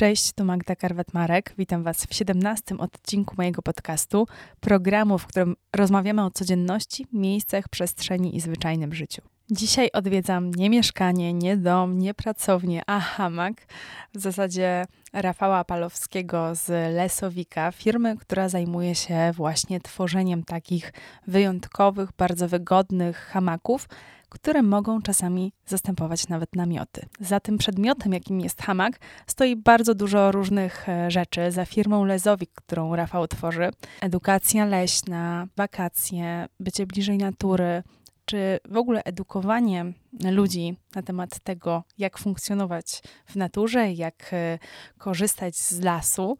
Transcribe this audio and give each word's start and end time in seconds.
Cześć, 0.00 0.32
tu 0.32 0.44
Magda 0.44 0.74
Karwet-Marek. 0.74 1.54
Witam 1.58 1.82
Was 1.82 2.06
w 2.06 2.14
17 2.14 2.78
odcinku 2.78 3.34
mojego 3.38 3.62
podcastu, 3.62 4.26
programu, 4.60 5.18
w 5.18 5.26
którym 5.26 5.56
rozmawiamy 5.76 6.24
o 6.24 6.30
codzienności, 6.30 7.06
miejscach, 7.12 7.68
przestrzeni 7.68 8.36
i 8.36 8.40
zwyczajnym 8.40 8.94
życiu. 8.94 9.22
Dzisiaj 9.50 9.90
odwiedzam 9.92 10.50
nie 10.50 10.70
mieszkanie, 10.70 11.32
nie 11.32 11.56
dom, 11.56 11.98
nie 11.98 12.14
pracownię, 12.14 12.82
a 12.86 13.00
hamak. 13.00 13.66
W 14.14 14.18
zasadzie 14.18 14.84
Rafała 15.12 15.64
Palowskiego 15.64 16.54
z 16.54 16.94
Lesowika, 16.94 17.72
firmy, 17.72 18.16
która 18.16 18.48
zajmuje 18.48 18.94
się 18.94 19.32
właśnie 19.34 19.80
tworzeniem 19.80 20.44
takich 20.44 20.92
wyjątkowych, 21.26 22.10
bardzo 22.18 22.48
wygodnych 22.48 23.16
hamaków, 23.16 23.88
które 24.30 24.62
mogą 24.62 25.02
czasami 25.02 25.52
zastępować 25.66 26.28
nawet 26.28 26.56
namioty. 26.56 27.06
Za 27.20 27.40
tym 27.40 27.58
przedmiotem, 27.58 28.12
jakim 28.12 28.40
jest 28.40 28.62
hamak, 28.62 28.98
stoi 29.26 29.56
bardzo 29.56 29.94
dużo 29.94 30.32
różnych 30.32 30.88
e, 30.88 31.10
rzeczy. 31.10 31.50
Za 31.50 31.64
firmą 31.64 32.04
Lezowik, 32.04 32.50
którą 32.54 32.96
Rafał 32.96 33.28
tworzy, 33.28 33.70
edukacja 34.00 34.64
leśna, 34.64 35.46
wakacje, 35.56 36.48
bycie 36.60 36.86
bliżej 36.86 37.18
natury, 37.18 37.82
czy 38.24 38.60
w 38.68 38.76
ogóle 38.76 39.04
edukowanie 39.04 39.92
ludzi 40.30 40.76
na 40.94 41.02
temat 41.02 41.38
tego, 41.38 41.84
jak 41.98 42.18
funkcjonować 42.18 43.02
w 43.26 43.36
naturze, 43.36 43.92
jak 43.92 44.30
e, 44.32 44.58
korzystać 44.98 45.56
z 45.56 45.80
lasu. 45.80 46.38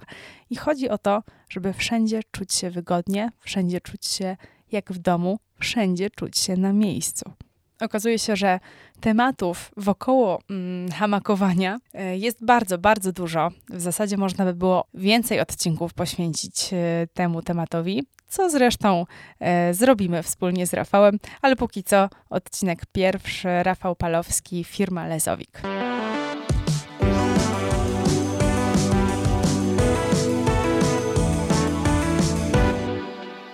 I 0.51 0.57
chodzi 0.57 0.89
o 0.89 0.99
to, 0.99 1.23
żeby 1.49 1.73
wszędzie 1.73 2.21
czuć 2.31 2.55
się 2.55 2.71
wygodnie, 2.71 3.31
wszędzie 3.41 3.81
czuć 3.81 4.07
się 4.07 4.37
jak 4.73 4.93
w 4.93 4.99
domu, 4.99 5.39
wszędzie 5.59 6.11
czuć 6.11 6.39
się 6.39 6.57
na 6.57 6.73
miejscu. 6.73 7.33
Okazuje 7.81 8.19
się, 8.19 8.37
że 8.37 8.61
tematów 9.01 9.71
wokoło 9.77 10.39
mm, 10.51 10.91
hamakowania 10.91 11.79
e, 11.95 12.17
jest 12.17 12.45
bardzo, 12.45 12.79
bardzo 12.79 13.13
dużo. 13.13 13.49
W 13.71 13.81
zasadzie 13.81 14.17
można 14.17 14.45
by 14.45 14.55
było 14.55 14.85
więcej 14.95 15.41
odcinków 15.41 15.95
poświęcić 15.95 16.73
e, 16.73 17.07
temu 17.15 17.43
tematowi, 17.43 18.03
co 18.29 18.51
zresztą 18.51 19.05
e, 19.41 19.75
zrobimy 19.75 20.23
wspólnie 20.23 20.67
z 20.67 20.75
Rafałem, 20.75 21.19
ale 21.43 21.57
póki 21.57 21.85
co 21.85 22.09
odcinek 22.31 22.83
pierwszy, 22.93 23.49
Rafał 23.63 23.97
Palowski, 23.97 24.65
firma 24.65 25.07
Lezowik. 25.07 25.61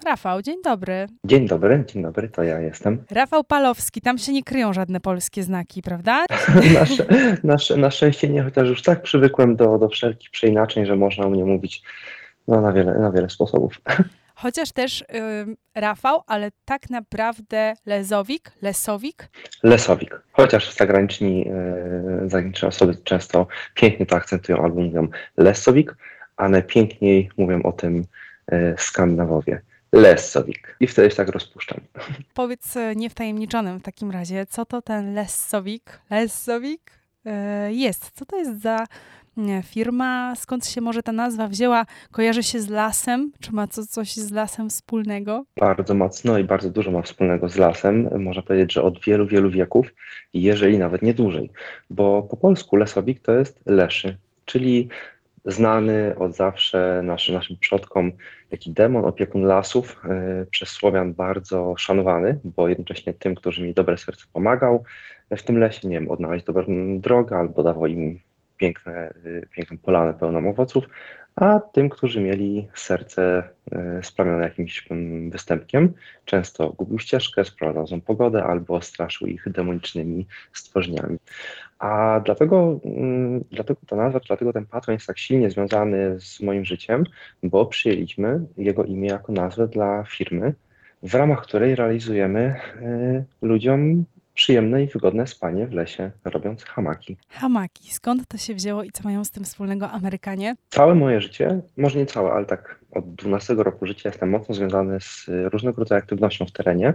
Rafał, 0.07 0.43
dzień 0.43 0.63
dobry. 0.63 1.07
Dzień 1.25 1.49
dobry, 1.49 1.85
dzień 1.87 2.03
dobry, 2.03 2.29
to 2.29 2.43
ja 2.43 2.61
jestem. 2.61 3.05
Rafał 3.11 3.45
Palowski, 3.45 4.01
tam 4.01 4.19
się 4.19 4.33
nie 4.33 4.43
kryją 4.43 4.73
żadne 4.73 5.01
polskie 5.01 5.43
znaki, 5.43 5.83
prawda? 5.83 6.25
na, 7.45 7.55
na, 7.55 7.77
na 7.77 7.91
szczęście 7.91 8.29
nie, 8.29 8.43
chociaż 8.43 8.69
już 8.69 8.83
tak 8.83 9.03
przywykłem 9.03 9.57
do, 9.57 9.79
do 9.79 9.89
wszelkich 9.89 10.31
przeinaczeń, 10.31 10.87
że 10.87 10.97
można 10.97 11.27
o 11.27 11.31
mnie 11.31 11.45
mówić 11.45 11.83
no, 12.49 12.61
na, 12.61 12.73
wiele, 12.73 12.99
na 12.99 13.11
wiele 13.13 13.31
sposobów. 13.31 13.81
Chociaż 14.35 14.73
też 14.73 15.01
y, 15.01 15.07
Rafał, 15.75 16.23
ale 16.27 16.51
tak 16.65 16.91
naprawdę 16.91 17.75
Lezowik, 17.87 18.53
Lesowik? 18.63 19.29
Lesowik. 19.63 20.21
Chociaż 20.33 20.75
zagraniczni, 20.75 21.49
y, 22.25 22.29
zagraniczne 22.29 22.69
osoby 22.69 22.95
często 23.05 23.47
pięknie 23.75 24.07
to 24.07 24.17
akcentują 24.17 24.63
albo 24.63 24.81
mówią 24.81 25.09
Lesowik, 25.37 25.97
a 26.37 26.49
najpiękniej 26.49 27.31
mówią 27.37 27.63
o 27.63 27.73
tym 27.73 28.05
y, 28.53 28.75
Skandynawowie. 28.79 29.61
Lessowik. 29.97 30.77
I 30.81 30.87
wtedy 30.87 31.11
się 31.11 31.17
tak 31.17 31.29
rozpuszczam. 31.29 31.81
Powiedz 32.35 32.77
e, 32.77 32.97
niewtajemniczonym 32.97 33.79
w 33.79 33.83
takim 33.83 34.11
razie, 34.11 34.47
co 34.47 34.67
to 34.67 34.83
ten 34.83 35.15
Lessowik, 35.15 36.01
Lessowik 36.11 36.91
e, 37.27 37.73
jest? 37.73 38.11
Co 38.11 38.27
to 38.27 38.37
jest 38.37 38.63
za 38.63 38.87
firma? 39.65 40.35
Skąd 40.37 40.67
się 40.67 40.81
może 40.81 41.03
ta 41.03 41.13
nazwa 41.13 41.49
wzięła? 41.49 41.87
Kojarzy 42.11 42.43
się 42.43 42.61
z 42.61 42.69
lasem? 42.69 43.33
Czy 43.41 43.53
ma 43.53 43.67
co, 43.67 43.87
coś 43.87 44.15
z 44.15 44.31
lasem 44.31 44.71
wspólnego? 44.71 45.45
Bardzo 45.57 45.95
mocno 45.95 46.39
i 46.39 46.45
bardzo 46.45 46.71
dużo 46.71 46.91
ma 46.91 47.03
wspólnego 47.03 47.49
z 47.49 47.57
lasem. 47.57 48.23
Można 48.23 48.43
powiedzieć, 48.43 48.73
że 48.73 48.83
od 48.83 49.05
wielu, 49.05 49.27
wielu 49.27 49.51
wieków, 49.51 49.95
jeżeli 50.35 50.79
nawet 50.79 51.03
nie 51.03 51.15
dłużej. 51.15 51.51
Bo 51.91 52.23
po 52.23 52.37
polsku 52.37 52.77
lesowik 52.77 53.21
to 53.21 53.33
jest 53.33 53.61
leszy, 53.67 54.17
czyli 54.45 54.89
znany 55.47 56.15
od 56.19 56.37
zawsze 56.37 57.01
naszym, 57.05 57.35
naszym 57.35 57.57
przodkom 57.57 58.13
taki 58.51 58.73
demon, 58.73 59.05
opiekun 59.05 59.43
lasów, 59.43 60.03
yy, 60.05 60.47
przez 60.51 60.69
Słowian 60.69 61.15
bardzo 61.15 61.75
szanowany, 61.79 62.41
bo 62.45 62.69
jednocześnie 62.69 63.15
tym, 63.15 63.35
którzy 63.35 63.63
mi 63.63 63.75
dobre 63.75 63.99
serce 63.99 64.25
pomagał 64.33 64.85
w 65.31 65.43
tym 65.43 65.59
lesie, 65.59 65.89
nie 65.89 66.01
wiem, 66.01 66.11
odnaleźć 66.11 66.45
dobrą 66.45 66.65
drogę 67.01 67.37
albo 67.37 67.63
dawał 67.63 67.87
im 67.87 68.21
piękne, 68.57 69.15
yy, 69.25 69.49
piękną 69.57 69.79
polanę 69.79 70.15
pełną 70.15 70.51
owoców, 70.51 70.85
a 71.37 71.61
tym, 71.61 71.89
którzy 71.89 72.21
mieli 72.21 72.69
serce 72.75 73.43
e, 73.73 74.03
sprawione 74.03 74.45
jakimś 74.45 74.89
występkiem, 75.31 75.93
często 76.25 76.71
gubił 76.71 76.99
ścieżkę, 76.99 77.45
sprowadzał 77.45 78.01
pogodę 78.01 78.45
albo 78.45 78.83
straszył 78.83 79.29
ich 79.29 79.53
demonicznymi 79.53 80.27
stworzeniami. 80.53 81.19
A 81.79 82.21
dlatego, 82.25 82.81
dlatego 83.51 83.81
ta 83.87 83.97
nazwa, 83.97 84.21
dlatego 84.27 84.53
ten 84.53 84.67
patron 84.67 84.95
jest 84.95 85.07
tak 85.07 85.19
silnie 85.19 85.51
związany 85.51 86.21
z 86.21 86.41
moim 86.41 86.65
życiem, 86.65 87.05
bo 87.43 87.67
przyjęliśmy 87.67 88.41
jego 88.57 88.85
imię 88.85 89.09
jako 89.09 89.33
nazwę 89.33 89.69
dla 89.69 90.05
firmy, 90.05 90.55
w 91.03 91.15
ramach 91.15 91.43
której 91.43 91.75
realizujemy 91.75 92.41
e, 92.41 93.25
ludziom 93.43 94.05
przyjemne 94.37 94.83
i 94.83 94.87
wygodne 94.87 95.27
spanie 95.27 95.67
w 95.67 95.73
lesie, 95.73 96.11
robiąc 96.25 96.65
hamaki. 96.65 97.17
Hamaki. 97.29 97.93
Skąd 97.93 98.29
to 98.29 98.39
się 98.39 98.55
wzięło 98.55 98.83
i 98.83 98.91
co 98.91 99.05
mają 99.05 99.25
z 99.25 99.31
tym 99.31 99.45
wspólnego 99.45 99.91
Amerykanie? 99.91 100.55
Całe 100.69 100.95
moje 100.95 101.21
życie, 101.21 101.61
może 101.77 101.99
nie 101.99 102.07
całe, 102.07 102.33
ale 102.33 102.47
tak 102.47 102.81
od 102.91 103.15
12 103.15 103.55
roku 103.55 103.87
życia 103.87 104.09
jestem 104.09 104.31
mocno 104.31 104.55
związany 104.55 105.01
z 105.01 105.27
różnego 105.29 105.79
rodzaju 105.79 105.99
aktywnością 105.99 106.47
w 106.47 106.53
terenie, 106.53 106.95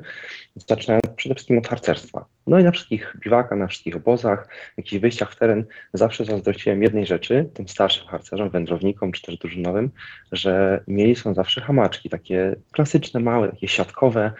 zaczynając 0.55 1.03
przede 1.15 1.35
wszystkim 1.35 1.57
od 1.57 1.67
harcerstwa. 1.67 2.25
No 2.47 2.59
i 2.59 2.63
na 2.63 2.71
wszystkich 2.71 3.15
biwakach, 3.23 3.59
na 3.59 3.67
wszystkich 3.67 3.95
obozach, 3.95 4.47
jakichś 4.77 5.01
wyjściach 5.01 5.31
w 5.31 5.35
teren 5.35 5.65
zawsze 5.93 6.25
zazdrościłem 6.25 6.83
jednej 6.83 7.05
rzeczy, 7.05 7.49
tym 7.53 7.67
starszym 7.67 8.07
harcerzom, 8.07 8.49
wędrownikom 8.49 9.11
czy 9.11 9.21
też 9.21 9.37
drużynowym, 9.37 9.91
że 10.31 10.83
mieli 10.87 11.15
są 11.15 11.33
zawsze 11.33 11.61
hamaczki, 11.61 12.09
takie 12.09 12.55
klasyczne, 12.71 13.19
małe, 13.19 13.49
takie 13.49 13.67
siatkowe, 13.67 14.31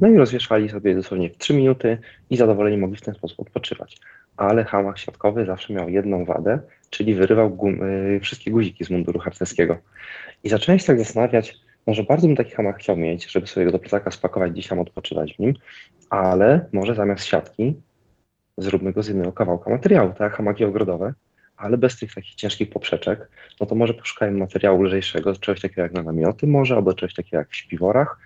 no 0.00 0.08
i 0.08 0.16
rozwieszali 0.16 0.68
sobie 0.68 0.94
dosłownie 0.94 1.30
w 1.30 1.38
3 1.38 1.54
minuty 1.54 1.98
i 2.30 2.36
zadowoleni 2.36 2.76
mogli 2.76 2.96
w 2.96 3.02
ten 3.02 3.14
sposób 3.14 3.40
odpoczywać. 3.40 3.98
Ale 4.36 4.64
hamak 4.64 4.98
siatkowy 4.98 5.46
zawsze 5.46 5.72
miał 5.72 5.88
jedną 5.88 6.24
wadę, 6.24 6.58
czyli 6.90 7.14
wyrywał 7.14 7.58
y, 8.16 8.20
wszystkie 8.20 8.50
guziki 8.50 8.84
z 8.84 8.90
munduru 8.90 9.20
harcerskiego. 9.20 9.78
I 10.44 10.48
zacząłem 10.48 10.78
się 10.78 10.86
tak 10.86 10.98
zastanawiać, 10.98 11.60
może 11.86 12.02
bardzo 12.02 12.26
bym 12.26 12.36
taki 12.36 12.50
hamak 12.50 12.78
chciał 12.78 12.96
mieć, 12.96 13.32
żeby 13.32 13.46
sobie 13.46 13.66
go 13.66 13.72
do 13.72 13.78
plecaka 13.78 14.10
spakować 14.10 14.56
dzisiaj 14.56 14.78
odpoczywać 14.78 15.34
w 15.34 15.38
nim, 15.38 15.54
ale 16.10 16.66
może 16.72 16.94
zamiast 16.94 17.24
siatki 17.24 17.74
zróbmy 18.58 18.92
go 18.92 19.02
z 19.02 19.08
jednego 19.08 19.32
kawałka 19.32 19.70
materiału, 19.70 20.12
tak, 20.18 20.36
hamaki 20.36 20.64
ogrodowe, 20.64 21.14
ale 21.56 21.78
bez 21.78 21.98
tych 21.98 22.14
takich 22.14 22.34
ciężkich 22.34 22.70
poprzeczek, 22.70 23.28
no 23.60 23.66
to 23.66 23.74
może 23.74 23.94
poszukajmy 23.94 24.38
materiału 24.38 24.82
lżejszego, 24.82 25.36
czegoś 25.36 25.60
takiego 25.60 25.82
jak 25.82 25.92
na 25.92 26.02
namioty 26.02 26.46
może, 26.46 26.74
albo 26.74 26.94
czegoś 26.94 27.14
takiego 27.14 27.36
jak 27.36 27.48
w 27.48 27.56
śpiworach, 27.56 28.18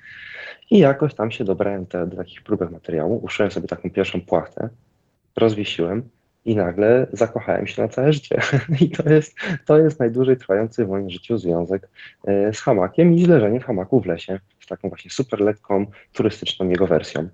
i 0.70 0.78
jakoś 0.78 1.14
tam 1.14 1.30
się 1.30 1.44
dobrałem 1.44 1.86
te, 1.86 2.06
do 2.06 2.16
takich 2.16 2.42
próbek 2.42 2.70
materiału, 2.70 3.20
uszyłem 3.22 3.50
sobie 3.52 3.68
taką 3.68 3.90
pierwszą 3.90 4.20
płachtę, 4.20 4.68
rozwiesiłem 5.36 6.02
i 6.44 6.56
nagle 6.56 7.06
zakochałem 7.12 7.66
się 7.66 7.82
na 7.82 7.88
całe 7.88 8.12
życie. 8.12 8.40
I 8.80 8.90
to 8.90 9.08
jest, 9.08 9.36
to 9.66 9.78
jest 9.78 10.00
najdłużej 10.00 10.36
trwający 10.36 10.84
w 10.84 10.88
moim 10.88 11.10
życiu 11.10 11.38
związek 11.38 11.88
e, 12.26 12.52
z 12.52 12.60
hamakiem 12.60 13.14
i 13.14 13.24
z 13.24 13.28
leżeniem 13.28 13.60
w 13.60 13.64
hamaku 13.64 14.00
w 14.00 14.06
lesie, 14.06 14.40
z 14.60 14.66
taką 14.66 14.88
właśnie 14.88 15.10
super 15.10 15.40
lekką, 15.40 15.86
turystyczną 16.12 16.68
jego 16.68 16.86
wersją. 16.86 17.28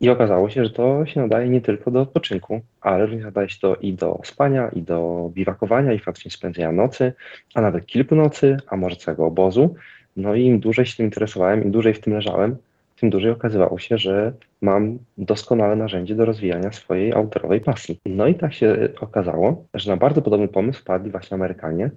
I 0.00 0.10
okazało 0.10 0.50
się, 0.50 0.64
że 0.64 0.70
to 0.70 1.06
się 1.06 1.20
nadaje 1.20 1.48
nie 1.48 1.60
tylko 1.60 1.90
do 1.90 2.00
odpoczynku, 2.00 2.60
ale 2.80 3.06
również 3.06 3.24
nadaje 3.24 3.48
się 3.48 3.58
to 3.60 3.76
i 3.76 3.92
do 3.92 4.20
spania, 4.24 4.68
i 4.68 4.82
do 4.82 5.30
biwakowania, 5.34 5.92
i 5.92 5.98
faktycznie 5.98 6.30
spędzenia 6.30 6.72
nocy, 6.72 7.12
a 7.54 7.60
nawet 7.60 7.86
kilku 7.86 8.14
nocy, 8.14 8.56
a 8.66 8.76
może 8.76 8.96
całego 8.96 9.26
obozu. 9.26 9.74
No 10.16 10.34
i 10.34 10.44
im 10.44 10.60
dłużej 10.60 10.86
się 10.86 10.96
tym 10.96 11.06
interesowałem, 11.06 11.64
im 11.64 11.70
dłużej 11.70 11.94
w 11.94 12.00
tym 12.00 12.12
leżałem, 12.12 12.56
tym 13.02 13.10
dłużej 13.10 13.30
okazywało 13.30 13.78
się, 13.78 13.98
że 13.98 14.32
mam 14.60 14.98
doskonałe 15.18 15.76
narzędzie 15.76 16.14
do 16.14 16.24
rozwijania 16.24 16.72
swojej 16.72 17.12
autorowej 17.12 17.60
pasji. 17.60 18.00
No 18.06 18.26
i 18.26 18.34
tak 18.34 18.54
się 18.54 18.88
okazało, 19.00 19.64
że 19.74 19.90
na 19.90 19.96
bardzo 19.96 20.22
podobny 20.22 20.48
pomysł 20.48 20.80
wpadli 20.80 21.10
właśnie 21.10 21.34
Amerykanie. 21.34 21.90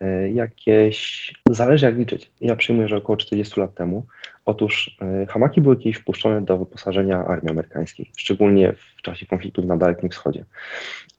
E, 0.00 0.30
jakieś, 0.30 1.32
zależy 1.50 1.86
jak 1.86 1.96
liczyć. 1.96 2.30
Ja 2.40 2.56
przyjmuję, 2.56 2.88
że 2.88 2.96
około 2.96 3.16
40 3.16 3.60
lat 3.60 3.74
temu. 3.74 4.06
Otóż 4.44 4.96
e, 5.22 5.26
hamaki 5.26 5.60
były 5.60 5.76
kiedyś 5.76 5.96
wpuszczone 5.96 6.42
do 6.42 6.58
wyposażenia 6.58 7.24
armii 7.24 7.50
amerykańskiej, 7.50 8.10
szczególnie 8.16 8.72
w 8.72 9.02
czasie 9.02 9.26
konfliktu 9.26 9.62
na 9.62 9.76
Dalekim 9.76 10.10
Wschodzie. 10.10 10.44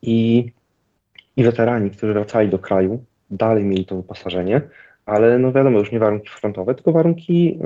I, 0.02 0.46
i 1.38 1.44
weterani, 1.44 1.92
którzy 1.92 2.14
wracali 2.14 2.50
do 2.50 2.60
kraju, 2.60 3.04
dalej 3.32 3.64
mieli 3.64 3.86
to 3.86 3.96
wyposażenie, 3.96 4.62
ale 5.06 5.40
no 5.40 5.52
wiadomo, 5.52 5.80
już 5.80 5.92
nie 5.92 6.00
warunki 6.00 6.30
frontowe, 6.30 6.76
tylko 6.76 6.92
warunki 6.92 7.60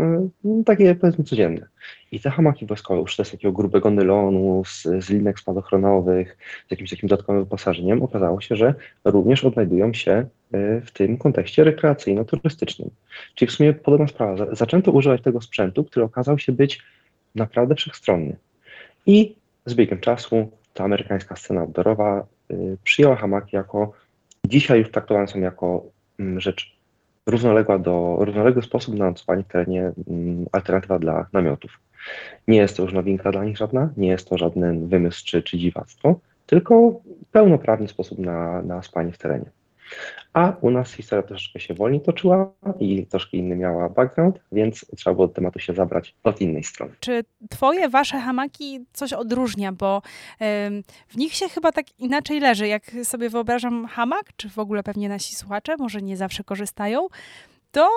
y, 0.45 0.63
takie 0.63 0.95
powiedzmy 0.95 1.23
codzienne. 1.23 1.67
I 2.11 2.19
te 2.19 2.29
hamaki 2.29 2.65
wojskowe 2.65 3.01
użyte 3.01 3.25
z 3.25 3.31
takiego 3.31 3.51
grubego 3.51 3.89
nylonu, 3.91 4.63
z, 4.65 4.83
z 4.83 5.09
linek 5.09 5.39
spadochronowych, 5.39 6.37
z 6.67 6.71
jakimś 6.71 6.89
takim 6.89 7.09
dodatkowym 7.09 7.43
wyposażeniem, 7.43 8.03
okazało 8.03 8.41
się, 8.41 8.55
że 8.55 8.73
również 9.05 9.45
odnajdują 9.45 9.93
się 9.93 10.25
y, 10.53 10.81
w 10.85 10.91
tym 10.91 11.17
kontekście 11.17 11.63
rekreacyjno-turystycznym. 11.63 12.89
Czyli 13.35 13.51
w 13.51 13.55
sumie 13.55 13.73
podobna 13.73 14.07
sprawa. 14.07 14.55
Zaczęto 14.55 14.91
używać 14.91 15.21
tego 15.21 15.41
sprzętu, 15.41 15.83
który 15.83 16.05
okazał 16.05 16.39
się 16.39 16.51
być 16.51 16.79
naprawdę 17.35 17.75
wszechstronny. 17.75 18.35
I 19.05 19.35
z 19.65 19.73
biegiem 19.73 19.99
czasu 19.99 20.51
ta 20.73 20.83
amerykańska 20.83 21.35
scena 21.35 21.61
outdoorowa 21.61 22.25
y, 22.51 22.77
przyjęła 22.83 23.15
hamaki 23.15 23.55
jako, 23.55 23.93
dzisiaj 24.47 24.79
już 24.79 24.91
traktowane 24.91 25.27
są 25.27 25.39
jako 25.39 25.85
mm, 26.19 26.39
rzecz 26.39 26.76
równoległa 27.27 27.79
do, 27.79 28.17
równoległy 28.19 28.61
sposób 28.63 28.95
na 28.95 29.05
nocowanie 29.05 29.43
w 29.43 29.47
terenie 29.47 29.91
mm, 30.07 30.45
alternatywa 30.51 30.99
dla 30.99 31.27
namiotów. 31.33 31.79
Nie 32.47 32.57
jest 32.57 32.77
to 32.77 32.83
już 32.83 32.93
nowinka 32.93 33.31
dla 33.31 33.45
nich 33.45 33.57
żadna, 33.57 33.89
nie 33.97 34.07
jest 34.07 34.29
to 34.29 34.37
żaden 34.37 34.87
wymysł 34.87 35.25
czy, 35.25 35.43
czy 35.43 35.57
dziwactwo, 35.57 36.19
tylko 36.45 37.01
pełnoprawny 37.31 37.87
sposób 37.87 38.19
na, 38.19 38.61
na 38.61 38.81
spanie 38.81 39.11
w 39.11 39.17
terenie. 39.17 39.45
A 40.33 40.53
u 40.61 40.71
nas 40.71 40.93
historia 40.93 41.23
troszeczkę 41.23 41.59
się 41.59 41.73
wolniej 41.73 42.01
toczyła 42.01 42.53
i 42.79 43.05
troszkę 43.05 43.37
inny 43.37 43.55
miała 43.55 43.89
background, 43.89 44.39
więc 44.51 44.85
trzeba 44.95 45.13
było 45.13 45.27
do 45.27 45.33
tematu 45.33 45.59
się 45.59 45.73
zabrać 45.73 46.15
od 46.23 46.41
innej 46.41 46.63
strony. 46.63 46.93
Czy 46.99 47.23
twoje, 47.49 47.89
wasze 47.89 48.19
hamaki 48.19 48.85
coś 48.93 49.13
odróżnia, 49.13 49.71
bo 49.71 50.01
w 51.07 51.17
nich 51.17 51.33
się 51.33 51.49
chyba 51.49 51.71
tak 51.71 51.99
inaczej 51.99 52.39
leży. 52.39 52.67
Jak 52.67 52.91
sobie 53.03 53.29
wyobrażam 53.29 53.85
hamak, 53.85 54.25
czy 54.35 54.49
w 54.49 54.59
ogóle 54.59 54.83
pewnie 54.83 55.09
nasi 55.09 55.35
słuchacze 55.35 55.75
może 55.79 56.01
nie 56.01 56.17
zawsze 56.17 56.43
korzystają, 56.43 57.07
to 57.71 57.89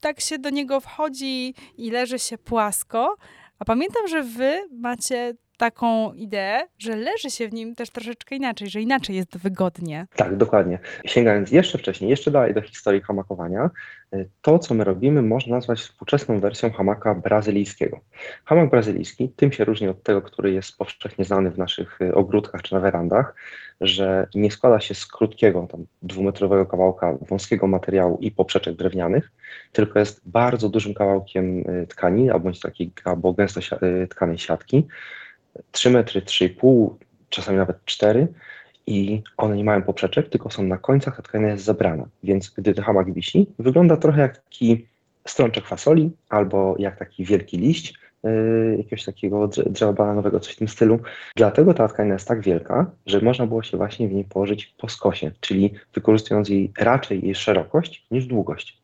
tak 0.00 0.20
się 0.20 0.38
do 0.38 0.50
niego 0.50 0.80
wchodzi 0.80 1.54
i 1.76 1.90
leży 1.90 2.18
się 2.18 2.38
płasko, 2.38 3.16
a 3.58 3.64
pamiętam, 3.64 4.08
że 4.08 4.22
wy 4.22 4.68
macie 4.72 5.34
taką 5.62 6.12
ideę, 6.12 6.66
że 6.78 6.96
leży 6.96 7.30
się 7.30 7.48
w 7.48 7.52
nim 7.52 7.74
też 7.74 7.90
troszeczkę 7.90 8.36
inaczej, 8.36 8.68
że 8.68 8.80
inaczej 8.80 9.16
jest 9.16 9.38
wygodnie. 9.38 10.06
Tak, 10.16 10.36
dokładnie. 10.36 10.78
Sięgając 11.04 11.50
jeszcze 11.50 11.78
wcześniej, 11.78 12.10
jeszcze 12.10 12.30
dalej 12.30 12.54
do 12.54 12.62
historii 12.62 13.00
hamakowania, 13.00 13.70
y, 14.14 14.28
to, 14.42 14.58
co 14.58 14.74
my 14.74 14.84
robimy, 14.84 15.22
można 15.22 15.56
nazwać 15.56 15.80
współczesną 15.80 16.40
wersją 16.40 16.70
hamaka 16.70 17.14
brazylijskiego. 17.14 18.00
Hamak 18.44 18.70
brazylijski 18.70 19.28
tym 19.28 19.52
się 19.52 19.64
różni 19.64 19.88
od 19.88 20.02
tego, 20.02 20.22
który 20.22 20.52
jest 20.52 20.78
powszechnie 20.78 21.24
znany 21.24 21.50
w 21.50 21.58
naszych 21.58 22.00
y, 22.00 22.14
ogródkach 22.14 22.62
czy 22.62 22.74
na 22.74 22.80
werandach, 22.80 23.34
że 23.80 24.26
nie 24.34 24.50
składa 24.50 24.80
się 24.80 24.94
z 24.94 25.06
krótkiego, 25.06 25.66
tam 25.70 25.86
dwumetrowego 26.02 26.66
kawałka 26.66 27.14
wąskiego 27.28 27.66
materiału 27.66 28.18
i 28.20 28.30
poprzeczek 28.30 28.76
drewnianych, 28.76 29.32
tylko 29.72 29.98
jest 29.98 30.20
bardzo 30.26 30.68
dużym 30.68 30.94
kawałkiem 30.94 31.58
y, 31.58 31.86
tkaniny 31.86 32.32
albo, 32.32 32.50
albo 33.04 33.32
gęsto 33.32 33.60
tkanej 34.08 34.38
siatki, 34.38 34.86
3 35.70 35.90
metry, 35.90 36.22
3,5, 36.22 36.94
czasami 37.28 37.58
nawet 37.58 37.84
4 37.84 38.28
i 38.86 39.22
one 39.36 39.56
nie 39.56 39.64
mają 39.64 39.82
poprzeczek, 39.82 40.28
tylko 40.28 40.50
są 40.50 40.62
na 40.62 40.78
końcach, 40.78 41.16
ta 41.16 41.22
tkanina 41.22 41.50
jest 41.50 41.64
zabrana. 41.64 42.08
Więc 42.22 42.50
gdy 42.50 42.74
ten 42.74 42.84
hamak 42.84 43.12
wisi, 43.12 43.46
wygląda 43.58 43.96
trochę 43.96 44.20
jak 44.20 44.38
taki 44.38 44.86
strączek 45.26 45.66
fasoli 45.66 46.10
albo 46.28 46.74
jak 46.78 46.98
taki 46.98 47.24
wielki 47.24 47.58
liść 47.58 47.94
yy, 48.22 48.76
jakiegoś 48.78 49.04
takiego 49.04 49.48
drzewa 49.48 49.92
bananowego, 49.92 50.40
coś 50.40 50.54
w 50.54 50.58
tym 50.58 50.68
stylu. 50.68 50.98
Dlatego 51.36 51.74
ta 51.74 51.88
tkanina 51.88 52.14
jest 52.14 52.28
tak 52.28 52.40
wielka, 52.40 52.90
że 53.06 53.20
można 53.20 53.46
było 53.46 53.62
się 53.62 53.76
właśnie 53.76 54.08
w 54.08 54.12
niej 54.12 54.24
położyć 54.24 54.74
po 54.78 54.88
skosie, 54.88 55.30
czyli 55.40 55.74
wykorzystując 55.94 56.48
jej 56.48 56.72
raczej 56.78 57.24
jej 57.24 57.34
szerokość 57.34 58.06
niż 58.10 58.26
długość. 58.26 58.81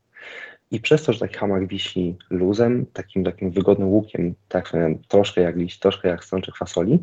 I 0.70 0.80
przez 0.80 1.02
to, 1.02 1.12
że 1.12 1.20
taki 1.20 1.34
hamak 1.34 1.66
wisi 1.66 2.16
luzem, 2.30 2.86
takim 2.92 3.24
takim 3.24 3.50
wygodnym 3.50 3.88
łukiem, 3.88 4.34
tak 4.48 4.72
troszkę 5.08 5.40
jak 5.40 5.56
liść, 5.56 5.78
troszkę 5.78 6.08
jak 6.08 6.24
strączek 6.24 6.56
fasoli, 6.56 6.98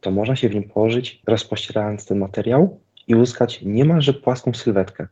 to 0.00 0.10
można 0.10 0.36
się 0.36 0.48
w 0.48 0.54
nim 0.54 0.64
położyć, 0.64 1.22
rozpościerając 1.26 2.06
ten 2.06 2.18
materiał 2.18 2.80
i 3.08 3.14
uzyskać 3.14 3.62
niemalże 3.62 4.14
płaską 4.14 4.54
sylwetkę, 4.54 5.06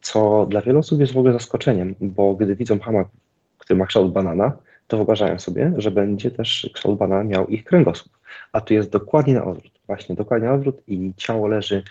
co 0.00 0.46
dla 0.46 0.60
wielu 0.60 0.78
osób 0.78 1.00
jest 1.00 1.12
w 1.12 1.18
ogóle 1.18 1.32
zaskoczeniem, 1.32 1.94
bo 2.00 2.34
gdy 2.34 2.56
widzą 2.56 2.78
hamak, 2.78 3.08
który 3.58 3.78
ma 3.78 3.86
kształt 3.86 4.12
banana, 4.12 4.52
to 4.86 4.96
wyobrażają 4.96 5.38
sobie, 5.38 5.72
że 5.76 5.90
będzie 5.90 6.30
też 6.30 6.70
kształt 6.74 6.98
banana 6.98 7.24
miał 7.24 7.46
ich 7.46 7.64
kręgosłup. 7.64 8.12
A 8.52 8.60
tu 8.60 8.74
jest 8.74 8.90
dokładnie 8.90 9.34
na 9.34 9.44
odwrót. 9.44 9.72
Właśnie 9.86 10.14
dokładnie 10.14 10.48
na 10.48 10.54
odwrót 10.54 10.82
i 10.86 11.12
ciało 11.16 11.48
leży 11.48 11.82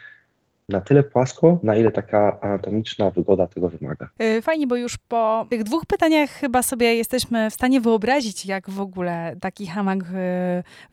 na 0.69 0.81
tyle 0.81 1.04
płasko, 1.04 1.60
na 1.64 1.75
ile 1.75 1.92
taka 1.92 2.40
anatomiczna 2.42 3.10
wygoda 3.12 3.48
tego 3.48 3.69
wymaga. 3.69 4.10
Y, 4.22 4.42
fajnie, 4.42 4.68
bo 4.68 4.75
już 4.75 4.98
po 4.98 5.46
tych 5.50 5.64
dwóch 5.64 5.86
pytaniach 5.86 6.30
chyba 6.30 6.64
sobie 6.64 6.96
jesteśmy 6.96 7.50
w 7.50 7.54
stanie 7.54 7.81
wyobrazić, 7.81 8.46
jak 8.46 8.69
w 8.69 8.81
ogóle 8.81 9.36
taki 9.42 9.68
hamak 9.68 10.02
y, 10.02 10.06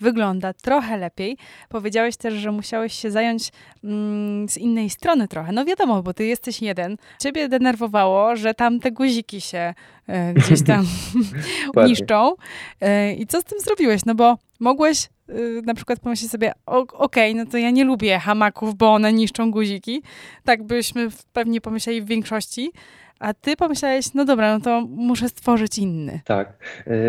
wygląda 0.01 0.53
trochę 0.53 0.97
lepiej. 0.97 1.37
Powiedziałeś 1.69 2.17
też, 2.17 2.35
że 2.35 2.53
musiałeś 2.53 2.93
się 2.93 3.11
zająć 3.11 3.53
mm, 3.85 4.49
z 4.49 4.57
innej 4.57 4.91
strony 4.91 5.29
trochę. 5.29 5.53
No 5.53 5.65
wiadomo, 5.65 6.03
bo 6.03 6.15
ty 6.15 6.27
jesteś 6.27 6.63
jeden. 6.63 6.97
Ciebie 7.19 7.49
denerwowało, 7.49 8.37
że 8.37 8.55
tam 8.55 8.81
te 8.81 8.93
guziki 8.93 9.41
się 9.41 9.75
y, 10.09 10.35
gdzieś 10.35 10.65
tam 10.65 10.87
niszczą. 11.87 12.35
I 13.17 13.27
co 13.27 13.41
z 13.41 13.45
tym 13.45 13.61
zrobiłeś? 13.61 14.05
No 14.05 14.15
bo 14.15 14.39
mogłeś 14.61 15.09
na 15.65 15.75
przykład 15.75 16.01
pomyśleć 16.01 16.31
sobie, 16.31 16.53
okej, 16.67 16.97
okay, 16.99 17.35
no 17.35 17.51
to 17.51 17.59
ja 17.59 17.71
nie 17.71 17.85
lubię 17.85 18.19
hamaków, 18.19 18.75
bo 18.75 18.93
one 18.93 19.13
niszczą 19.13 19.51
guziki. 19.51 20.03
Tak 20.45 20.63
byśmy 20.63 21.09
pewnie 21.33 21.61
pomyśleli 21.61 22.03
w 22.03 22.07
większości. 22.07 22.73
A 23.19 23.35
ty 23.35 23.57
pomyślałeś, 23.57 24.15
no 24.15 24.25
dobra, 24.25 24.55
no 24.55 24.61
to 24.61 24.87
muszę 24.91 25.29
stworzyć 25.29 25.79
inny. 25.79 26.21
Tak. 26.25 26.53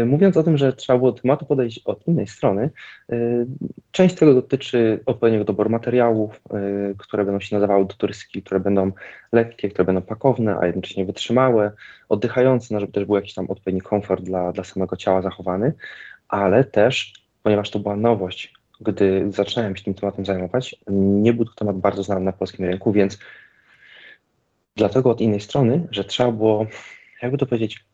Y, 0.01 0.05
mówiąc 0.05 0.37
o 0.37 0.43
tym, 0.43 0.57
że 0.57 0.73
trzeba 0.73 0.99
było 0.99 1.11
tematu 1.11 1.45
podejść 1.45 1.81
od 1.85 2.07
innej 2.07 2.27
strony, 2.27 2.69
y, 3.11 3.45
część 3.91 4.15
tego 4.15 4.33
dotyczy 4.33 4.99
odpowiedniego 5.05 5.45
doboru 5.45 5.69
materiałów, 5.69 6.41
które 6.97 7.25
będą 7.25 7.39
się 7.39 7.55
nazywały 7.55 7.85
do 7.85 7.93
turystyki, 7.93 8.43
które 8.43 8.59
będą 8.59 8.91
lekkie, 9.31 9.69
które 9.69 9.85
będą 9.85 10.01
pakowne, 10.01 10.57
a 10.59 10.65
jednocześnie 10.65 11.05
wytrzymałe, 11.05 11.71
oddychające, 12.09 12.73
no 12.73 12.79
żeby 12.79 12.93
też 12.93 13.05
był 13.05 13.15
jakiś 13.15 13.33
tam 13.33 13.49
odpowiedni 13.49 13.81
komfort 13.81 14.23
dla, 14.23 14.51
dla 14.51 14.63
samego 14.63 14.95
ciała 14.95 15.21
zachowany, 15.21 15.73
ale 16.27 16.63
też 16.63 17.24
ponieważ 17.45 17.69
to 17.69 17.79
była 17.79 17.95
nowość, 17.95 18.53
gdy 18.81 19.31
zaczynałem 19.31 19.75
się 19.75 19.83
tym 19.83 19.93
tematem 19.93 20.25
zajmować, 20.25 20.75
nie 20.87 21.33
był 21.33 21.45
to 21.45 21.51
temat 21.55 21.77
bardzo 21.77 22.03
znany 22.03 22.21
na 22.21 22.31
polskim 22.31 22.65
rynku, 22.65 22.91
więc 22.91 23.19
dlatego 24.75 25.09
od 25.09 25.21
innej 25.21 25.39
strony, 25.39 25.87
że 25.91 26.03
trzeba 26.03 26.31
było, 26.31 26.65
jakby 27.21 27.37
to 27.37 27.45
powiedzieć, 27.45 27.85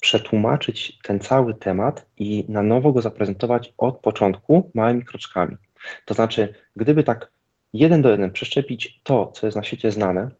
przetłumaczyć 0.00 0.98
ten 1.02 1.20
cały 1.20 1.54
temat 1.54 2.06
i 2.18 2.44
na 2.48 2.62
nowo 2.62 2.92
go 2.92 3.02
zaprezentować 3.02 3.74
od 3.78 3.98
początku 4.00 4.70
małymi 4.74 5.04
kroczkami. 5.04 5.56
To 6.04 6.14
znaczy, 6.14 6.54
gdyby 6.76 7.04
tak 7.04 7.32
jeden 7.72 8.02
do 8.02 8.10
jeden 8.10 8.32
przeszczepić 8.32 9.00
to, 9.02 9.26
co 9.26 9.46
jest 9.46 9.56
na 9.56 9.62
świecie 9.62 9.92
znane, 9.92 10.30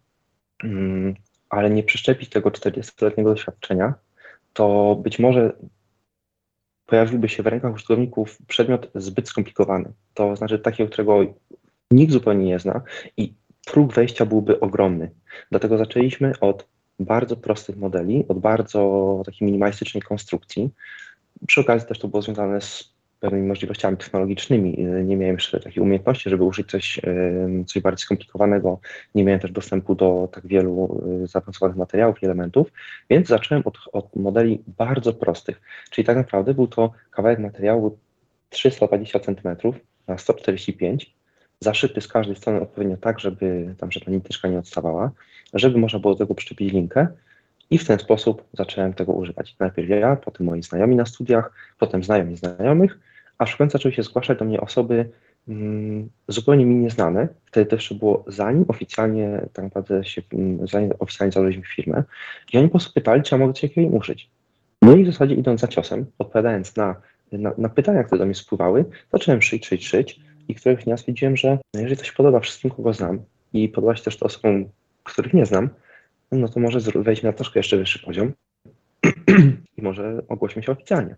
mm, 0.65 1.15
ale 1.51 1.71
nie 1.71 1.83
przeszczepić 1.83 2.31
tego 2.31 2.51
40-letniego 2.51 3.31
doświadczenia, 3.31 3.95
to 4.53 4.97
być 5.03 5.19
może 5.19 5.53
pojawiłby 6.93 7.29
się 7.29 7.43
w 7.43 7.47
rękach 7.47 7.75
użytkowników 7.75 8.39
przedmiot 8.47 8.91
zbyt 8.95 9.29
skomplikowany. 9.29 9.93
To 10.15 10.37
znaczy 10.37 10.59
takiego, 10.59 10.91
którego 10.91 11.25
nikt 11.91 12.13
zupełnie 12.13 12.45
nie 12.45 12.59
zna 12.59 12.83
i 13.17 13.35
próg 13.67 13.95
wejścia 13.95 14.27
byłby 14.27 14.61
ogromny. 14.61 15.11
Dlatego 15.51 15.79
zaczęliśmy 15.79 16.33
od 16.41 16.69
bardzo 16.99 17.37
prostych 17.37 17.77
modeli, 17.77 18.25
od 18.29 18.39
bardzo 18.39 19.23
takiej 19.27 19.47
minimalistycznej 19.47 20.03
konstrukcji. 20.03 20.71
Przy 21.47 21.61
okazji 21.61 21.89
też 21.89 21.99
to 21.99 22.09
było 22.09 22.23
związane 22.23 22.61
z 22.61 22.95
pewnymi 23.23 23.49
możliwościami 23.49 23.97
technologicznymi. 23.97 24.87
Nie 25.05 25.17
miałem 25.17 25.37
jeszcze 25.37 25.61
takiej 25.61 25.83
umiejętności, 25.83 26.31
żeby 26.31 26.45
użyć 26.45 26.71
coś, 26.71 27.01
coś 27.67 27.83
bardziej 27.83 28.03
skomplikowanego. 28.03 28.81
Nie 29.15 29.25
miałem 29.25 29.41
też 29.41 29.53
dostępu 29.53 29.95
do 29.95 30.29
tak 30.33 30.47
wielu 30.47 31.03
y, 31.25 31.27
zaawansowanych 31.27 31.77
materiałów 31.77 32.23
i 32.23 32.25
elementów, 32.25 32.73
więc 33.11 33.29
zacząłem 33.29 33.63
od, 33.67 33.79
od 33.93 34.17
modeli 34.17 34.63
bardzo 34.67 35.13
prostych. 35.13 35.61
Czyli 35.91 36.05
tak 36.05 36.17
naprawdę 36.17 36.55
był 36.55 36.67
to 36.67 36.93
kawałek 37.11 37.39
materiału 37.39 37.99
320 38.51 39.21
cm 39.21 39.73
na 40.09 40.19
145 40.19 41.15
zaszyty 41.61 42.01
z 42.01 42.09
każdej 42.09 42.37
strony 42.37 42.61
odpowiednio 42.61 42.97
tak, 42.97 43.21
żeby 43.21 43.75
tam 43.79 43.93
żadna 43.93 44.13
niteczka 44.13 44.49
nie 44.49 44.59
odstawała, 44.59 45.11
żeby 45.55 45.79
można 45.79 45.99
było 45.99 46.15
do 46.15 46.19
tego 46.19 46.35
przyczepić 46.35 46.73
linkę 46.73 47.07
i 47.71 47.79
w 47.79 47.87
ten 47.87 47.99
sposób 47.99 48.45
zacząłem 48.53 48.95
tego 48.95 49.13
używać. 49.13 49.57
Najpierw 49.59 49.89
ja, 49.89 50.17
potem 50.17 50.47
moi 50.47 50.63
znajomi 50.63 50.97
na 50.97 51.07
studiach, 51.07 51.53
potem 51.79 52.05
znajomi 52.05 52.37
znajomych, 52.37 52.99
aż 53.43 53.53
w 53.53 53.57
końcu 53.57 53.73
zaczęły 53.73 53.93
się 53.95 54.03
zgłaszać 54.03 54.39
do 54.39 54.45
mnie 54.45 54.61
osoby 54.61 55.11
mm, 55.49 56.09
zupełnie 56.29 56.67
mi 56.67 56.75
nieznane. 56.75 57.29
Wtedy 57.45 57.77
to 57.89 57.95
było 57.95 58.25
zanim 58.27 58.65
oficjalnie 58.69 59.47
tak 59.53 59.65
naprawdę 59.65 60.05
się, 60.05 60.23
mm, 60.33 60.69
zanim 60.69 60.93
oficjalnie 60.99 61.33
założyliśmy 61.33 61.65
firmę. 61.75 62.03
I 62.53 62.59
oni 62.59 62.69
po 62.69 62.71
prostu 62.71 62.93
pytali, 62.93 63.23
czy 63.23 63.35
ja 63.35 63.39
mogę 63.39 63.53
coś 63.53 63.77
im 63.77 63.95
użyć. 63.95 64.31
No 64.83 64.97
i 64.97 65.05
w 65.05 65.07
zasadzie 65.07 65.35
idąc 65.35 65.61
za 65.61 65.69
ciosem, 65.69 66.07
odpowiadając 66.19 66.77
na, 66.77 66.97
na, 67.33 67.53
na 67.59 67.69
pytania, 67.69 68.05
które 68.05 68.19
do 68.19 68.25
mnie 68.25 68.35
spływały, 68.35 68.85
zacząłem 69.13 69.43
szyć, 69.43 69.67
szyć, 69.67 69.89
szyć 69.89 70.21
i 70.49 70.55
których 70.55 70.85
dnia 70.85 70.97
stwierdziłem, 70.97 71.37
że 71.37 71.59
jeżeli 71.75 71.97
to 71.97 72.05
się 72.05 72.13
podoba 72.13 72.41
wszystkim, 72.41 72.71
kogo 72.71 72.93
znam 72.93 73.19
i 73.53 73.69
podoba 73.69 73.97
się 73.97 74.05
też 74.05 74.17
to 74.17 74.27
osobom, 74.27 74.65
których 75.03 75.35
nie 75.35 75.47
znam, 75.47 75.69
no 76.33 76.49
to 76.49 76.61
może 76.61 76.79
wejść 76.95 77.23
na 77.23 77.33
troszkę 77.33 77.59
jeszcze 77.59 77.77
wyższy 77.77 77.99
poziom 77.99 78.33
i 79.77 79.83
może 79.83 80.23
ogłośmy 80.29 80.63
się 80.63 80.73
oficjalnie. 80.73 81.17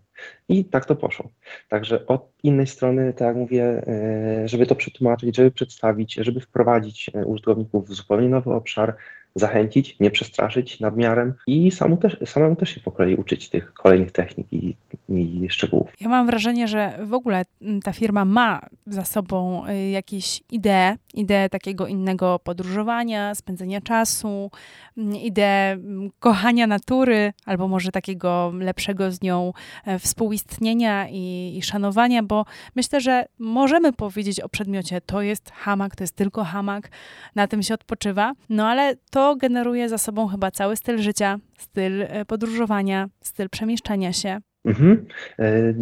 I 0.49 0.65
tak 0.65 0.85
to 0.85 0.95
poszło. 0.95 1.29
Także 1.69 2.07
od 2.07 2.31
innej 2.43 2.67
strony, 2.67 3.13
tak 3.13 3.27
jak 3.27 3.35
mówię, 3.35 3.63
e, 3.63 4.47
żeby 4.47 4.65
to 4.65 4.75
przetłumaczyć, 4.75 5.35
żeby 5.35 5.51
przedstawić, 5.51 6.13
żeby 6.13 6.39
wprowadzić 6.39 7.11
e, 7.13 7.25
użytkowników 7.25 7.89
w 7.89 7.93
zupełnie 7.93 8.29
nowy 8.29 8.53
obszar, 8.53 8.95
zachęcić, 9.35 9.99
nie 9.99 10.11
przestraszyć 10.11 10.79
nadmiarem 10.79 11.33
i 11.47 11.71
samemu 11.71 11.97
też, 11.97 12.17
samemu 12.25 12.55
też 12.55 12.69
się 12.69 12.81
po 12.81 12.91
kolei 12.91 13.15
uczyć 13.15 13.49
tych 13.49 13.73
kolejnych 13.73 14.11
technik 14.11 14.47
i, 14.53 14.75
i 15.09 15.49
szczegółów. 15.49 15.93
Ja 16.01 16.09
mam 16.09 16.25
wrażenie, 16.25 16.67
że 16.67 16.99
w 17.03 17.13
ogóle 17.13 17.45
mm, 17.61 17.81
ta 17.81 17.93
firma 17.93 18.25
ma 18.25 18.61
za 18.87 19.05
sobą 19.05 19.67
y, 19.67 19.89
jakieś 19.89 20.43
idee, 20.51 20.97
ideę 21.13 21.49
takiego 21.49 21.87
innego 21.87 22.39
podróżowania, 22.39 23.35
spędzenia 23.35 23.81
czasu, 23.81 24.51
mm, 24.97 25.15
ideę 25.15 25.71
mm, 25.71 26.11
kochania 26.19 26.67
natury, 26.67 27.33
albo 27.45 27.67
może 27.67 27.91
takiego 27.91 28.53
lepszego 28.59 29.11
z 29.11 29.21
nią 29.21 29.53
e, 29.85 29.99
współistnienia 29.99 31.09
i, 31.09 31.53
i 31.57 31.61
szanowania, 31.61 32.23
bo 32.23 32.45
myślę, 32.75 33.01
że 33.01 33.25
możemy 33.39 33.93
powiedzieć 33.93 34.39
o 34.39 34.49
przedmiocie, 34.49 35.01
to 35.01 35.21
jest 35.21 35.51
hamak, 35.51 35.95
to 35.95 36.03
jest 36.03 36.15
tylko 36.15 36.43
hamak, 36.43 36.89
na 37.35 37.47
tym 37.47 37.63
się 37.63 37.73
odpoczywa, 37.73 38.33
no 38.49 38.67
ale 38.67 38.95
to 39.09 39.24
generuje 39.33 39.89
za 39.89 39.97
sobą 39.97 40.27
chyba 40.27 40.51
cały 40.51 40.75
styl 40.75 40.97
życia, 40.97 41.37
styl 41.57 42.01
e, 42.01 42.25
podróżowania, 42.25 43.07
styl 43.21 43.49
przemieszczania 43.49 44.13
się. 44.13 44.37
Mhm. 44.65 45.05
E, 45.39 45.73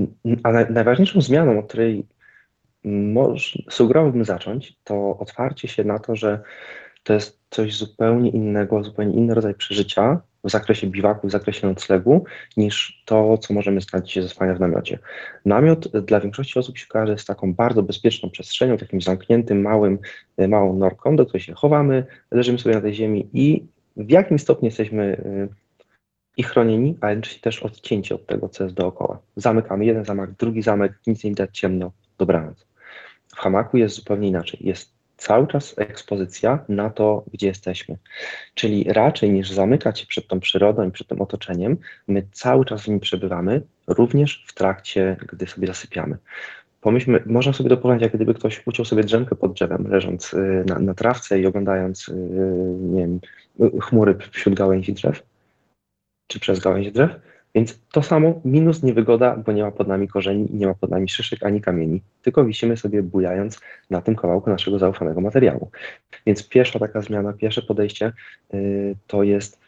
a 0.44 0.52
najważniejszą 0.52 1.22
zmianą, 1.22 1.60
od 1.60 1.68
której 1.68 2.06
sugerowałbym 3.70 4.26
zacząć, 4.26 4.78
to 4.84 5.18
otwarcie 5.18 5.68
się 5.68 5.84
na 5.84 6.00
to, 6.00 6.16
że 6.16 6.42
to 7.04 7.14
jest 7.14 7.40
coś 7.50 7.78
zupełnie 7.78 8.30
innego, 8.30 8.84
zupełnie 8.84 9.14
inny 9.14 9.34
rodzaj 9.34 9.56
przeżycia 9.56 10.22
w 10.44 10.50
zakresie 10.52 10.88
biwaku, 10.88 11.28
w 11.28 11.32
zakresie 11.32 11.68
noclegu, 11.68 12.26
niż 12.58 13.04
to, 13.06 13.38
co 13.38 13.54
możemy 13.54 13.82
znać 13.82 14.20
ze 14.22 14.30
spania 14.30 14.56
w 14.56 14.60
namiocie. 14.60 15.00
Namiot 15.46 15.88
dla 15.88 16.20
większości 16.20 16.60
osób 16.60 16.78
się 16.78 16.88
kojarzy 16.88 17.18
z 17.18 17.26
taką 17.26 17.54
bardzo 17.54 17.84
bezpieczną 17.84 18.30
przestrzenią, 18.30 18.78
takim 18.78 19.02
zamkniętym, 19.02 19.62
małym, 19.62 20.00
e, 20.38 20.48
małą 20.48 20.76
norką, 20.78 21.16
do 21.16 21.26
której 21.26 21.42
się 21.42 21.54
chowamy, 21.54 22.06
leżymy 22.32 22.60
sobie 22.60 22.76
na 22.76 22.82
tej 22.82 22.94
ziemi 22.94 23.30
i 23.34 23.66
w 23.98 24.10
jakim 24.10 24.40
stopniu 24.40 24.66
jesteśmy 24.66 25.04
e, 25.04 25.48
i 26.38 26.44
chronieni, 26.44 26.98
a 27.02 27.10
jednocześnie 27.10 27.42
też 27.42 27.64
odcięci 27.64 28.14
od 28.14 28.26
tego, 28.26 28.50
co 28.50 28.64
jest 28.64 28.76
dookoła. 28.76 29.20
Zamykamy 29.36 29.86
jeden 29.86 30.06
zamek, 30.06 30.32
drugi 30.32 30.62
zamek, 30.62 30.94
nic 31.08 31.24
nie 31.24 31.30
widać, 31.30 31.60
ciemno, 31.60 31.92
dobranoc. 32.18 32.68
W 33.28 33.36
hamaku 33.36 33.78
jest 33.78 33.96
zupełnie 33.96 34.28
inaczej. 34.28 34.60
Jest 34.64 34.94
cały 35.24 35.48
czas 35.48 35.74
ekspozycja 35.78 36.60
na 36.70 36.90
to, 36.90 37.24
gdzie 37.34 37.48
jesteśmy. 37.48 37.98
Czyli 38.54 38.84
raczej 38.84 39.32
niż 39.32 39.52
zamykać 39.52 40.00
się 40.00 40.06
przed 40.06 40.28
tą 40.28 40.40
przyrodą 40.40 40.88
i 40.88 40.92
przed 40.92 41.08
tym 41.08 41.22
otoczeniem, 41.22 41.78
my 42.08 42.24
cały 42.32 42.66
czas 42.66 42.84
w 42.84 42.88
nim 42.88 43.00
przebywamy, 43.00 43.62
również 43.88 44.46
w 44.48 44.54
trakcie, 44.54 45.18
gdy 45.32 45.48
sobie 45.48 45.68
zasypiamy. 45.68 46.18
Pomyślmy, 46.82 47.24
można 47.26 47.54
sobie 47.54 47.70
dopowiedzieć, 47.70 48.02
jak 48.04 48.14
gdyby 48.14 48.34
ktoś 48.34 48.68
uciął 48.68 48.86
sobie 48.86 49.04
drzemkę 49.04 49.36
pod 49.36 49.54
drzewem, 49.54 49.88
leżąc 49.90 50.34
y, 50.34 50.64
na, 50.68 50.80
na 50.80 50.94
trawce 50.94 51.40
i 51.40 51.46
oglądając 51.46 52.10
y, 52.10 52.14
nie 52.80 53.02
wiem, 53.02 53.20
chmury 53.82 54.18
wśród 54.32 54.56
gałęzi 54.56 54.94
drzew, 54.94 55.24
czy 56.28 56.40
przez 56.40 56.60
gałęzie 56.60 56.92
drzew 56.92 57.12
więc 57.56 57.80
to 57.92 58.04
samo, 58.04 58.42
minus 58.46 58.84
niewygoda, 58.84 59.38
bo 59.38 59.52
nie 59.52 59.64
ma 59.64 59.72
pod 59.72 59.88
nami 59.88 60.08
korzeni, 60.08 60.48
nie 60.54 60.68
ma 60.68 60.74
pod 60.74 60.90
nami 60.92 61.10
szyszek 61.10 61.44
ani 61.44 61.62
kamieni, 61.62 62.02
tylko 62.22 62.46
wisimy 62.46 62.78
sobie 62.78 63.04
bujając 63.04 63.60
na 63.90 64.02
tym 64.02 64.16
kawałku 64.16 64.50
naszego 64.50 64.80
zaufanego 64.80 65.22
materiału. 65.22 65.72
Więc 66.26 66.50
pierwsza 66.50 66.80
taka 66.80 67.02
zmiana, 67.02 67.34
pierwsze 67.34 67.62
podejście 67.62 68.14
yy, 68.54 68.96
to 69.08 69.24
jest 69.24 69.60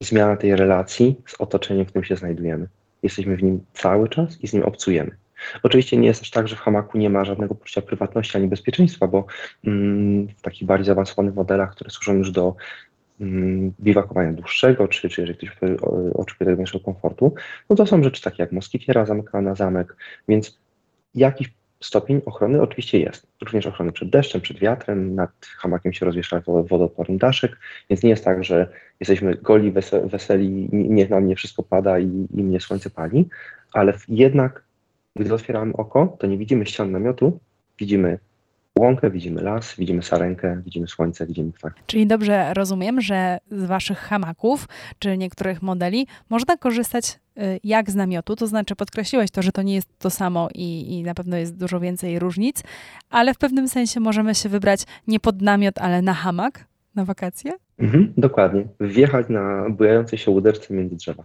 zmiana 0.00 0.36
tej 0.36 0.56
relacji 0.56 1.20
z 1.26 1.40
otoczeniem, 1.40 1.84
w 1.84 1.88
którym 1.88 2.04
się 2.04 2.16
znajdujemy. 2.16 2.68
Jesteśmy 3.02 3.36
w 3.36 3.42
nim 3.42 3.60
cały 3.72 4.08
czas 4.08 4.40
i 4.40 4.48
z 4.48 4.52
nim 4.52 4.62
obcujemy. 4.62 5.16
Oczywiście 5.62 5.96
nie 5.96 6.08
jest 6.08 6.20
też 6.20 6.30
tak, 6.30 6.48
że 6.48 6.56
w 6.56 6.60
hamaku 6.60 6.98
nie 6.98 7.10
ma 7.10 7.24
żadnego 7.24 7.54
poczucia 7.54 7.82
prywatności 7.82 8.36
ani 8.36 8.48
bezpieczeństwa, 8.48 9.06
bo 9.06 9.26
mm, 9.64 10.28
w 10.28 10.42
takich 10.42 10.66
bardziej 10.66 10.86
zaawansowanych 10.86 11.34
modelach, 11.34 11.72
które 11.72 11.90
służą 11.90 12.14
już 12.14 12.30
do 12.30 12.54
biwakowania 13.80 14.32
dłuższego, 14.32 14.88
czy, 14.88 15.08
czy 15.08 15.20
jeżeli 15.20 15.38
ktoś 15.38 15.50
oczekuje 16.14 16.46
tego 16.46 16.56
większego 16.56 16.84
komfortu, 16.84 17.34
no 17.70 17.76
to 17.76 17.86
są 17.86 18.02
rzeczy 18.02 18.22
takie 18.22 18.42
jak 18.42 18.52
moskitiera 18.52 19.04
zamykana 19.04 19.50
na 19.50 19.54
zamek, 19.54 19.96
więc 20.28 20.58
jakiś 21.14 21.52
stopień 21.80 22.20
ochrony 22.26 22.62
oczywiście 22.62 23.00
jest. 23.00 23.26
Również 23.40 23.66
ochrony 23.66 23.92
przed 23.92 24.10
deszczem, 24.10 24.40
przed 24.40 24.58
wiatrem, 24.58 25.14
nad 25.14 25.30
hamakiem 25.58 25.92
się 25.92 26.06
rozwiesza 26.06 26.42
wodoodporny 26.46 27.18
daszek, 27.18 27.58
więc 27.90 28.02
nie 28.02 28.10
jest 28.10 28.24
tak, 28.24 28.44
że 28.44 28.68
jesteśmy 29.00 29.34
goli, 29.34 29.72
weseli, 30.04 30.68
nie, 30.72 31.08
na 31.08 31.20
mnie 31.20 31.36
wszystko 31.36 31.62
pada 31.62 31.98
i, 31.98 32.26
i 32.34 32.44
mnie 32.44 32.60
słońce 32.60 32.90
pali, 32.90 33.28
ale 33.72 33.92
jednak, 34.08 34.62
gdy 35.16 35.34
otwieramy 35.34 35.72
oko, 35.72 36.16
to 36.18 36.26
nie 36.26 36.38
widzimy 36.38 36.66
ścian 36.66 36.92
namiotu, 36.92 37.40
widzimy 37.78 38.18
łąkę, 38.78 39.10
widzimy 39.10 39.42
las, 39.42 39.74
widzimy 39.76 40.02
sarenkę, 40.02 40.62
widzimy 40.64 40.86
słońce, 40.88 41.26
widzimy 41.26 41.52
ptaki. 41.52 41.82
Czyli 41.86 42.06
dobrze 42.06 42.54
rozumiem, 42.54 43.00
że 43.00 43.38
z 43.50 43.64
waszych 43.64 43.98
hamaków, 43.98 44.68
czy 44.98 45.18
niektórych 45.18 45.62
modeli, 45.62 46.06
można 46.30 46.56
korzystać 46.56 47.20
y, 47.38 47.60
jak 47.64 47.90
z 47.90 47.94
namiotu, 47.94 48.36
to 48.36 48.46
znaczy 48.46 48.76
podkreśliłeś 48.76 49.30
to, 49.30 49.42
że 49.42 49.52
to 49.52 49.62
nie 49.62 49.74
jest 49.74 49.98
to 49.98 50.10
samo 50.10 50.48
i, 50.54 50.92
i 50.92 51.02
na 51.02 51.14
pewno 51.14 51.36
jest 51.36 51.56
dużo 51.56 51.80
więcej 51.80 52.18
różnic, 52.18 52.62
ale 53.10 53.34
w 53.34 53.38
pewnym 53.38 53.68
sensie 53.68 54.00
możemy 54.00 54.34
się 54.34 54.48
wybrać 54.48 54.84
nie 55.06 55.20
pod 55.20 55.42
namiot, 55.42 55.78
ale 55.78 56.02
na 56.02 56.14
hamak 56.14 56.66
na 56.94 57.04
wakacje? 57.04 57.52
Mhm, 57.78 58.12
dokładnie. 58.16 58.68
Wjechać 58.80 59.28
na 59.28 59.70
bujającej 59.70 60.18
się 60.18 60.30
łuderce 60.30 60.74
między 60.74 60.96
drzewa. 60.96 61.24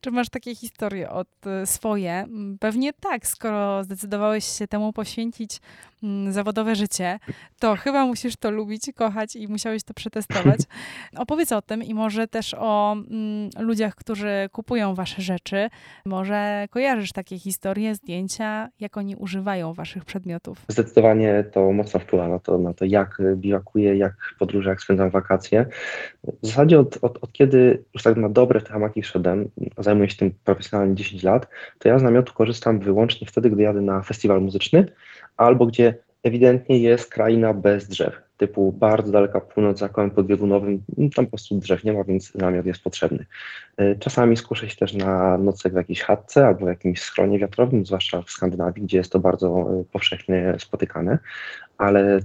Czy 0.00 0.10
masz 0.10 0.28
takie 0.28 0.54
historie 0.54 1.10
od 1.10 1.28
swoje? 1.64 2.24
Pewnie 2.60 2.92
tak, 2.92 3.26
skoro 3.26 3.84
zdecydowałeś 3.84 4.44
się 4.44 4.66
temu 4.66 4.92
poświęcić 4.92 5.60
Mm, 6.02 6.32
zawodowe 6.32 6.74
życie, 6.74 7.18
to 7.58 7.76
chyba 7.76 8.06
musisz 8.06 8.36
to 8.36 8.50
lubić, 8.50 8.82
kochać 8.94 9.36
i 9.36 9.48
musiałeś 9.48 9.82
to 9.82 9.94
przetestować. 9.94 10.60
Opowiedz 11.16 11.52
o 11.52 11.62
tym 11.62 11.82
i 11.82 11.94
może 11.94 12.28
też 12.28 12.54
o 12.58 12.92
mm, 12.92 13.50
ludziach, 13.58 13.94
którzy 13.94 14.48
kupują 14.52 14.94
wasze 14.94 15.22
rzeczy. 15.22 15.68
Może 16.04 16.66
kojarzysz 16.70 17.12
takie 17.12 17.38
historie, 17.38 17.94
zdjęcia, 17.94 18.68
jak 18.80 18.96
oni 18.96 19.16
używają 19.16 19.72
waszych 19.72 20.04
przedmiotów? 20.04 20.58
Zdecydowanie 20.68 21.44
to 21.52 21.72
mocno 21.72 22.00
wpływa 22.00 22.28
na 22.28 22.38
to, 22.38 22.58
na 22.58 22.74
to 22.74 22.84
jak 22.84 23.22
biwakuję, 23.34 23.96
jak 23.96 24.14
podróże, 24.38 24.70
jak 24.70 24.80
spędzam 24.80 25.10
wakacje. 25.10 25.66
W 26.42 26.46
zasadzie 26.46 26.80
od, 26.80 26.98
od, 27.02 27.18
od 27.22 27.32
kiedy 27.32 27.84
już 27.94 28.02
tak 28.02 28.16
na 28.16 28.28
dobre 28.28 28.60
te 28.60 28.72
hamaki 28.72 29.02
szedłem, 29.02 29.50
zajmuję 29.78 30.10
się 30.10 30.16
tym 30.16 30.34
profesjonalnie 30.44 30.94
10 30.94 31.22
lat, 31.22 31.48
to 31.78 31.88
ja 31.88 31.98
z 31.98 32.02
namiotu 32.02 32.34
korzystam 32.34 32.80
wyłącznie 32.80 33.26
wtedy, 33.26 33.50
gdy 33.50 33.62
jadę 33.62 33.80
na 33.80 34.02
festiwal 34.02 34.42
muzyczny, 34.42 34.86
albo 35.36 35.66
gdzie 35.66 35.94
ewidentnie 36.22 36.78
jest 36.78 37.10
kraina 37.10 37.54
bez 37.54 37.88
drzew, 37.88 38.20
typu 38.36 38.72
bardzo 38.72 39.12
daleka 39.12 39.40
północ 39.40 39.78
za 39.78 39.88
kołem 39.88 40.10
podbiegunowym, 40.10 40.82
no, 40.98 41.08
tam 41.16 41.24
po 41.24 41.30
prostu 41.30 41.58
drzew 41.58 41.84
nie 41.84 41.92
ma, 41.92 42.04
więc 42.04 42.34
namiot 42.34 42.66
jest 42.66 42.82
potrzebny. 42.82 43.26
E, 43.76 43.96
czasami 43.96 44.36
skuszę 44.36 44.68
się 44.68 44.76
też 44.76 44.94
na 44.94 45.38
nocek 45.38 45.72
w 45.72 45.76
jakiejś 45.76 46.02
chatce 46.02 46.46
albo 46.46 46.66
w 46.66 46.68
jakimś 46.68 47.00
schronie 47.00 47.38
wiatrowym, 47.38 47.86
zwłaszcza 47.86 48.22
w 48.22 48.30
Skandynawii, 48.30 48.82
gdzie 48.82 48.98
jest 48.98 49.12
to 49.12 49.18
bardzo 49.18 49.48
e, 49.48 49.84
powszechnie 49.92 50.54
spotykane, 50.58 51.18
ale 51.78 52.20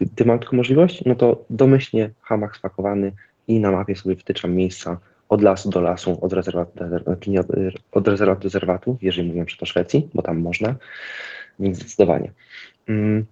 gdy 0.00 0.24
mam 0.24 0.38
tylko 0.38 0.56
możliwość, 0.56 1.04
no 1.04 1.14
to 1.14 1.44
domyślnie 1.50 2.10
hamak 2.22 2.56
spakowany 2.56 3.12
i 3.48 3.60
na 3.60 3.70
mapie 3.70 3.96
sobie 3.96 4.14
wytyczam 4.14 4.54
miejsca 4.54 4.98
od 5.28 5.42
lasu 5.42 5.70
do 5.70 5.80
lasu, 5.80 6.18
od 6.20 6.32
rezerwatu 6.32 6.72
do 6.74 6.84
od 7.92 8.08
rezerwatu 8.08 8.40
do 8.40 8.46
rezerwatu, 8.46 8.98
jeżeli 9.02 9.28
mówię 9.28 9.44
że 9.48 9.56
to 9.56 9.66
Szwecji, 9.66 10.08
bo 10.14 10.22
tam 10.22 10.40
można, 10.40 10.74
więc 11.60 11.78
zdecydowanie. 11.78 12.32
Mm, 12.88 13.24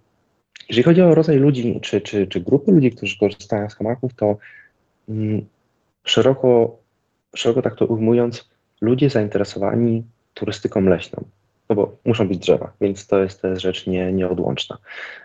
jeżeli 0.69 0.85
chodzi 0.85 1.03
o 1.03 1.15
rodzaj 1.15 1.37
ludzi, 1.37 1.81
czy, 1.83 2.01
czy, 2.01 2.27
czy 2.27 2.41
grupy 2.41 2.73
ludzi, 2.73 2.91
którzy 2.91 3.19
korzystają 3.19 3.71
z 3.71 3.75
hamaków, 3.75 4.15
to 4.15 4.37
mm, 5.09 5.47
szeroko, 6.05 6.79
szeroko 7.37 7.63
tak 7.63 7.77
to 7.77 7.87
ujmując, 7.87 8.51
ludzie 8.81 9.11
zainteresowani 9.11 10.05
turystyką 10.35 10.81
leśną, 10.81 11.25
no 11.71 11.77
bo 11.77 11.97
muszą 12.05 12.29
być 12.29 12.39
drzewa, 12.39 12.73
więc 12.81 13.07
to 13.07 13.23
jest, 13.23 13.43
to 13.43 13.49
jest 13.49 13.63
rzecz 13.63 13.87
nie, 13.87 14.13
nieodłączna. 14.13 14.79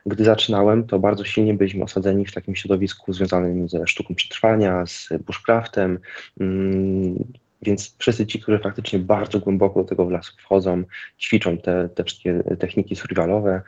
Gdy 0.06 0.24
zaczynałem, 0.24 0.88
to 0.88 1.00
bardzo 1.00 1.24
silnie 1.24 1.54
byliśmy 1.54 1.84
osadzeni 1.84 2.26
w 2.26 2.34
takim 2.34 2.56
środowisku 2.56 3.14
związanym 3.14 3.70
ze 3.70 3.88
sztuką 3.88 4.16
przetrwania, 4.16 4.86
z 4.86 5.10
bushcraftem, 5.26 6.00
mm, 6.40 7.24
więc 7.62 7.96
wszyscy 7.98 8.26
ci, 8.26 8.40
którzy 8.40 8.60
faktycznie 8.60 9.00
bardzo 9.00 9.40
głęboko 9.40 9.84
do 9.84 9.90
tego 9.90 10.06
w 10.06 10.12
lasu 10.12 10.34
wchodzą, 10.38 10.84
ćwiczą 11.20 11.58
te, 11.58 11.90
te 11.90 12.04
wszystkie 12.04 12.44
techniki 12.60 12.96
survivalowe. 12.96 13.62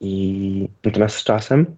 I 0.00 0.68
natomiast 0.84 1.16
z 1.16 1.24
czasem 1.24 1.76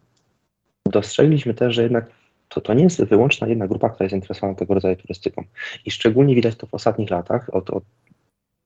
dostrzegliśmy 0.87 1.55
też, 1.55 1.75
że 1.75 1.83
jednak 1.83 2.07
to, 2.49 2.61
to 2.61 2.75
nie 2.75 2.85
jest 2.85 3.05
wyłączna 3.05 3.47
jedna 3.47 3.69
grupa, 3.69 3.89
która 3.89 4.05
jest 4.05 4.11
zainteresowana 4.11 4.55
tego 4.55 4.75
rodzaju 4.75 4.97
turystyką. 4.97 5.45
I 5.85 5.91
szczególnie 5.91 6.35
widać 6.35 6.57
to 6.57 6.67
w 6.67 6.75
ostatnich 6.75 7.11
latach, 7.11 7.55
od, 7.55 7.71
od 7.71 7.85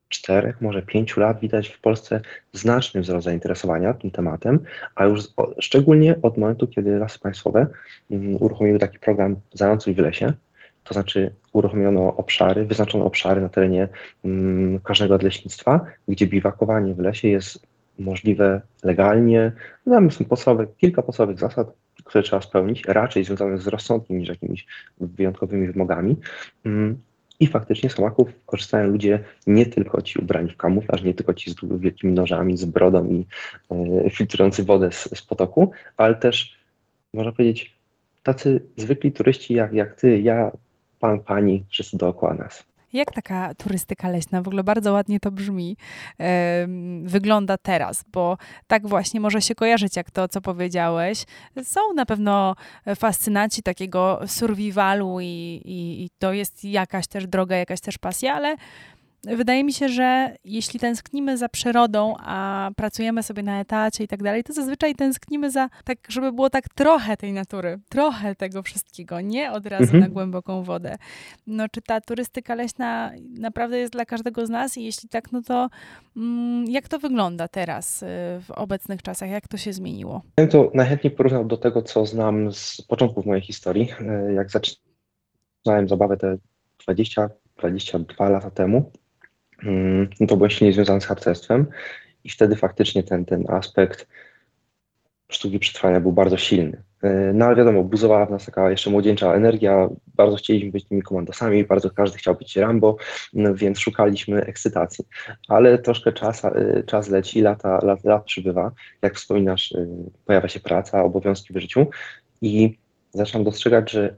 czterech, 0.09 0.61
może 0.61 0.83
pięciu 0.83 1.21
lat 1.21 1.41
widać 1.41 1.69
w 1.69 1.81
Polsce 1.81 2.21
znaczny 2.53 3.01
wzrost 3.01 3.25
zainteresowania 3.25 3.95
tym 3.95 4.11
tematem, 4.11 4.59
a 4.95 5.05
już 5.05 5.23
szczególnie 5.59 6.15
od 6.23 6.37
momentu, 6.37 6.69
kiedy 6.69 6.99
Lasy 6.99 7.19
Państwowe 7.19 7.67
um, 8.11 8.37
uruchomiły 8.43 8.79
taki 8.79 8.99
program 8.99 9.37
Zanocuj 9.53 9.95
w 9.95 9.99
lesie, 9.99 10.33
to 10.85 10.95
znaczy 10.95 11.31
uruchomiono 11.53 12.17
obszary, 12.17 12.65
wyznaczono 12.65 13.05
obszary 13.05 13.41
na 13.41 13.49
terenie 13.49 13.89
mm, 14.25 14.81
każdego 14.81 15.19
leśnictwa, 15.23 15.81
gdzie 16.09 16.27
biwakowanie 16.27 16.95
w 16.95 16.99
lesie 16.99 17.29
jest 17.29 17.67
możliwe 17.99 18.61
legalnie. 18.85 19.53
Tam 19.85 20.11
są 20.11 20.25
podstawowe, 20.25 20.67
kilka 20.79 21.03
podstawowych 21.03 21.39
zasad, 21.39 21.73
które 22.05 22.25
trzeba 22.25 22.43
spełnić, 22.43 22.85
raczej 22.87 23.25
związane 23.25 23.59
z 23.59 23.67
rozsądkiem 23.67 24.19
niż 24.19 24.29
jakimiś 24.29 24.67
wyjątkowymi 25.01 25.67
wymogami. 25.67 26.17
Mm, 26.65 26.99
I 27.41 27.47
faktycznie 27.47 27.91
z 27.91 27.95
hamaków 27.95 28.29
korzystają 28.47 28.89
ludzie 28.89 29.25
nie 29.47 29.67
tylko 29.67 30.03
ci 30.03 30.19
ubrani 30.19 30.51
w 30.51 30.57
kamuflaż, 30.57 31.03
nie 31.03 31.15
tylko 31.15 31.35
ci 31.35 31.51
z 31.51 31.55
wielkimi 31.79 32.13
nożami, 32.13 32.57
z 32.57 32.65
brodą 32.65 33.07
i 33.07 33.27
e, 34.07 34.11
filtrujący 34.11 34.65
wodę 34.65 34.93
z, 34.93 35.19
z 35.19 35.23
potoku, 35.23 35.71
ale 35.97 36.15
też, 36.15 36.59
można 37.15 37.33
powiedzieć, 37.33 37.79
tacy 38.23 38.61
zwykli 38.77 39.13
turyści 39.13 39.55
jak, 39.55 39.73
jak 39.73 40.01
ty, 40.01 40.21
ja, 40.21 40.53
pan, 41.01 41.21
pani, 41.21 41.65
wszyscy 41.69 41.97
dookoła 41.97 42.35
nas. 42.35 42.68
Jak 42.93 43.13
taka 43.13 43.55
turystyka 43.55 44.09
leśna, 44.09 44.43
w 44.43 44.49
ogóle 44.49 44.65
bardzo 44.65 44.93
ładnie 44.93 45.21
to 45.21 45.31
brzmi, 45.31 45.77
wygląda 47.03 47.59
teraz, 47.59 48.05
bo 48.13 48.39
tak 48.67 48.87
właśnie 48.87 49.21
może 49.21 49.43
się 49.43 49.55
kojarzyć, 49.55 49.97
jak 49.97 50.11
to, 50.11 50.29
co 50.29 50.41
powiedziałeś. 50.41 51.25
Są 51.63 51.81
na 51.95 52.07
pewno 52.07 52.55
fascynaci 52.97 53.63
takiego 53.63 54.21
survivalu 54.27 55.21
i, 55.21 55.61
i, 55.65 56.05
i 56.05 56.11
to 56.19 56.33
jest 56.33 56.65
jakaś 56.65 57.07
też 57.07 57.27
droga, 57.27 57.57
jakaś 57.57 57.81
też 57.81 57.99
pasja, 57.99 58.35
ale 58.35 58.57
wydaje 59.25 59.65
mi 59.65 59.73
się, 59.73 59.89
że 59.89 60.37
jeśli 60.45 60.81
tęsknimy 60.81 61.39
za 61.39 61.49
przyrodą, 61.49 62.15
a 62.19 62.71
pracujemy 62.77 63.23
sobie 63.23 63.43
na 63.43 63.61
etacie 63.61 64.05
i 64.05 64.09
tak 64.09 64.23
dalej, 64.23 64.45
to 64.45 64.53
zazwyczaj 64.53 64.95
tęsknimy 64.95 65.51
za, 65.51 65.69
tak, 65.85 65.99
żeby 66.09 66.33
było 66.33 66.51
tak 66.51 66.69
trochę 66.69 67.17
tej 67.17 67.33
natury, 67.33 67.79
trochę 67.89 68.35
tego 68.35 68.63
wszystkiego, 68.63 69.21
nie 69.21 69.53
od 69.53 69.67
razu 69.67 69.83
mhm. 69.83 70.01
na 70.01 70.09
głęboką 70.09 70.63
wodę. 70.63 70.97
No, 71.47 71.69
czy 71.69 71.83
ta 71.83 72.01
turystyka 72.01 72.55
leśna 72.55 73.13
naprawdę 73.39 73.79
jest 73.79 73.93
dla 73.93 74.05
każdego 74.05 74.47
z 74.47 74.51
nas? 74.51 74.77
I 74.77 74.85
jeśli 74.85 75.09
tak, 75.09 75.33
no 75.33 75.43
to 75.43 75.69
mm, 76.17 76.65
jak 76.65 76.89
to 76.89 76.99
wygląda 76.99 77.49
teraz 77.49 78.03
y, 78.03 78.07
w 78.41 78.51
obecnych 78.51 79.03
czasach? 79.03 79.31
Jak 79.31 79.49
to 79.49 79.57
się 79.57 79.73
zmieniło? 79.73 80.23
Ja 80.37 80.45
bym 80.45 80.49
to 80.49 80.71
najchętniej 80.75 81.11
porównał 81.11 81.45
do 81.45 81.57
tego, 81.57 81.83
co 81.83 82.07
znam 82.07 82.53
z 82.53 82.83
początków 82.89 83.27
mojej 83.27 83.43
historii. 83.43 83.89
Y, 84.01 84.33
jak 84.33 84.51
zaczynałem 84.51 85.89
zabawę 85.89 86.17
te 86.17 86.37
20, 86.85 87.31
22 87.57 88.29
lata 88.29 88.51
temu, 88.51 88.93
no 90.21 90.27
to 90.27 90.37
było 90.37 90.51
silnie 90.51 90.73
związane 90.73 91.01
z 91.01 91.05
harcerstwem 91.05 91.67
i 92.25 92.31
wtedy 92.31 92.57
faktycznie 92.57 93.03
ten, 93.03 93.25
ten 93.25 93.45
aspekt 93.51 94.07
sztuki 95.29 95.59
przetrwania 95.59 96.01
był 96.01 96.13
bardzo 96.13 96.37
silny. 96.37 96.83
E, 97.03 97.33
no 97.35 97.45
ale 97.45 97.57
wiadomo, 97.57 97.85
buzowała 97.85 98.27
w 98.27 98.31
nas 98.31 98.47
taka 98.47 98.71
jeszcze 98.71 98.91
młodzieńcza 98.91 99.35
energia, 99.35 99.89
bardzo 100.15 100.37
chcieliśmy 100.37 100.71
być 100.71 100.85
tymi 100.85 101.03
komandosami, 101.03 101.65
bardzo 101.65 101.91
każdy 101.91 102.19
chciał 102.19 102.35
być 102.35 102.57
Rambo, 102.57 102.97
no 103.33 103.55
więc 103.55 103.79
szukaliśmy 103.79 104.41
ekscytacji. 104.45 105.05
Ale 105.49 105.79
troszkę 105.79 106.13
czas, 106.13 106.45
e, 106.45 106.83
czas 106.87 107.09
leci, 107.09 107.41
lata, 107.41 107.81
lat, 107.85 108.05
lat 108.05 108.25
przybywa, 108.25 108.73
jak 109.03 109.15
wspominasz, 109.15 109.73
e, 109.73 109.87
pojawia 110.27 110.49
się 110.49 110.61
praca, 110.61 111.03
obowiązki 111.03 111.53
w 111.53 111.61
życiu 111.61 111.87
i 112.43 112.79
zaczynam 113.11 113.45
dostrzegać, 113.45 113.91
że 113.91 114.17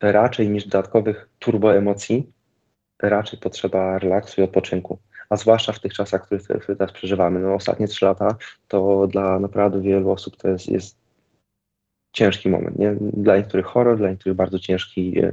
raczej 0.00 0.50
niż 0.50 0.64
dodatkowych 0.64 1.28
turboemocji 1.38 2.32
raczej 3.02 3.38
potrzeba 3.38 3.98
relaksu 3.98 4.40
i 4.40 4.44
odpoczynku. 4.44 4.98
A 5.30 5.36
zwłaszcza 5.36 5.72
w 5.72 5.80
tych 5.80 5.94
czasach, 5.94 6.26
które, 6.26 6.40
teraz 6.60 6.92
przeżywamy. 6.92 7.40
No, 7.40 7.54
ostatnie 7.54 7.88
trzy 7.88 8.04
lata 8.04 8.36
to 8.68 9.06
dla 9.06 9.38
naprawdę 9.38 9.80
wielu 9.80 10.10
osób 10.10 10.36
to 10.36 10.48
jest, 10.48 10.68
jest 10.68 11.00
ciężki 12.12 12.48
moment. 12.48 12.78
Nie? 12.78 12.96
Dla 13.00 13.36
niektórych 13.36 13.66
horror, 13.66 13.98
dla 13.98 14.10
niektórych 14.10 14.36
bardzo 14.36 14.58
ciężki 14.58 15.18
e, 15.18 15.32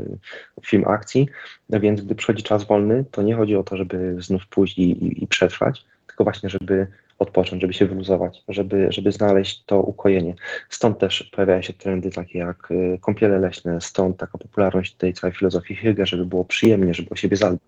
film 0.66 0.84
akcji. 0.88 1.28
No 1.70 1.80
więc 1.80 2.02
gdy 2.02 2.16
przychodzi 2.16 2.44
czas 2.44 2.64
wolny, 2.64 3.06
to 3.12 3.22
nie 3.22 3.36
chodzi 3.36 3.56
o 3.56 3.64
to, 3.64 3.78
żeby 3.78 4.16
znów 4.20 4.48
pójść 4.48 4.78
i, 4.78 4.92
i, 4.92 5.24
i 5.24 5.28
przetrwać, 5.28 5.86
tylko 6.08 6.24
właśnie, 6.24 6.50
żeby 6.50 6.88
odpocząć, 7.20 7.62
żeby 7.62 7.74
się 7.74 7.86
wyluzować, 7.86 8.44
żeby, 8.48 8.88
żeby 8.90 9.12
znaleźć 9.12 9.64
to 9.66 9.82
ukojenie. 9.82 10.34
Stąd 10.70 11.00
też 11.00 11.24
pojawiają 11.24 11.62
się 11.62 11.74
trendy 11.74 12.12
takie 12.12 12.40
jak 12.40 12.72
y, 12.72 12.98
kąpiele 13.02 13.40
leśne, 13.40 13.82
stąd 13.82 14.18
taka 14.18 14.38
popularność 14.38 14.94
tej 14.94 15.14
całej 15.14 15.34
filozofii 15.34 15.76
Hygge, 15.76 16.06
żeby 16.06 16.26
było 16.26 16.46
przyjemnie, 16.46 16.94
żeby 16.94 17.10
o 17.10 17.16
siebie 17.16 17.38
zadbać, 17.38 17.62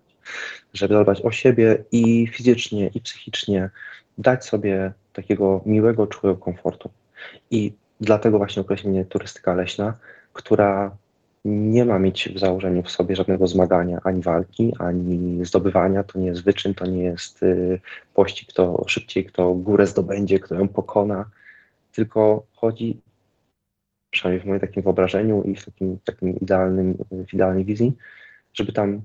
żeby 0.74 0.94
zadbać 0.94 1.20
o 1.20 1.30
siebie 1.30 1.84
i 1.92 2.26
fizycznie, 2.26 2.90
i 2.94 3.00
psychicznie, 3.00 3.70
dać 4.18 4.44
sobie 4.44 4.92
takiego 5.12 5.62
miłego, 5.66 6.06
czułego 6.06 6.38
komfortu. 6.38 6.90
I 7.50 7.72
dlatego 8.00 8.38
właśnie 8.38 8.62
określenie 8.62 9.04
turystyka 9.04 9.54
leśna, 9.54 9.94
która 10.32 10.96
nie 11.44 11.84
ma 11.84 11.98
mieć 11.98 12.28
w 12.28 12.38
założeniu 12.38 12.82
w 12.82 12.90
sobie 12.90 13.16
żadnego 13.16 13.46
zmagania, 13.46 14.00
ani 14.04 14.22
walki, 14.22 14.72
ani 14.78 15.44
zdobywania. 15.44 16.04
To 16.04 16.18
nie 16.18 16.26
jest 16.26 16.44
wyczyn, 16.44 16.74
to 16.74 16.86
nie 16.86 17.02
jest 17.02 17.42
y, 17.42 17.80
pościg, 18.14 18.48
kto 18.48 18.84
szybciej, 18.86 19.24
kto 19.24 19.54
górę 19.54 19.86
zdobędzie, 19.86 20.38
kto 20.38 20.54
ją 20.54 20.68
pokona, 20.68 21.30
tylko 21.92 22.46
chodzi, 22.54 23.00
przynajmniej 24.10 24.44
w 24.44 24.46
moim 24.46 24.60
takim 24.60 24.82
wyobrażeniu 24.82 25.42
i 25.42 25.56
w 25.56 25.64
takim, 25.64 25.98
takim 26.04 26.40
idealnym, 26.40 26.98
w 27.28 27.34
idealnej 27.34 27.64
wizji, 27.64 27.92
żeby 28.54 28.72
tam 28.72 29.02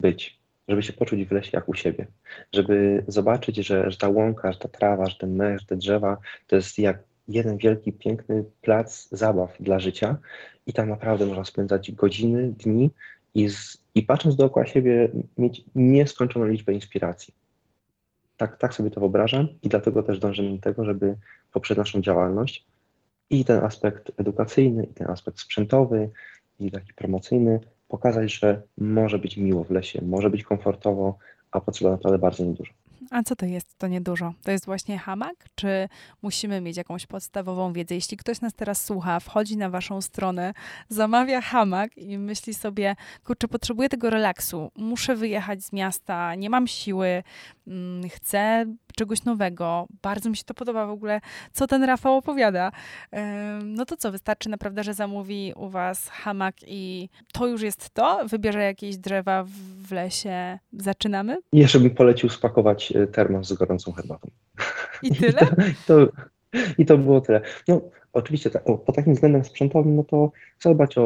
być, 0.00 0.40
żeby 0.68 0.82
się 0.82 0.92
poczuć 0.92 1.24
w 1.24 1.32
lesie 1.32 1.50
jak 1.52 1.68
u 1.68 1.74
siebie, 1.74 2.06
żeby 2.52 3.04
zobaczyć, 3.08 3.56
że, 3.56 3.90
że 3.90 3.98
ta 3.98 4.08
łąka, 4.08 4.52
że 4.52 4.58
ta 4.58 4.68
trawa, 4.68 5.06
że 5.06 5.18
ten 5.18 5.36
mech, 5.36 5.66
te 5.66 5.76
drzewa 5.76 6.18
to 6.46 6.56
jest 6.56 6.78
jak 6.78 6.98
jeden 7.28 7.56
wielki, 7.56 7.92
piękny 7.92 8.44
plac 8.62 9.08
zabaw 9.12 9.56
dla 9.60 9.78
życia 9.78 10.16
i 10.66 10.72
tam 10.72 10.88
naprawdę 10.88 11.26
można 11.26 11.44
spędzać 11.44 11.92
godziny, 11.92 12.48
dni 12.48 12.90
i, 13.34 13.48
z, 13.48 13.84
i 13.94 14.02
patrząc 14.02 14.36
dookoła 14.36 14.66
siebie 14.66 15.08
mieć 15.38 15.64
nieskończoną 15.74 16.46
liczbę 16.46 16.72
inspiracji. 16.72 17.34
Tak, 18.36 18.58
tak 18.58 18.74
sobie 18.74 18.90
to 18.90 19.00
wyobrażam 19.00 19.48
i 19.62 19.68
dlatego 19.68 20.02
też 20.02 20.18
dążymy 20.18 20.56
do 20.56 20.62
tego, 20.62 20.84
żeby 20.84 21.16
poprzez 21.52 21.78
naszą 21.78 22.00
działalność 22.00 22.66
i 23.30 23.44
ten 23.44 23.64
aspekt 23.64 24.12
edukacyjny, 24.16 24.84
i 24.84 24.94
ten 24.94 25.10
aspekt 25.10 25.40
sprzętowy, 25.40 26.10
i 26.60 26.70
taki 26.70 26.94
promocyjny 26.94 27.60
pokazać, 27.88 28.32
że 28.32 28.62
może 28.78 29.18
być 29.18 29.36
miło 29.36 29.64
w 29.64 29.70
lesie, 29.70 30.02
może 30.04 30.30
być 30.30 30.42
komfortowo, 30.42 31.18
a 31.50 31.60
potrzeba 31.60 31.90
naprawdę 31.90 32.18
bardzo 32.18 32.44
niedużo. 32.44 32.72
A 33.10 33.22
co 33.22 33.36
to 33.36 33.46
jest 33.46 33.78
to 33.78 33.86
niedużo? 33.86 34.34
To 34.42 34.50
jest 34.50 34.64
właśnie 34.64 34.98
hamak? 34.98 35.34
Czy 35.54 35.88
musimy 36.22 36.60
mieć 36.60 36.76
jakąś 36.76 37.06
podstawową 37.06 37.72
wiedzę? 37.72 37.94
Jeśli 37.94 38.16
ktoś 38.16 38.40
nas 38.40 38.54
teraz 38.54 38.84
słucha, 38.84 39.20
wchodzi 39.20 39.56
na 39.56 39.70
waszą 39.70 40.00
stronę, 40.00 40.54
zamawia 40.88 41.40
hamak 41.40 41.96
i 41.96 42.18
myśli 42.18 42.54
sobie, 42.54 42.96
kurczę, 43.24 43.48
potrzebuję 43.48 43.88
tego 43.88 44.10
relaksu, 44.10 44.70
muszę 44.76 45.16
wyjechać 45.16 45.64
z 45.64 45.72
miasta, 45.72 46.34
nie 46.34 46.50
mam 46.50 46.66
siły, 46.66 47.22
mm, 47.66 48.08
chcę 48.08 48.66
czegoś 48.96 49.24
nowego. 49.24 49.86
Bardzo 50.02 50.30
mi 50.30 50.36
się 50.36 50.44
to 50.44 50.54
podoba 50.54 50.86
w 50.86 50.90
ogóle, 50.90 51.20
co 51.52 51.66
ten 51.66 51.84
Rafał 51.84 52.16
opowiada. 52.16 52.72
No 53.64 53.86
to 53.86 53.96
co, 53.96 54.12
wystarczy 54.12 54.48
naprawdę, 54.48 54.84
że 54.84 54.94
zamówi 54.94 55.52
u 55.56 55.68
was 55.68 56.08
hamak 56.08 56.54
i 56.66 57.08
to 57.32 57.46
już 57.46 57.62
jest 57.62 57.90
to? 57.90 58.24
Wybierze 58.28 58.62
jakieś 58.62 58.96
drzewa 58.96 59.44
w 59.82 59.92
lesie. 59.92 60.58
Zaczynamy? 60.72 61.38
Jeszcze 61.52 61.80
bym 61.80 61.90
polecił 61.90 62.28
spakować 62.28 62.92
e, 62.92 63.06
termos 63.06 63.46
z 63.46 63.52
gorącą 63.52 63.92
herbatą. 63.92 64.30
I 65.02 65.14
tyle? 65.14 65.40
I 65.70 65.74
to, 65.86 66.08
i 66.78 66.86
to 66.86 66.98
było 66.98 67.20
tyle. 67.20 67.40
No, 67.68 67.80
oczywiście 68.12 68.50
tak, 68.50 68.70
o, 68.70 68.78
pod 68.78 68.96
takim 68.96 69.14
względem 69.14 69.44
sprzętowym, 69.44 69.96
no 69.96 70.04
to 70.04 70.30
zadbać 70.60 70.98
o, 70.98 71.02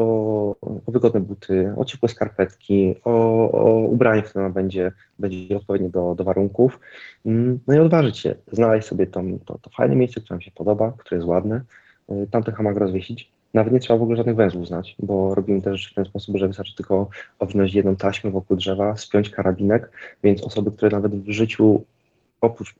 o 0.61 0.91
wygodne 0.91 1.19
buty, 1.19 1.73
o 1.77 1.85
ciepłe 1.85 2.09
skarpetki, 2.09 2.95
o, 3.03 3.11
o 3.51 3.79
ubranie, 3.79 4.21
które 4.21 4.49
będzie, 4.49 4.91
będzie 5.19 5.57
odpowiednie 5.57 5.89
do, 5.89 6.15
do 6.15 6.23
warunków. 6.23 6.79
Mm, 7.25 7.59
no 7.67 7.75
i 7.75 7.79
odważyć 7.79 8.17
się, 8.17 8.35
znaleźć 8.51 8.87
sobie 8.87 9.07
to, 9.07 9.21
to, 9.45 9.69
fajne 9.77 9.95
miejsce, 9.95 10.21
które 10.21 10.37
mi 10.37 10.43
się 10.43 10.51
podoba, 10.51 10.93
które 10.97 11.17
jest 11.17 11.27
ładne, 11.27 11.61
y, 12.11 12.27
tamten 12.31 12.53
hamak 12.53 12.77
rozwiesić. 12.77 13.31
Nawet 13.53 13.73
nie 13.73 13.79
trzeba 13.79 13.99
w 13.99 14.01
ogóle 14.01 14.17
żadnych 14.17 14.35
węzłów 14.35 14.67
znać, 14.67 14.95
bo 14.99 15.35
robimy 15.35 15.61
też 15.61 15.81
rzeczy 15.81 15.91
w 15.91 15.95
ten 15.95 16.05
sposób, 16.05 16.37
że 16.37 16.47
wystarczy 16.47 16.75
tylko 16.75 17.09
owinąć 17.39 17.73
jedną 17.73 17.95
taśmę 17.95 18.31
wokół 18.31 18.57
drzewa, 18.57 18.97
spiąć 18.97 19.29
karabinek, 19.29 19.91
więc 20.23 20.43
osoby, 20.43 20.71
które 20.71 20.91
nawet 20.91 21.11
w 21.15 21.31
życiu 21.31 21.83
oprócz 22.41 22.75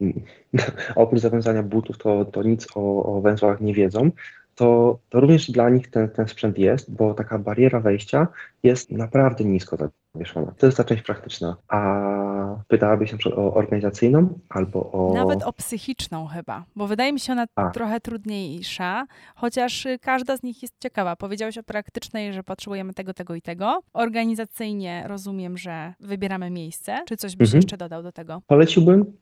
oprócz 0.96 1.20
zawiązania 1.20 1.62
butów, 1.62 1.98
to, 1.98 2.24
to 2.24 2.42
nic 2.42 2.68
o, 2.74 3.04
o 3.04 3.20
węzłach 3.20 3.60
nie 3.60 3.74
wiedzą, 3.74 4.10
to, 4.54 4.98
to 5.08 5.20
również 5.20 5.50
dla 5.50 5.70
nich 5.70 5.90
ten, 5.90 6.08
ten 6.08 6.28
sprzęt 6.28 6.58
jest, 6.58 6.94
bo 6.94 7.14
taka 7.14 7.38
bariera 7.38 7.80
wejścia 7.80 8.26
jest 8.62 8.90
naprawdę 8.90 9.44
nisko 9.44 9.76
zawieszona. 10.14 10.52
To 10.58 10.66
jest 10.66 10.78
ta 10.78 10.84
część 10.84 11.02
praktyczna. 11.02 11.56
A 11.68 12.56
pytałabyś 12.68 13.10
się 13.10 13.34
o 13.36 13.54
organizacyjną 13.54 14.38
albo 14.48 14.92
o... 14.92 15.14
Nawet 15.14 15.42
o 15.42 15.52
psychiczną 15.52 16.26
chyba, 16.26 16.64
bo 16.76 16.86
wydaje 16.86 17.12
mi 17.12 17.20
się 17.20 17.32
ona 17.32 17.46
A. 17.56 17.70
trochę 17.70 18.00
trudniejsza, 18.00 19.06
chociaż 19.34 19.86
każda 20.00 20.36
z 20.36 20.42
nich 20.42 20.62
jest 20.62 20.74
ciekawa. 20.80 21.16
Powiedziałeś 21.16 21.58
o 21.58 21.62
praktycznej, 21.62 22.32
że 22.32 22.42
potrzebujemy 22.42 22.94
tego, 22.94 23.14
tego 23.14 23.34
i 23.34 23.42
tego. 23.42 23.80
Organizacyjnie 23.92 25.04
rozumiem, 25.06 25.58
że 25.58 25.94
wybieramy 26.00 26.50
miejsce. 26.50 26.98
Czy 27.06 27.16
coś 27.16 27.36
byś 27.36 27.48
mhm. 27.48 27.58
jeszcze 27.58 27.76
dodał 27.76 28.02
do 28.02 28.12
tego? 28.12 28.42
Poleciłbym 28.46 28.94
mm, 28.94 29.12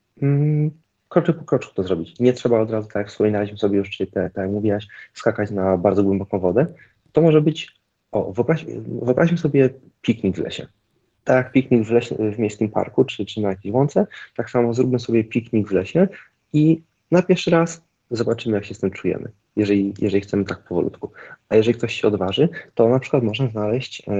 kroczek 1.09 1.37
po 1.37 1.45
kroczku 1.45 1.75
to 1.75 1.83
zrobić. 1.83 2.21
Nie 2.21 2.33
trzeba 2.33 2.61
od 2.61 2.71
razu, 2.71 2.89
tak 2.89 2.97
jak 2.97 3.09
wspominaliśmy 3.09 3.59
sobie 3.59 3.79
już, 3.79 3.91
czy 3.91 4.07
te, 4.07 4.31
tak 4.31 4.37
jak 4.37 4.51
mówiłaś, 4.51 4.87
skakać 5.15 5.51
na 5.51 5.77
bardzo 5.77 6.03
głęboką 6.03 6.39
wodę. 6.39 6.67
To 7.13 7.23
może 7.23 7.41
być 7.41 7.81
O, 8.13 8.33
wyobraź, 8.33 8.67
wyobraźmy 9.03 9.39
sobie 9.39 9.71
piknik 10.03 10.37
w 10.37 10.39
lesie. 10.39 10.67
Tak 11.25 11.37
jak 11.37 11.53
piknik 11.53 11.85
w, 11.85 11.91
lesie, 11.91 12.15
w 12.33 12.39
miejskim 12.39 12.71
parku 12.71 13.05
czy, 13.05 13.27
czy 13.27 13.41
na 13.41 13.49
jakiejś 13.49 13.75
łące, 13.75 14.07
tak 14.37 14.51
samo 14.51 14.75
zróbmy 14.75 14.99
sobie 14.99 15.25
piknik 15.25 15.69
w 15.69 15.73
lesie 15.73 16.09
i 16.53 16.83
na 17.11 17.23
pierwszy 17.23 17.51
raz 17.51 17.83
zobaczymy, 18.11 18.55
jak 18.55 18.65
się 18.65 18.75
z 18.75 18.81
tym 18.81 18.91
czujemy, 18.91 19.31
jeżeli, 19.57 19.95
jeżeli 19.99 20.21
chcemy 20.21 20.45
tak 20.45 20.65
powolutku. 20.65 21.11
A 21.49 21.57
jeżeli 21.57 21.79
ktoś 21.79 22.01
się 22.01 22.09
odważy, 22.09 22.49
to 22.75 22.89
na 22.89 22.99
przykład 22.99 23.23
można 23.23 23.49
znaleźć 23.49 24.03
e, 24.09 24.13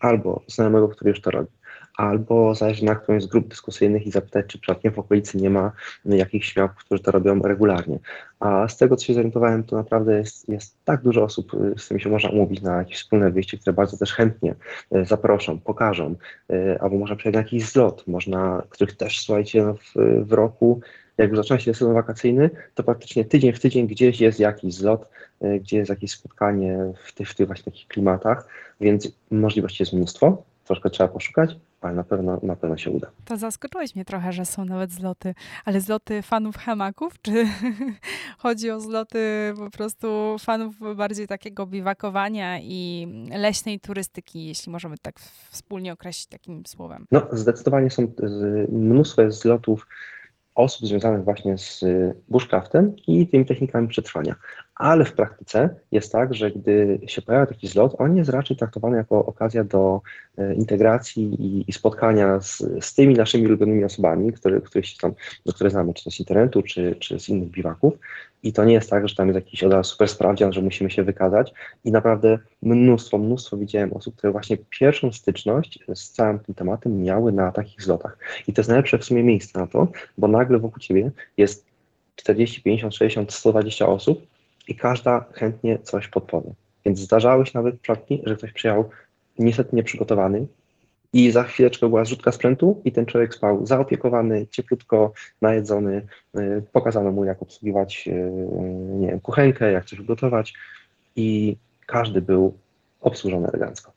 albo 0.00 0.42
znajomego, 0.46 0.88
który 0.88 1.10
już 1.10 1.20
to 1.20 1.30
robi, 1.30 1.50
albo 1.96 2.54
zajrzeć 2.54 2.82
na 2.82 2.94
którąś 2.94 3.22
z 3.22 3.26
grup 3.26 3.48
dyskusyjnych 3.48 4.06
i 4.06 4.10
zapytać, 4.10 4.46
czy 4.46 4.58
przypadkiem 4.58 4.92
w 4.92 4.98
okolicy 4.98 5.38
nie 5.38 5.50
ma 5.50 5.72
jakichś 6.04 6.52
śmiałków, 6.52 6.84
którzy 6.84 7.02
to 7.02 7.10
robią 7.10 7.42
regularnie. 7.42 7.98
A 8.40 8.68
z 8.68 8.76
tego, 8.76 8.96
co 8.96 9.06
się 9.06 9.14
zorientowałem, 9.14 9.64
to 9.64 9.76
naprawdę 9.76 10.18
jest, 10.18 10.48
jest 10.48 10.76
tak 10.84 11.02
dużo 11.02 11.22
osób, 11.22 11.54
y, 11.54 11.74
z 11.78 11.84
którymi 11.84 12.02
się 12.02 12.10
można 12.10 12.30
umówić 12.30 12.62
na 12.62 12.78
jakieś 12.78 12.98
wspólne 12.98 13.30
wyjście, 13.30 13.58
które 13.58 13.72
bardzo 13.72 13.96
też 13.96 14.12
chętnie 14.12 14.54
y, 14.96 15.04
zaproszą, 15.04 15.60
pokażą, 15.60 16.14
y, 16.52 16.80
albo 16.80 16.98
można 16.98 17.16
przejść 17.16 17.34
na 17.34 17.40
jakiś 17.40 17.64
zlot, 17.64 18.06
można, 18.06 18.62
których 18.68 18.96
też, 18.96 19.20
słuchajcie, 19.20 19.62
no, 19.62 19.74
w, 19.74 19.92
w 20.28 20.32
roku 20.32 20.80
jak 21.18 21.28
już 21.28 21.38
zaczyna 21.38 21.58
się 21.58 21.74
sezon 21.74 21.94
wakacyjny, 21.94 22.50
to 22.74 22.82
praktycznie 22.82 23.24
tydzień 23.24 23.52
w 23.52 23.60
tydzień 23.60 23.86
gdzieś 23.86 24.20
jest 24.20 24.40
jakiś 24.40 24.74
zlot, 24.74 25.08
gdzie 25.60 25.76
jest 25.76 25.90
jakieś 25.90 26.10
spotkanie 26.10 26.78
w 27.04 27.12
tych, 27.12 27.30
w 27.30 27.34
tych 27.34 27.46
właśnie 27.46 27.64
takich 27.64 27.88
klimatach, 27.88 28.48
więc 28.80 29.12
możliwości 29.30 29.82
jest 29.82 29.92
mnóstwo, 29.92 30.42
troszkę 30.64 30.90
trzeba 30.90 31.08
poszukać, 31.08 31.56
ale 31.82 31.94
na 31.94 32.04
pewno, 32.04 32.40
na 32.42 32.56
pewno 32.56 32.76
się 32.76 32.90
uda. 32.90 33.10
To 33.24 33.36
zaskoczyłeś 33.36 33.94
mnie 33.94 34.04
trochę, 34.04 34.32
że 34.32 34.44
są 34.44 34.64
nawet 34.64 34.92
zloty, 34.92 35.34
ale 35.64 35.80
zloty 35.80 36.22
fanów 36.22 36.56
hamaków, 36.56 37.22
czy 37.22 37.46
chodzi 38.38 38.70
o 38.70 38.80
zloty 38.80 39.52
po 39.56 39.70
prostu 39.70 40.36
fanów 40.38 40.74
bardziej 40.96 41.26
takiego 41.26 41.66
biwakowania 41.66 42.60
i 42.60 43.08
leśnej 43.38 43.80
turystyki, 43.80 44.46
jeśli 44.46 44.72
możemy 44.72 44.98
tak 45.02 45.20
wspólnie 45.50 45.92
określić 45.92 46.26
takim 46.26 46.66
słowem? 46.66 47.06
No, 47.10 47.26
zdecydowanie 47.32 47.90
są 47.90 48.12
mnóstwo 48.68 49.22
jest 49.22 49.40
zlotów 49.40 49.86
osób 50.54 50.88
związanych 50.88 51.24
właśnie 51.24 51.58
z 51.58 51.84
bushcraftem 52.28 52.96
i 53.06 53.28
tymi 53.28 53.46
technikami 53.46 53.88
przetrwania 53.88 54.34
ale 54.82 55.04
w 55.04 55.12
praktyce 55.12 55.68
jest 55.92 56.12
tak, 56.12 56.34
że 56.34 56.50
gdy 56.50 57.00
się 57.06 57.22
pojawia 57.22 57.46
taki 57.46 57.68
zlot, 57.68 57.94
on 57.98 58.16
jest 58.16 58.30
raczej 58.30 58.56
traktowany 58.56 58.96
jako 58.96 59.26
okazja 59.26 59.64
do 59.64 60.00
e, 60.38 60.54
integracji 60.54 61.22
i, 61.22 61.70
i 61.70 61.72
spotkania 61.72 62.40
z, 62.40 62.58
z, 62.80 62.94
tymi 62.94 63.14
naszymi 63.14 63.46
ulubionymi 63.46 63.84
osobami, 63.84 64.32
które, 64.32 64.60
które, 64.60 64.84
się 64.84 64.96
tam, 64.98 65.12
do 65.46 65.52
które 65.52 65.70
znamy, 65.70 65.94
czy 65.94 66.04
to 66.04 66.10
z 66.10 66.20
internetu, 66.20 66.62
czy, 66.62 66.96
czy 67.00 67.20
z 67.20 67.28
innych 67.28 67.50
biwaków. 67.50 67.94
I 68.42 68.52
to 68.52 68.64
nie 68.64 68.72
jest 68.72 68.90
tak, 68.90 69.08
że 69.08 69.14
tam 69.14 69.28
jest 69.28 69.34
jakiś 69.34 69.64
od 69.64 69.86
super 69.86 70.08
sprawdzian, 70.08 70.52
że 70.52 70.62
musimy 70.62 70.90
się 70.90 71.02
wykazać. 71.02 71.52
I 71.84 71.92
naprawdę 71.92 72.38
mnóstwo, 72.62 73.18
mnóstwo 73.18 73.56
widziałem 73.56 73.92
osób, 73.92 74.16
które 74.16 74.32
właśnie 74.32 74.56
pierwszą 74.70 75.12
styczność 75.12 75.78
z 75.94 76.10
całym 76.10 76.38
tym 76.38 76.54
tematem 76.54 77.02
miały 77.02 77.32
na 77.32 77.52
takich 77.52 77.82
zlotach. 77.82 78.18
I 78.48 78.52
to 78.52 78.60
jest 78.60 78.68
najlepsze 78.68 78.98
w 78.98 79.04
sumie 79.04 79.22
miejsce 79.22 79.60
na 79.60 79.66
to, 79.66 79.88
bo 80.18 80.28
nagle 80.28 80.58
wokół 80.58 80.78
ciebie 80.78 81.10
jest 81.36 81.66
40, 82.16 82.62
50, 82.62 82.94
60, 82.94 83.32
120 83.32 83.86
osób, 83.86 84.31
i 84.68 84.74
każda 84.74 85.24
chętnie 85.32 85.78
coś 85.78 86.08
podpowie. 86.08 86.50
Więc 86.84 86.98
zdarzały 86.98 87.46
się 87.46 87.52
nawet 87.54 87.80
przypadki, 87.80 88.22
że 88.26 88.36
ktoś 88.36 88.52
przyjechał 88.52 88.90
niestety 89.38 89.76
nieprzygotowany 89.76 90.46
i 91.12 91.30
za 91.30 91.42
chwileczkę 91.42 91.88
była 91.88 92.04
zrzutka 92.04 92.32
sprzętu 92.32 92.80
i 92.84 92.92
ten 92.92 93.06
człowiek 93.06 93.34
spał 93.34 93.66
zaopiekowany, 93.66 94.46
cieplutko, 94.50 95.12
najedzony, 95.40 96.06
y, 96.38 96.62
pokazano 96.72 97.12
mu 97.12 97.24
jak 97.24 97.42
obsługiwać 97.42 98.08
y, 98.08 98.30
nie 98.98 99.08
wiem, 99.08 99.20
kuchenkę, 99.20 99.72
jak 99.72 99.84
coś 99.84 100.02
gotować 100.02 100.54
i 101.16 101.56
każdy 101.86 102.22
był 102.22 102.54
obsłużony 103.00 103.48
elegancko. 103.48 103.92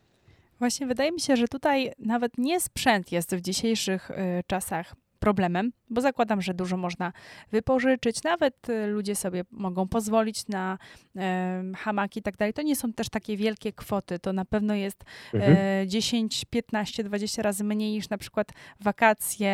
Właśnie 0.60 0.88
wydaje 0.88 1.12
mi 1.12 1.20
się, 1.20 1.36
że 1.36 1.48
tutaj 1.48 1.92
nawet 2.00 2.38
nie 2.38 2.60
sprzęt 2.60 3.12
jest 3.12 3.36
w 3.36 3.42
dzisiejszych 3.42 4.12
y, 4.12 4.14
czasach 4.48 4.96
problemem, 5.26 5.72
bo 5.90 6.02
zakładam, 6.02 6.42
że 6.42 6.54
dużo 6.54 6.78
można 6.78 7.14
wypożyczyć, 7.52 8.24
nawet 8.24 8.70
y, 8.70 8.88
ludzie 8.88 9.16
sobie 9.16 9.44
mogą 9.52 9.88
pozwolić 9.88 10.48
na 10.48 10.78
e, 11.16 11.64
hamaki 11.78 12.20
i 12.20 12.24
tak 12.24 12.38
dalej. 12.38 12.54
To 12.54 12.62
nie 12.62 12.76
są 12.76 12.94
też 12.94 13.10
takie 13.10 13.38
wielkie 13.38 13.74
kwoty, 13.74 14.20
to 14.20 14.34
na 14.34 14.46
pewno 14.46 14.76
jest 14.76 15.04
mhm. 15.34 15.58
e, 15.84 15.88
10, 15.88 16.46
15, 16.50 17.04
20 17.04 17.42
razy 17.42 17.64
mniej 17.64 17.92
niż 17.92 18.10
na 18.10 18.18
przykład 18.18 18.52
wakacje 18.80 19.54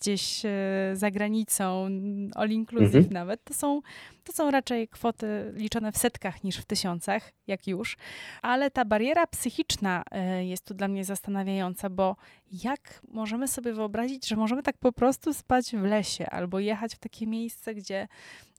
gdzieś 0.00 0.44
e, 0.44 0.50
za 0.94 1.10
granicą, 1.10 1.88
all 2.34 2.50
inclusive 2.50 2.94
mhm. 2.94 3.12
nawet. 3.12 3.44
To 3.44 3.54
są 3.54 3.80
to 4.24 4.32
są 4.32 4.50
raczej 4.50 4.88
kwoty 4.88 5.52
liczone 5.56 5.92
w 5.92 5.98
setkach 5.98 6.44
niż 6.44 6.56
w 6.56 6.64
tysiącach, 6.64 7.32
jak 7.46 7.66
już. 7.66 7.96
Ale 8.42 8.70
ta 8.70 8.84
bariera 8.84 9.26
psychiczna 9.26 10.02
e, 10.10 10.44
jest 10.44 10.66
tu 10.66 10.74
dla 10.74 10.88
mnie 10.88 11.04
zastanawiająca, 11.04 11.90
bo 11.90 12.16
jak 12.64 13.00
możemy 13.08 13.48
sobie 13.48 13.72
wyobrazić, 13.72 14.28
że 14.28 14.36
możemy 14.36 14.62
tak 14.62 14.78
po 14.78 14.92
prostu 14.92 15.09
spać 15.12 15.76
w 15.76 15.82
lesie 15.82 16.26
albo 16.26 16.58
jechać 16.58 16.94
w 16.94 16.98
takie 16.98 17.26
miejsce, 17.26 17.74
gdzie 17.74 18.08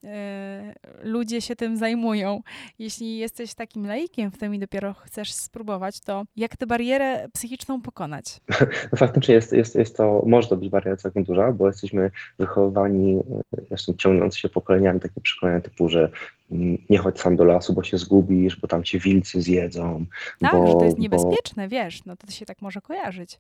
E, 0.03 0.73
ludzie 1.03 1.41
się 1.41 1.55
tym 1.55 1.77
zajmują. 1.77 2.41
Jeśli 2.79 3.17
jesteś 3.17 3.53
takim 3.53 3.87
laikiem 3.87 4.31
w 4.31 4.37
tym 4.37 4.55
i 4.55 4.59
dopiero 4.59 4.93
chcesz 4.93 5.33
spróbować, 5.33 5.99
to 5.99 6.23
jak 6.35 6.57
tę 6.57 6.67
barierę 6.67 7.27
psychiczną 7.33 7.81
pokonać? 7.81 8.41
No 8.91 8.97
faktycznie 9.05 9.35
jest, 9.35 9.53
jest, 9.53 9.75
jest 9.75 9.97
to, 9.97 10.23
może 10.25 10.47
to 10.47 10.57
być 10.57 10.69
bariera 10.69 10.97
całkiem 10.97 11.23
duża, 11.23 11.51
bo 11.51 11.67
jesteśmy 11.67 12.11
wychowywani, 12.39 13.19
zresztą 13.67 13.93
ciągnąc 13.97 14.37
się 14.37 14.49
pokoleniami, 14.49 14.99
takie 14.99 15.21
przekonania 15.21 15.61
typu, 15.61 15.89
że 15.89 16.09
mm, 16.51 16.77
nie 16.89 16.97
chodź 16.97 17.19
sam 17.19 17.35
do 17.35 17.43
lasu, 17.43 17.73
bo 17.73 17.83
się 17.83 17.97
zgubisz, 17.97 18.55
bo 18.55 18.67
tam 18.67 18.83
cię 18.83 18.99
wilcy 18.99 19.41
zjedzą. 19.41 20.05
Tak, 20.39 20.51
bo, 20.51 20.67
że 20.67 20.73
to 20.73 20.85
jest 20.85 20.99
niebezpieczne, 20.99 21.63
bo... 21.63 21.69
wiesz, 21.69 22.05
no 22.05 22.15
to 22.15 22.31
się 22.31 22.45
tak 22.45 22.61
może 22.61 22.81
kojarzyć. 22.81 23.39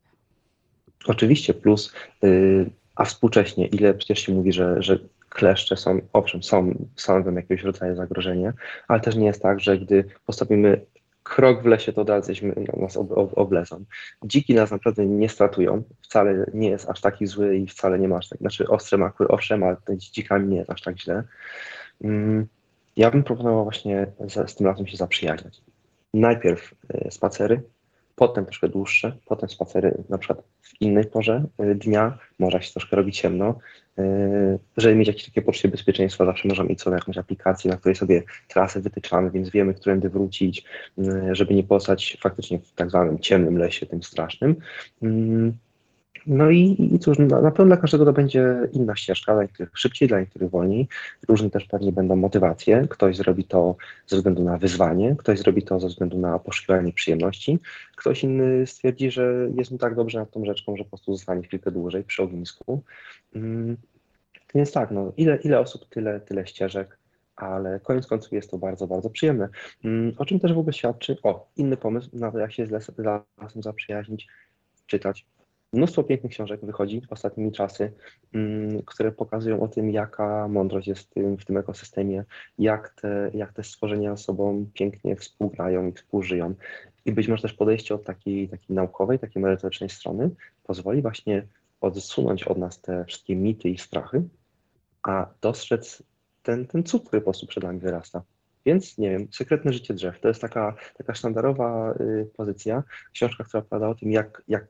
Oczywiście, 1.07 1.53
plus, 1.53 1.93
yy, 2.21 2.69
a 3.01 3.05
współcześnie, 3.05 3.67
ile 3.67 3.93
przecież 3.93 4.19
się 4.19 4.33
mówi, 4.33 4.53
że, 4.53 4.81
że 4.81 4.99
kleszcze 5.29 5.77
są, 5.77 5.99
owszem, 6.13 6.43
są, 6.43 6.87
stanowią 6.95 7.33
jakiegoś 7.35 7.63
rodzaju 7.63 7.95
zagrożenie, 7.95 8.53
ale 8.87 8.99
też 8.99 9.15
nie 9.15 9.25
jest 9.25 9.41
tak, 9.41 9.59
że 9.59 9.77
gdy 9.77 10.05
postawimy 10.25 10.81
krok 11.23 11.63
w 11.63 11.65
lesie, 11.65 11.93
to 11.93 12.03
razu 12.03 12.31
no, 12.43 12.81
nas 12.81 12.97
ob, 12.97 13.11
ob, 13.11 13.37
oblezą. 13.37 13.83
Dziki 14.23 14.53
nas 14.53 14.71
naprawdę 14.71 15.05
nie 15.05 15.29
stratują, 15.29 15.83
wcale 16.01 16.45
nie 16.53 16.69
jest 16.69 16.89
aż 16.89 17.01
taki 17.01 17.27
zły 17.27 17.57
i 17.57 17.67
wcale 17.67 17.99
nie 17.99 18.07
ma 18.07 18.17
aż 18.17 18.29
tak, 18.29 18.39
znaczy 18.39 18.67
ostre 18.67 18.97
makły, 18.97 19.27
owszem, 19.27 19.63
ale 19.63 19.77
z 19.87 20.11
dzikami 20.11 20.47
nie 20.47 20.57
jest 20.57 20.69
aż 20.69 20.81
tak 20.81 20.99
źle. 20.99 21.23
Mm, 22.03 22.47
ja 22.97 23.11
bym 23.11 23.23
proponował 23.23 23.63
właśnie 23.63 24.07
z, 24.19 24.51
z 24.51 24.55
tym 24.55 24.67
lasem 24.67 24.87
się 24.87 24.97
zaprzyjaźniać. 24.97 25.61
Najpierw 26.13 26.73
y, 27.07 27.11
spacery, 27.11 27.61
potem 28.15 28.45
troszkę 28.45 28.69
dłuższe, 28.69 29.17
potem 29.25 29.49
spacery 29.49 30.03
na 30.09 30.17
przykład 30.17 30.43
w 30.61 30.81
innej 30.81 31.05
porze 31.05 31.43
y, 31.63 31.75
dnia, 31.75 32.17
może 32.39 32.61
się 32.61 32.71
troszkę 32.71 32.95
robi 32.95 33.11
ciemno. 33.11 33.55
Y, 33.99 34.59
żeby 34.77 34.95
mieć 34.95 35.07
jakieś 35.07 35.25
takie 35.25 35.41
poczucie 35.41 35.67
bezpieczeństwa, 35.67 36.25
zawsze 36.25 36.47
możemy 36.47 36.69
mieć 36.69 36.81
sobie 36.81 36.95
jakąś 36.95 37.17
aplikację, 37.17 37.71
na 37.71 37.77
której 37.77 37.95
sobie 37.95 38.23
trasy 38.47 38.81
wytyczamy, 38.81 39.31
więc 39.31 39.49
wiemy, 39.49 39.73
którędy 39.73 40.09
wrócić, 40.09 40.63
y, 40.99 41.35
żeby 41.35 41.53
nie 41.53 41.63
postać 41.63 42.17
faktycznie 42.21 42.59
w 42.59 42.71
tak 42.73 42.89
zwanym 42.89 43.19
ciemnym 43.19 43.57
lesie, 43.57 43.85
tym 43.85 44.03
strasznym. 44.03 44.55
No 46.27 46.49
i, 46.49 46.89
i 46.95 46.99
cóż, 46.99 47.19
na, 47.19 47.41
na 47.41 47.51
pewno 47.51 47.65
dla 47.65 47.77
każdego 47.77 48.05
to 48.05 48.13
będzie 48.13 48.57
inna 48.73 48.95
ścieżka, 48.95 49.33
dla 49.33 49.41
niektórych 49.41 49.77
szybciej, 49.77 50.07
dla 50.07 50.19
niektórych 50.19 50.49
wolniej. 50.49 50.87
Różne 51.27 51.49
też 51.49 51.65
pewnie 51.65 51.91
będą 51.91 52.15
motywacje. 52.15 52.87
Ktoś 52.89 53.17
zrobi 53.17 53.43
to 53.43 53.75
ze 54.07 54.15
względu 54.15 54.43
na 54.43 54.57
wyzwanie, 54.57 55.15
ktoś 55.19 55.39
zrobi 55.39 55.63
to 55.63 55.79
ze 55.79 55.87
względu 55.87 56.17
na 56.17 56.39
poszukiwanie 56.39 56.93
przyjemności, 56.93 57.59
ktoś 57.95 58.23
inny 58.23 58.67
stwierdzi, 58.67 59.11
że 59.11 59.49
jest 59.57 59.71
mu 59.71 59.77
tak 59.77 59.95
dobrze 59.95 60.19
nad 60.19 60.31
tą 60.31 60.45
rzeczką, 60.45 60.75
że 60.75 60.83
po 60.83 60.89
prostu 60.89 61.13
zostanie 61.13 61.43
chwilkę 61.43 61.71
dłużej 61.71 62.03
przy 62.03 62.23
ognisku. 62.23 62.83
Mm, 63.35 63.77
więc 64.55 64.71
tak, 64.71 64.91
no, 64.91 65.13
ile, 65.17 65.35
ile 65.35 65.59
osób, 65.59 65.85
tyle, 65.89 66.19
tyle 66.19 66.47
ścieżek, 66.47 66.97
ale 67.35 67.79
koniec 67.79 68.07
końców 68.07 68.31
jest 68.31 68.51
to 68.51 68.57
bardzo, 68.57 68.87
bardzo 68.87 69.09
przyjemne. 69.09 69.49
Mm, 69.85 70.13
o 70.17 70.25
czym 70.25 70.39
też 70.39 70.53
w 70.53 70.57
ogóle 70.57 70.73
świadczy, 70.73 71.17
o, 71.23 71.49
inny 71.57 71.77
pomysł 71.77 72.09
na 72.13 72.31
to, 72.31 72.39
jak 72.39 72.53
się 72.53 72.67
z 72.67 72.71
lasem 73.37 73.63
zaprzyjaźnić, 73.63 74.27
czytać, 74.87 75.25
Mnóstwo 75.73 76.03
pięknych 76.03 76.31
książek 76.31 76.65
wychodzi 76.65 77.01
ostatnimi 77.09 77.51
czasy, 77.51 77.93
mm, 78.33 78.81
które 78.85 79.11
pokazują 79.11 79.61
o 79.61 79.67
tym, 79.67 79.91
jaka 79.91 80.47
mądrość 80.47 80.87
jest 80.87 81.13
w 81.39 81.45
tym, 81.45 81.57
ekosystemie, 81.57 82.25
jak 82.59 82.89
te, 83.01 83.31
jak 83.33 83.53
te 83.53 83.63
stworzenia 83.63 84.15
ze 84.15 84.23
sobą 84.23 84.65
pięknie 84.73 85.15
współgrają 85.15 85.87
i 85.87 85.91
współżyją. 85.91 86.53
I 87.05 87.11
być 87.11 87.27
może 87.27 87.41
też 87.41 87.53
podejście 87.53 87.95
od 87.95 88.03
takiej, 88.03 88.49
takiej 88.49 88.75
naukowej, 88.75 89.19
takiej 89.19 89.41
merytorycznej 89.41 89.89
strony 89.89 90.29
pozwoli 90.63 91.01
właśnie 91.01 91.47
odsunąć 91.81 92.43
od 92.43 92.57
nas 92.57 92.81
te 92.81 93.05
wszystkie 93.05 93.35
mity 93.35 93.69
i 93.69 93.77
strachy, 93.77 94.23
a 95.03 95.27
dostrzec 95.41 96.03
ten, 96.43 96.67
ten 96.67 96.83
cud, 96.83 97.07
który 97.07 97.21
po 97.21 97.25
prostu 97.25 97.47
przed 97.47 97.63
nami 97.63 97.79
wyrasta. 97.79 98.23
Więc 98.65 98.97
nie 98.97 99.09
wiem, 99.09 99.27
Sekretne 99.31 99.73
życie 99.73 99.93
drzew 99.93 100.19
to 100.19 100.27
jest 100.27 100.41
taka, 100.41 100.75
taka 100.97 101.13
sztandarowa 101.13 101.93
y, 101.93 102.29
pozycja, 102.37 102.83
książka, 103.13 103.43
która 103.43 103.63
opowiada 103.63 103.89
o 103.89 103.95
tym, 103.95 104.11
jak, 104.11 104.43
jak 104.47 104.67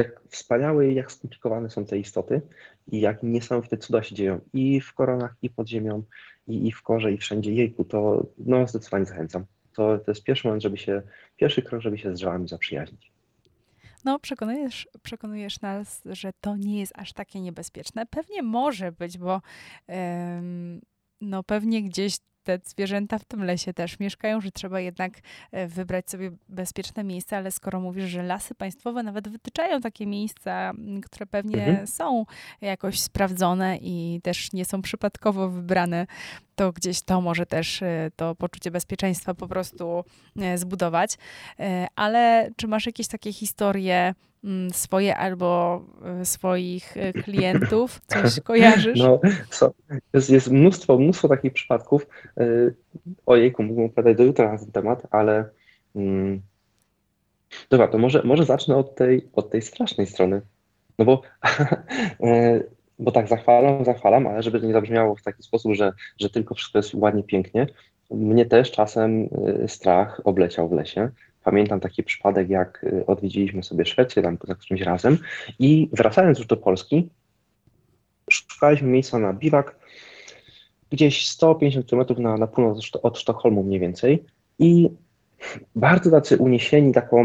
jak 0.00 0.20
wspaniałe 0.28 0.88
i 0.88 0.94
jak 0.94 1.12
skomplikowane 1.12 1.70
są 1.70 1.84
te 1.84 1.98
istoty 1.98 2.40
i 2.86 3.00
jak 3.00 3.22
niesamowite 3.22 3.76
cuda 3.78 4.02
się 4.02 4.14
dzieją 4.14 4.40
i 4.52 4.80
w 4.80 4.94
koronach, 4.94 5.34
i 5.42 5.50
pod 5.50 5.68
ziemią, 5.68 6.02
i, 6.48 6.68
i 6.68 6.72
w 6.72 6.82
korze, 6.82 7.12
i 7.12 7.18
wszędzie. 7.18 7.54
Jejku, 7.54 7.84
to 7.84 8.26
no 8.38 8.66
zdecydowanie 8.66 9.04
zachęcam. 9.04 9.44
to, 9.72 9.98
to 9.98 10.10
jest 10.10 10.24
pierwszy 10.24 10.48
moment, 10.48 10.62
żeby 10.62 10.76
się, 10.76 11.02
pierwszy 11.36 11.62
krok, 11.62 11.82
żeby 11.82 11.98
się 11.98 12.10
z 12.10 12.18
drzewami 12.18 12.48
zaprzyjaźnić. 12.48 13.12
No, 14.04 14.18
przekonujesz, 14.18 14.88
przekonujesz 15.02 15.60
nas, 15.60 16.02
że 16.06 16.30
to 16.40 16.56
nie 16.56 16.80
jest 16.80 16.92
aż 16.96 17.12
takie 17.12 17.40
niebezpieczne. 17.40 18.06
Pewnie 18.06 18.42
może 18.42 18.92
być, 18.92 19.18
bo 19.18 19.40
no 21.20 21.42
pewnie 21.42 21.82
gdzieś 21.82 22.16
te 22.42 22.58
zwierzęta 22.64 23.18
w 23.18 23.24
tym 23.24 23.44
lesie 23.44 23.74
też 23.74 23.98
mieszkają, 23.98 24.40
że 24.40 24.50
trzeba 24.50 24.80
jednak 24.80 25.12
e, 25.52 25.66
wybrać 25.66 26.10
sobie 26.10 26.30
bezpieczne 26.48 27.04
miejsce, 27.04 27.36
ale 27.36 27.50
skoro 27.50 27.80
mówisz, 27.80 28.04
że 28.04 28.22
lasy 28.22 28.54
państwowe 28.54 29.02
nawet 29.02 29.28
wytyczają 29.28 29.80
takie 29.80 30.06
miejsca, 30.06 30.72
które 31.04 31.26
pewnie 31.26 31.66
mhm. 31.66 31.86
są 31.86 32.24
jakoś 32.60 33.00
sprawdzone 33.00 33.76
i 33.76 34.20
też 34.22 34.52
nie 34.52 34.64
są 34.64 34.82
przypadkowo 34.82 35.48
wybrane, 35.48 36.06
to 36.54 36.72
gdzieś 36.72 37.02
to 37.02 37.20
może 37.20 37.46
też 37.46 37.82
e, 37.82 38.10
to 38.16 38.34
poczucie 38.34 38.70
bezpieczeństwa 38.70 39.34
po 39.34 39.48
prostu 39.48 40.04
e, 40.40 40.58
zbudować. 40.58 41.18
Ale 41.96 42.50
czy 42.56 42.68
masz 42.68 42.86
jakieś 42.86 43.08
takie 43.08 43.32
historie, 43.32 44.14
swoje 44.72 45.16
albo 45.16 45.82
e, 46.04 46.24
swoich 46.24 46.96
e, 46.96 47.12
klientów? 47.12 48.00
Coś 48.06 48.40
kojarzysz? 48.44 48.98
No, 48.98 49.20
so, 49.50 49.72
jest, 50.14 50.30
jest 50.30 50.50
mnóstwo, 50.50 50.98
mnóstwo 50.98 51.28
takich 51.28 51.52
przypadków. 51.52 52.06
E, 52.36 52.46
ojejku, 53.26 53.62
mógłbym 53.62 53.84
opowiadać 53.86 54.16
do 54.16 54.24
jutra 54.24 54.52
na 54.52 54.58
ten 54.58 54.72
temat, 54.72 55.02
ale 55.10 55.44
mm, 55.96 56.40
dobra, 57.70 57.88
to 57.88 57.98
może, 57.98 58.22
może 58.24 58.44
zacznę 58.44 58.76
od 58.76 58.94
tej, 58.94 59.28
od 59.32 59.50
tej 59.50 59.62
strasznej 59.62 60.06
strony. 60.06 60.40
No 60.98 61.04
bo, 61.04 61.22
bo 62.98 63.12
tak 63.12 63.28
zachwalam, 63.28 63.84
zachwalam, 63.84 64.26
ale 64.26 64.42
żeby 64.42 64.60
to 64.60 64.66
nie 64.66 64.72
zabrzmiało 64.72 65.16
w 65.16 65.22
taki 65.22 65.42
sposób, 65.42 65.74
że, 65.74 65.92
że 66.20 66.30
tylko 66.30 66.54
wszystko 66.54 66.78
jest 66.78 66.94
ładnie, 66.94 67.22
pięknie, 67.22 67.66
mnie 68.10 68.46
też 68.46 68.70
czasem 68.70 69.28
strach 69.66 70.20
obleciał 70.24 70.68
w 70.68 70.72
lesie. 70.72 71.10
Pamiętam 71.44 71.80
taki 71.80 72.02
przypadek, 72.02 72.50
jak 72.50 72.84
y, 72.84 73.06
odwiedziliśmy 73.06 73.62
sobie 73.62 73.86
Szwecję 73.86 74.22
tam 74.22 74.38
za 74.44 74.54
którymś 74.54 74.82
razem 74.82 75.18
i 75.58 75.88
wracając 75.92 76.38
już 76.38 76.46
do 76.46 76.56
Polski, 76.56 77.08
szukaliśmy 78.30 78.88
miejsca 78.88 79.18
na 79.18 79.32
biwak 79.32 79.76
gdzieś 80.90 81.28
150 81.28 81.90
km 81.90 82.22
na, 82.22 82.36
na 82.36 82.46
północ 82.46 82.90
od 83.02 83.18
Sztokholmu 83.18 83.62
mniej 83.62 83.80
więcej 83.80 84.24
i 84.58 84.90
bardzo 85.76 86.10
tacy 86.10 86.36
uniesieni 86.36 86.92
taką, 86.92 87.24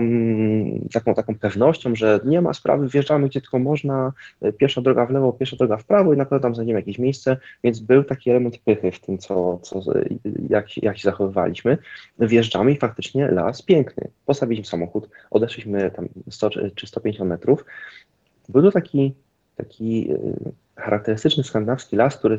taką, 0.93 1.13
taką 1.13 1.36
pewnością, 1.36 1.95
że 1.95 2.19
nie 2.25 2.41
ma 2.41 2.54
sprawy, 2.54 2.88
wjeżdżamy 2.88 3.28
gdzie 3.28 3.41
tylko 3.41 3.60
można, 3.60 4.13
pierwsza 4.58 4.82
droga 4.82 5.06
w 5.06 5.10
lewo, 5.10 5.34
pierwsza 5.34 5.58
droga 5.58 5.78
w 5.78 5.84
prawo 5.84 6.13
i 6.13 6.17
na 6.17 6.25
pewno 6.25 6.39
tam 6.39 6.56
znajdziemy 6.56 6.80
jakieś 6.80 6.99
miejsce, 6.99 7.38
więc 7.63 7.80
był 7.80 8.04
taki 8.04 8.30
element 8.30 8.58
pychy 8.58 8.91
w 8.91 8.99
tym, 8.99 9.17
co, 9.17 9.60
co, 9.62 9.80
jak, 10.49 10.84
jak 10.84 10.97
się 10.97 11.04
zachowywaliśmy. 11.04 11.78
Wjeżdżamy 12.19 12.71
i 12.71 12.78
faktycznie 12.78 13.28
las 13.28 13.62
piękny. 13.62 14.08
Postawiliśmy 14.25 14.65
samochód, 14.65 15.10
odeszliśmy 15.32 15.91
tam 15.91 16.08
100 16.30 16.49
czy 16.75 16.88
150 16.88 17.30
metrów. 17.30 17.65
Był 18.49 18.62
to 18.62 18.71
taki, 18.71 19.13
taki 19.56 20.12
y, 20.12 20.51
charakterystyczny 20.75 21.43
skandynawski 21.43 21.95
las, 21.95 22.17
który 22.17 22.38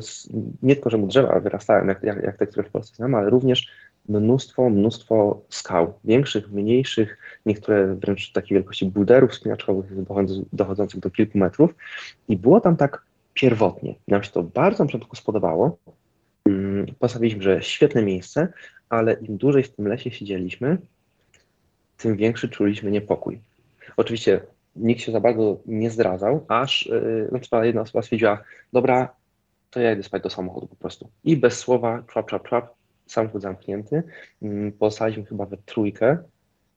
nie 0.63 0.75
tylko, 0.75 0.89
że 0.89 0.97
mu 0.97 1.07
drzewa 1.07 1.39
wyrastają, 1.39 1.87
jak, 1.87 2.03
jak, 2.03 2.23
jak 2.23 2.37
te, 2.37 2.47
które 2.47 2.63
w 2.63 2.71
Polsce 2.71 2.95
znamy, 2.95 3.17
ale 3.17 3.29
również 3.29 3.67
mnóstwo, 4.09 4.69
mnóstwo 4.69 5.41
skał, 5.49 5.93
większych, 6.03 6.51
mniejszych, 6.51 7.17
niektóre 7.45 7.95
wręcz 7.95 8.31
takiej 8.31 8.57
wielkości 8.57 8.85
bulderów 8.85 9.35
spinaczkowych 9.35 10.05
dochodzących 10.53 10.99
do 10.99 11.09
kilku 11.09 11.37
metrów 11.37 11.75
i 12.27 12.37
było 12.37 12.61
tam 12.61 12.77
tak 12.77 13.01
pierwotnie. 13.33 13.95
Nam 14.07 14.23
się 14.23 14.31
to 14.31 14.43
bardzo 14.43 14.83
na 14.83 14.87
początku 14.87 15.15
spodobało. 15.15 15.77
Mm, 16.45 16.85
postawiliśmy, 16.99 17.43
że 17.43 17.63
świetne 17.63 18.03
miejsce, 18.03 18.47
ale 18.89 19.13
im 19.13 19.37
dłużej 19.37 19.63
w 19.63 19.75
tym 19.75 19.87
lesie 19.87 20.11
siedzieliśmy, 20.11 20.77
tym 21.97 22.15
większy 22.15 22.49
czuliśmy 22.49 22.91
niepokój. 22.91 23.39
Oczywiście 23.97 24.41
nikt 24.75 25.01
się 25.01 25.11
za 25.11 25.19
bardzo 25.19 25.57
nie 25.65 25.89
zdradzał, 25.89 26.45
aż 26.47 26.85
yy, 26.85 27.29
na 27.31 27.39
przykład 27.39 27.65
jedna 27.65 27.81
osoba 27.81 28.01
stwierdziła, 28.01 28.43
dobra, 28.73 29.15
to 29.69 29.79
ja 29.79 29.93
idę 29.93 30.03
spać 30.03 30.23
do 30.23 30.29
samochodu 30.29 30.67
po 30.67 30.75
prostu. 30.75 31.09
I 31.23 31.37
bez 31.37 31.57
słowa, 31.57 32.03
czap, 32.13 32.31
czap, 32.31 32.49
czap, 33.07 33.11
samochód 33.11 33.41
zamknięty. 33.41 34.03
Mm, 34.41 34.71
pozostaliśmy 34.71 35.25
chyba 35.25 35.45
we 35.45 35.57
trójkę 35.57 36.17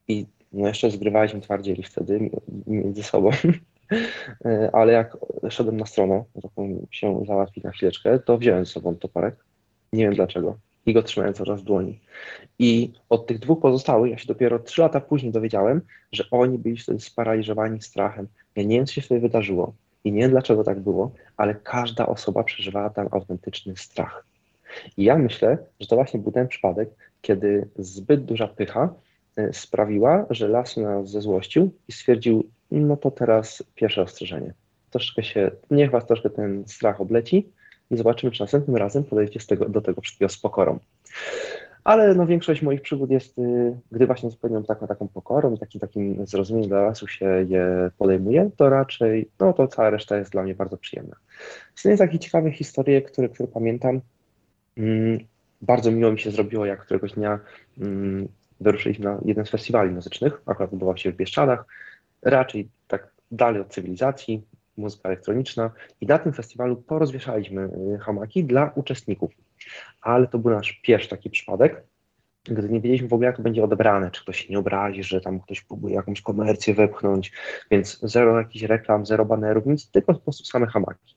i 0.07 0.25
no 0.53 0.67
jeszcze 0.67 0.91
zgrywaliśmy 0.91 1.41
twardzieli 1.41 1.83
wtedy 1.83 2.29
między 2.67 3.03
sobą. 3.03 3.29
E, 4.45 4.69
ale 4.73 4.93
jak 4.93 5.17
szedłem 5.49 5.77
na 5.77 5.85
stronę, 5.85 6.23
taką 6.41 6.87
się 6.91 7.23
załatwić 7.27 7.63
na 7.63 7.71
chwileczkę, 7.71 8.19
to 8.19 8.37
wziąłem 8.37 8.65
ze 8.65 8.71
sobą 8.71 8.95
toporek. 8.95 9.35
Nie 9.93 10.03
wiem 10.03 10.13
dlaczego. 10.13 10.57
I 10.85 10.93
go 10.93 11.03
trzymałem 11.03 11.33
coraz 11.33 11.61
w 11.61 11.63
dłoni. 11.63 11.99
I 12.59 12.93
od 13.09 13.27
tych 13.27 13.39
dwóch 13.39 13.61
pozostałych, 13.61 14.11
ja 14.11 14.17
się 14.17 14.27
dopiero 14.27 14.59
trzy 14.59 14.81
lata 14.81 15.01
później 15.01 15.31
dowiedziałem, 15.31 15.81
że 16.11 16.23
oni 16.31 16.57
byli 16.57 16.77
wtedy 16.77 16.99
sparaliżowani 16.99 17.81
strachem. 17.81 18.27
Ja 18.55 18.63
nie 18.63 18.75
wiem, 18.75 18.85
co 18.85 18.93
się 18.93 19.01
wtedy 19.01 19.21
wydarzyło 19.21 19.73
i 20.03 20.11
nie 20.11 20.21
wiem, 20.21 20.31
dlaczego 20.31 20.63
tak 20.63 20.79
było, 20.79 21.11
ale 21.37 21.55
każda 21.55 22.05
osoba 22.05 22.43
przeżywała 22.43 22.89
tam 22.89 23.07
autentyczny 23.11 23.77
strach. 23.77 24.25
I 24.97 25.03
ja 25.03 25.17
myślę, 25.17 25.57
że 25.79 25.87
to 25.87 25.95
właśnie 25.95 26.19
był 26.19 26.31
ten 26.31 26.47
przypadek, 26.47 26.89
kiedy 27.21 27.67
zbyt 27.75 28.25
duża 28.25 28.47
pycha 28.47 28.93
e, 29.37 29.53
sprawiła, 29.53 30.25
że 30.29 30.47
las 30.47 30.77
nas 30.77 31.11
zezłościł 31.11 31.71
i 31.87 31.91
stwierdził, 31.91 32.49
no 32.71 32.97
to 32.97 33.11
teraz 33.11 33.63
pierwsze 33.75 34.01
ostrzeżenie. 34.01 34.53
Troszkę 34.89 35.23
się, 35.23 35.51
niech 35.71 35.91
was 35.91 36.05
troszkę 36.05 36.29
ten 36.29 36.63
strach 36.67 37.01
obleci 37.01 37.49
i 37.91 37.97
zobaczymy, 37.97 38.31
czy 38.31 38.43
następnym 38.43 38.75
razem 38.75 39.03
podejdziecie 39.03 39.39
z 39.39 39.47
tego, 39.47 39.69
do 39.69 39.81
tego 39.81 40.01
wszystkiego 40.01 40.29
z 40.29 40.37
pokorą. 40.37 40.79
Ale 41.83 42.15
no, 42.15 42.25
większość 42.25 42.61
moich 42.61 42.81
przygód 42.81 43.11
jest, 43.11 43.37
y, 43.37 43.77
gdy 43.91 44.07
właśnie 44.07 44.31
z 44.31 44.35
pewną 44.35 44.63
taką, 44.63 44.87
taką 44.87 45.07
pokorą, 45.07 45.57
takim, 45.57 45.81
takim 45.81 46.27
zrozumieniem 46.27 46.69
dla 46.69 46.81
lasu 46.81 47.07
się 47.07 47.25
je 47.49 47.91
podejmuje, 47.97 48.49
to 48.57 48.69
raczej, 48.69 49.29
no 49.39 49.53
to 49.53 49.67
cała 49.67 49.89
reszta 49.89 50.17
jest 50.17 50.31
dla 50.31 50.43
mnie 50.43 50.55
bardzo 50.55 50.77
przyjemna. 50.77 51.15
Są 51.75 51.97
takie 51.97 52.19
ciekawe 52.19 52.51
historie, 52.51 53.01
które, 53.01 53.29
które 53.29 53.47
pamiętam. 53.47 54.01
Mm, 54.77 55.19
bardzo 55.61 55.91
miło 55.91 56.11
mi 56.11 56.19
się 56.19 56.31
zrobiło, 56.31 56.65
jak 56.65 56.81
któregoś 56.81 57.13
dnia 57.13 57.39
mm, 57.77 58.27
wyruszyliśmy 58.61 59.05
na 59.05 59.19
jeden 59.25 59.45
z 59.45 59.49
festiwali 59.49 59.91
muzycznych, 59.91 60.41
akurat 60.45 60.73
odbywał 60.73 60.97
się 60.97 61.11
w 61.11 61.15
Bieszczadach, 61.15 61.65
raczej 62.21 62.69
tak 62.87 63.11
dalej 63.31 63.61
od 63.61 63.73
cywilizacji, 63.73 64.43
muzyka 64.77 65.09
elektroniczna 65.09 65.71
i 66.01 66.05
na 66.05 66.19
tym 66.19 66.33
festiwalu 66.33 66.75
porozwieszaliśmy 66.75 67.69
y, 67.95 67.99
hamaki 67.99 68.43
dla 68.43 68.71
uczestników. 68.75 69.31
Ale 70.01 70.27
to 70.27 70.39
był 70.39 70.51
nasz 70.51 70.81
pierwszy 70.83 71.09
taki 71.09 71.29
przypadek, 71.29 71.83
gdy 72.43 72.69
nie 72.69 72.81
wiedzieliśmy 72.81 73.07
w 73.07 73.13
ogóle, 73.13 73.27
jak 73.27 73.37
to 73.37 73.43
będzie 73.43 73.63
odebrane, 73.63 74.11
czy 74.11 74.21
ktoś 74.21 74.45
się 74.45 74.53
nie 74.53 74.59
obrazi, 74.59 75.03
że 75.03 75.21
tam 75.21 75.39
ktoś 75.39 75.61
próbuje 75.61 75.95
jakąś 75.95 76.21
komercję 76.21 76.73
wepchnąć, 76.73 77.31
więc 77.71 77.99
zero 78.03 78.39
jakichś 78.39 78.65
reklam, 78.65 79.05
zero 79.05 79.25
banerów, 79.25 79.65
nic, 79.65 79.91
tylko 79.91 80.13
po 80.13 80.19
prostu 80.19 80.43
same 80.43 80.67
hamaki. 80.67 81.15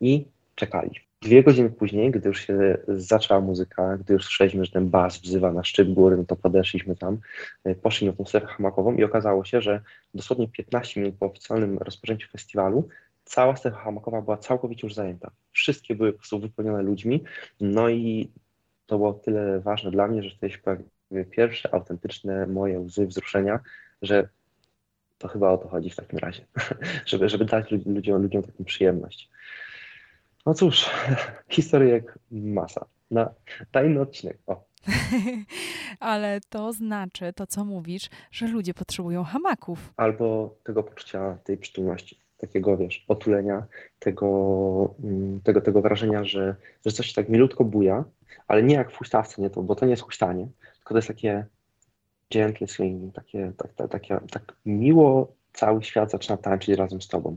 I 0.00 0.26
czekaliśmy. 0.54 1.05
Dwie 1.26 1.42
godziny 1.42 1.70
później, 1.70 2.10
gdy 2.10 2.28
już 2.28 2.46
się 2.46 2.78
zaczęła 2.88 3.40
muzyka, 3.40 3.96
gdy 3.96 4.12
już 4.12 4.24
słyszeliśmy, 4.24 4.64
że 4.64 4.72
ten 4.72 4.88
bas 4.88 5.18
wzywa 5.18 5.52
na 5.52 5.64
szczyt 5.64 5.94
góry, 5.94 6.16
no 6.16 6.24
to 6.24 6.36
podeszliśmy 6.36 6.96
tam, 6.96 7.18
e, 7.64 7.74
poszliśmy 7.74 8.12
w 8.12 8.16
tą 8.16 8.24
strefę 8.24 8.46
hamakową 8.46 8.94
i 8.94 9.04
okazało 9.04 9.44
się, 9.44 9.60
że 9.60 9.80
dosłownie 10.14 10.48
15 10.48 11.00
minut 11.00 11.16
po 11.18 11.26
oficjalnym 11.26 11.78
rozpoczęciu 11.78 12.28
festiwalu 12.28 12.88
cała 13.24 13.56
strefa 13.56 13.76
hamakowa 13.76 14.22
była 14.22 14.36
całkowicie 14.36 14.86
już 14.86 14.94
zajęta. 14.94 15.30
Wszystkie 15.52 15.94
były 15.94 16.12
po 16.12 16.18
prostu 16.18 16.40
wypełnione 16.40 16.82
ludźmi, 16.82 17.24
no 17.60 17.88
i 17.88 18.30
to 18.86 18.96
było 18.96 19.12
tyle 19.12 19.60
ważne 19.60 19.90
dla 19.90 20.08
mnie, 20.08 20.22
że 20.22 20.50
się 20.50 20.58
pojawiły 20.58 21.24
pierwsze 21.30 21.74
autentyczne 21.74 22.46
moje 22.46 22.80
łzy 22.80 23.06
wzruszenia, 23.06 23.60
że 24.02 24.28
to 25.18 25.28
chyba 25.28 25.50
o 25.50 25.58
to 25.58 25.68
chodzi 25.68 25.90
w 25.90 25.96
takim 25.96 26.18
razie, 26.18 26.46
żeby, 27.06 27.28
żeby 27.28 27.44
dać 27.44 27.70
ludziom, 27.70 28.22
ludziom 28.22 28.42
taką 28.42 28.64
przyjemność. 28.64 29.30
No 30.46 30.54
cóż, 30.54 30.90
historyjek 31.48 32.18
masa. 32.30 32.86
Na, 33.10 33.30
inny 33.86 34.00
odcinek. 34.00 34.38
O. 34.46 34.64
Ale 36.00 36.40
to 36.48 36.72
znaczy, 36.72 37.32
to 37.32 37.46
co 37.46 37.64
mówisz, 37.64 38.10
że 38.30 38.48
ludzie 38.48 38.74
potrzebują 38.74 39.24
hamaków. 39.24 39.92
Albo 39.96 40.56
tego 40.64 40.82
poczucia 40.82 41.38
tej 41.44 41.56
przytulności, 41.56 42.20
takiego, 42.38 42.76
wiesz, 42.76 43.04
otulenia, 43.08 43.66
tego, 43.98 44.94
mm, 45.04 45.40
tego, 45.40 45.60
tego 45.60 45.82
wrażenia, 45.82 46.24
że, 46.24 46.56
że 46.86 46.92
coś 46.92 47.12
tak 47.12 47.28
milutko 47.28 47.64
buja, 47.64 48.04
ale 48.48 48.62
nie 48.62 48.74
jak 48.74 48.92
w 48.92 48.96
huśtawce, 48.96 49.42
nie 49.42 49.50
to, 49.50 49.62
bo 49.62 49.74
to 49.74 49.86
nie 49.86 49.90
jest 49.90 50.02
huśtanie, 50.02 50.48
tylko 50.74 50.94
to 50.94 50.98
jest 50.98 51.08
takie 51.08 51.46
gentle 52.30 52.66
swing, 52.66 53.14
takie, 53.14 53.52
tak, 53.56 53.74
tak, 53.74 53.90
takie, 53.90 54.18
tak 54.30 54.56
miło 54.66 55.32
cały 55.52 55.82
świat 55.82 56.10
zaczyna 56.10 56.36
tańczyć 56.36 56.78
razem 56.78 57.02
z 57.02 57.08
tobą. 57.08 57.36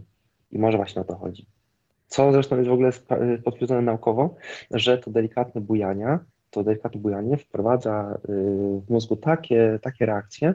I 0.51 0.59
może 0.59 0.77
właśnie 0.77 1.01
o 1.01 1.05
to 1.05 1.15
chodzi 1.15 1.45
co 2.09 2.31
zresztą 2.31 2.57
jest 2.57 2.69
w 2.69 2.73
ogóle 2.73 2.91
potwierdzone 3.43 3.81
naukowo, 3.81 4.35
że 4.71 4.97
to 4.97 5.11
delikatne 5.11 5.61
bujanie, 5.61 6.19
to 6.51 6.63
delikatne 6.63 7.01
bujanie 7.01 7.37
wprowadza 7.37 8.17
y, 8.29 8.31
w 8.81 8.89
mózgu 8.89 9.15
takie, 9.15 9.79
takie 9.81 10.05
reakcje, 10.05 10.53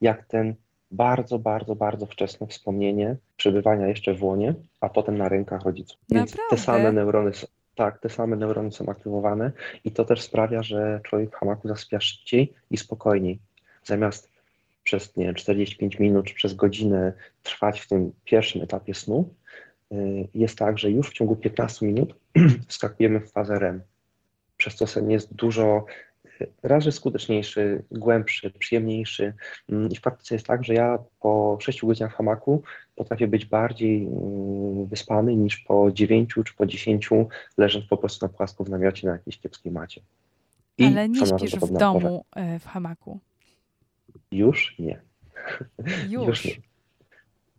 jak 0.00 0.26
ten 0.26 0.54
bardzo, 0.90 1.38
bardzo, 1.38 1.76
bardzo 1.76 2.06
wczesne 2.06 2.46
wspomnienie 2.46 3.16
przebywania 3.36 3.86
jeszcze 3.86 4.14
w 4.14 4.24
łonie, 4.24 4.54
a 4.80 4.88
potem 4.88 5.18
na 5.18 5.28
rękach 5.28 5.62
rodziców. 5.62 5.98
Więc 6.10 6.36
te 6.50 6.58
same 6.58 6.92
neurony, 6.92 7.30
Tak, 7.74 7.98
te 7.98 8.08
same 8.08 8.36
neurony 8.36 8.72
są 8.72 8.86
aktywowane 8.86 9.52
i 9.84 9.90
to 9.90 10.04
też 10.04 10.22
sprawia, 10.22 10.62
że 10.62 11.00
człowiek 11.02 11.30
w 11.30 11.34
hamaku 11.34 11.68
zasypia 11.68 12.00
szybciej 12.00 12.54
i 12.70 12.76
spokojniej. 12.76 13.38
Zamiast 13.84 14.30
przez 14.84 15.16
nie, 15.16 15.34
45 15.34 15.98
minut 15.98 16.26
czy 16.26 16.34
przez 16.34 16.54
godzinę 16.54 17.12
trwać 17.42 17.80
w 17.80 17.88
tym 17.88 18.12
pierwszym 18.24 18.62
etapie 18.62 18.94
snu, 18.94 19.28
y, 19.30 19.37
jest 20.34 20.58
tak, 20.58 20.78
że 20.78 20.90
już 20.90 21.10
w 21.10 21.12
ciągu 21.12 21.36
15 21.36 21.86
minut 21.86 22.14
wskakujemy 22.68 23.20
w 23.20 23.30
fazę 23.30 23.58
REM. 23.58 23.82
Przez 24.56 24.76
to 24.76 24.86
sen 24.86 25.10
jest 25.10 25.34
dużo 25.34 25.84
razy 26.62 26.92
skuteczniejszy, 26.92 27.82
głębszy, 27.90 28.50
przyjemniejszy. 28.50 29.34
Mm, 29.68 29.90
I 29.90 29.96
w 29.96 30.00
praktyce 30.00 30.34
jest 30.34 30.46
tak, 30.46 30.64
że 30.64 30.74
ja 30.74 30.98
po 31.20 31.58
6 31.60 31.84
godzinach 31.84 32.14
hamaku 32.14 32.62
potrafię 32.96 33.28
być 33.28 33.44
bardziej 33.44 34.06
mm, 34.06 34.86
wyspany 34.86 35.36
niż 35.36 35.56
po 35.56 35.92
9 35.92 36.34
czy 36.46 36.54
po 36.56 36.66
10 36.66 37.10
leżąc 37.58 37.86
po 37.86 37.96
prostu 37.96 38.26
na 38.26 38.32
płasko 38.32 38.64
w 38.64 38.70
namiocie 38.70 39.06
na 39.06 39.12
jakiejś 39.12 39.38
kiepskiej 39.38 39.72
macie. 39.72 40.00
I 40.78 40.84
Ale 40.84 41.08
nie 41.08 41.26
śpisz 41.26 41.56
w 41.56 41.78
domu 41.78 42.24
e, 42.36 42.58
w 42.58 42.66
hamaku? 42.66 43.20
Już 44.32 44.74
nie. 44.78 45.00
Już. 46.10 46.26
Już 46.26 46.44
nie. 46.44 46.52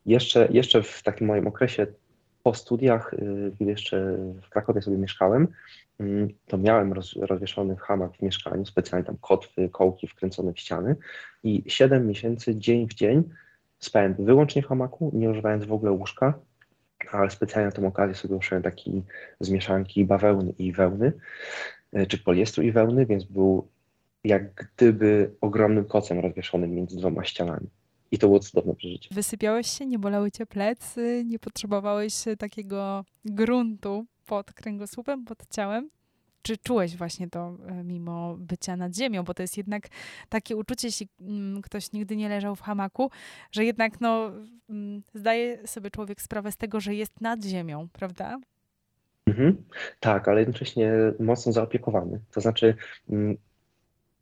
Jeszcze, 0.06 0.48
jeszcze 0.52 0.84
w 0.84 1.04
takim 1.04 1.28
moim 1.28 1.48
okresie 1.48 1.88
po 2.43 2.54
studiach, 2.54 3.13
y, 3.13 3.52
kiedy 3.60 3.71
jeszcze 3.71 4.17
w 4.41 4.49
Krakowie 4.49 4.82
sobie 4.82 4.97
mieszkałem, 4.97 5.47
mm, 5.99 6.30
to 6.47 6.58
miałem 6.58 6.93
roz, 6.93 7.15
rozwieszony 7.15 7.75
hamak 7.75 8.17
w 8.17 8.21
mieszkaniu, 8.21 8.65
specjalnie 8.65 9.06
tam 9.06 9.17
kotwy, 9.21 9.69
kołki 9.69 10.08
wkręcone 10.08 10.54
w 10.54 10.60
ściany 10.60 10.95
i 11.43 11.63
7 11.67 12.08
miesięcy 12.08 12.56
dzień 12.56 12.88
w 12.88 12.93
dzień 12.93 13.23
spałem 13.80 14.15
wyłącznie 14.19 14.62
w 14.62 14.67
hamaku, 14.67 15.12
nie 15.13 15.30
używając 15.30 15.65
w 15.65 15.73
ogóle 15.73 15.91
łóżka, 15.91 16.39
ale 17.12 17.30
specjalnie 17.30 17.65
na 17.65 17.71
tę 17.71 17.88
okazję 17.88 18.15
sobie 18.15 18.36
uszyłem 18.36 18.63
taki 18.63 19.04
z 19.39 19.49
mieszanki 19.49 20.06
bawełny 20.06 20.54
i 20.60 20.71
wełny, 20.73 21.13
y, 21.97 22.08
czy 22.08 22.17
poliestru 22.17 22.63
i 22.63 22.71
wełny, 22.71 23.06
więc 23.06 23.23
był 23.23 23.67
jak 24.23 24.54
gdyby 24.54 25.32
ogromnym 25.41 25.86
kocem 25.86 26.19
rozwieszonym 26.19 26.75
między 26.75 26.97
dwoma 26.97 27.23
ścianami. 27.23 27.67
I 28.12 28.17
to 28.17 28.28
było 28.28 28.39
cudowne 28.39 28.76
przeżycie. 28.76 29.10
Wysypiałeś 29.12 29.67
się, 29.67 29.86
nie 29.86 30.00
bolały 30.00 30.32
cię 30.32 30.45
plecy, 30.45 31.24
nie 31.26 31.39
potrzebowałeś 31.39 32.13
takiego 32.39 33.06
gruntu 33.26 34.06
pod 34.26 34.54
kręgosłupem, 34.54 35.26
pod 35.26 35.48
ciałem? 35.50 35.89
Czy 36.41 36.58
czułeś 36.58 36.98
właśnie 36.98 37.30
to 37.30 37.58
e, 37.67 37.84
mimo 37.84 38.38
bycia 38.39 38.76
nad 38.76 38.95
ziemią? 38.95 39.24
Bo 39.24 39.34
to 39.34 39.43
jest 39.43 39.58
jednak 39.58 39.88
takie 40.30 40.56
uczucie, 40.56 40.88
jeśli 40.88 41.08
mm, 41.22 41.62
ktoś 41.62 41.91
nigdy 41.91 42.15
nie 42.15 42.30
leżał 42.30 42.56
w 42.56 42.62
hamaku, 42.62 43.12
że 43.52 43.65
jednak 43.65 44.02
no, 44.02 44.32
mm, 44.69 45.04
zdaje 45.13 45.67
sobie 45.67 45.91
człowiek 45.91 46.22
sprawę 46.22 46.52
z 46.52 46.58
tego, 46.58 46.80
że 46.80 46.95
jest 46.95 47.22
nad 47.22 47.43
ziemią, 47.43 47.88
prawda? 47.93 48.39
Mhm. 49.26 49.63
Tak, 50.00 50.28
ale 50.28 50.39
jednocześnie 50.39 50.91
mocno 51.19 51.52
zaopiekowany. 51.52 52.19
To 52.32 52.41
znaczy, 52.41 52.76
mm, 53.10 53.38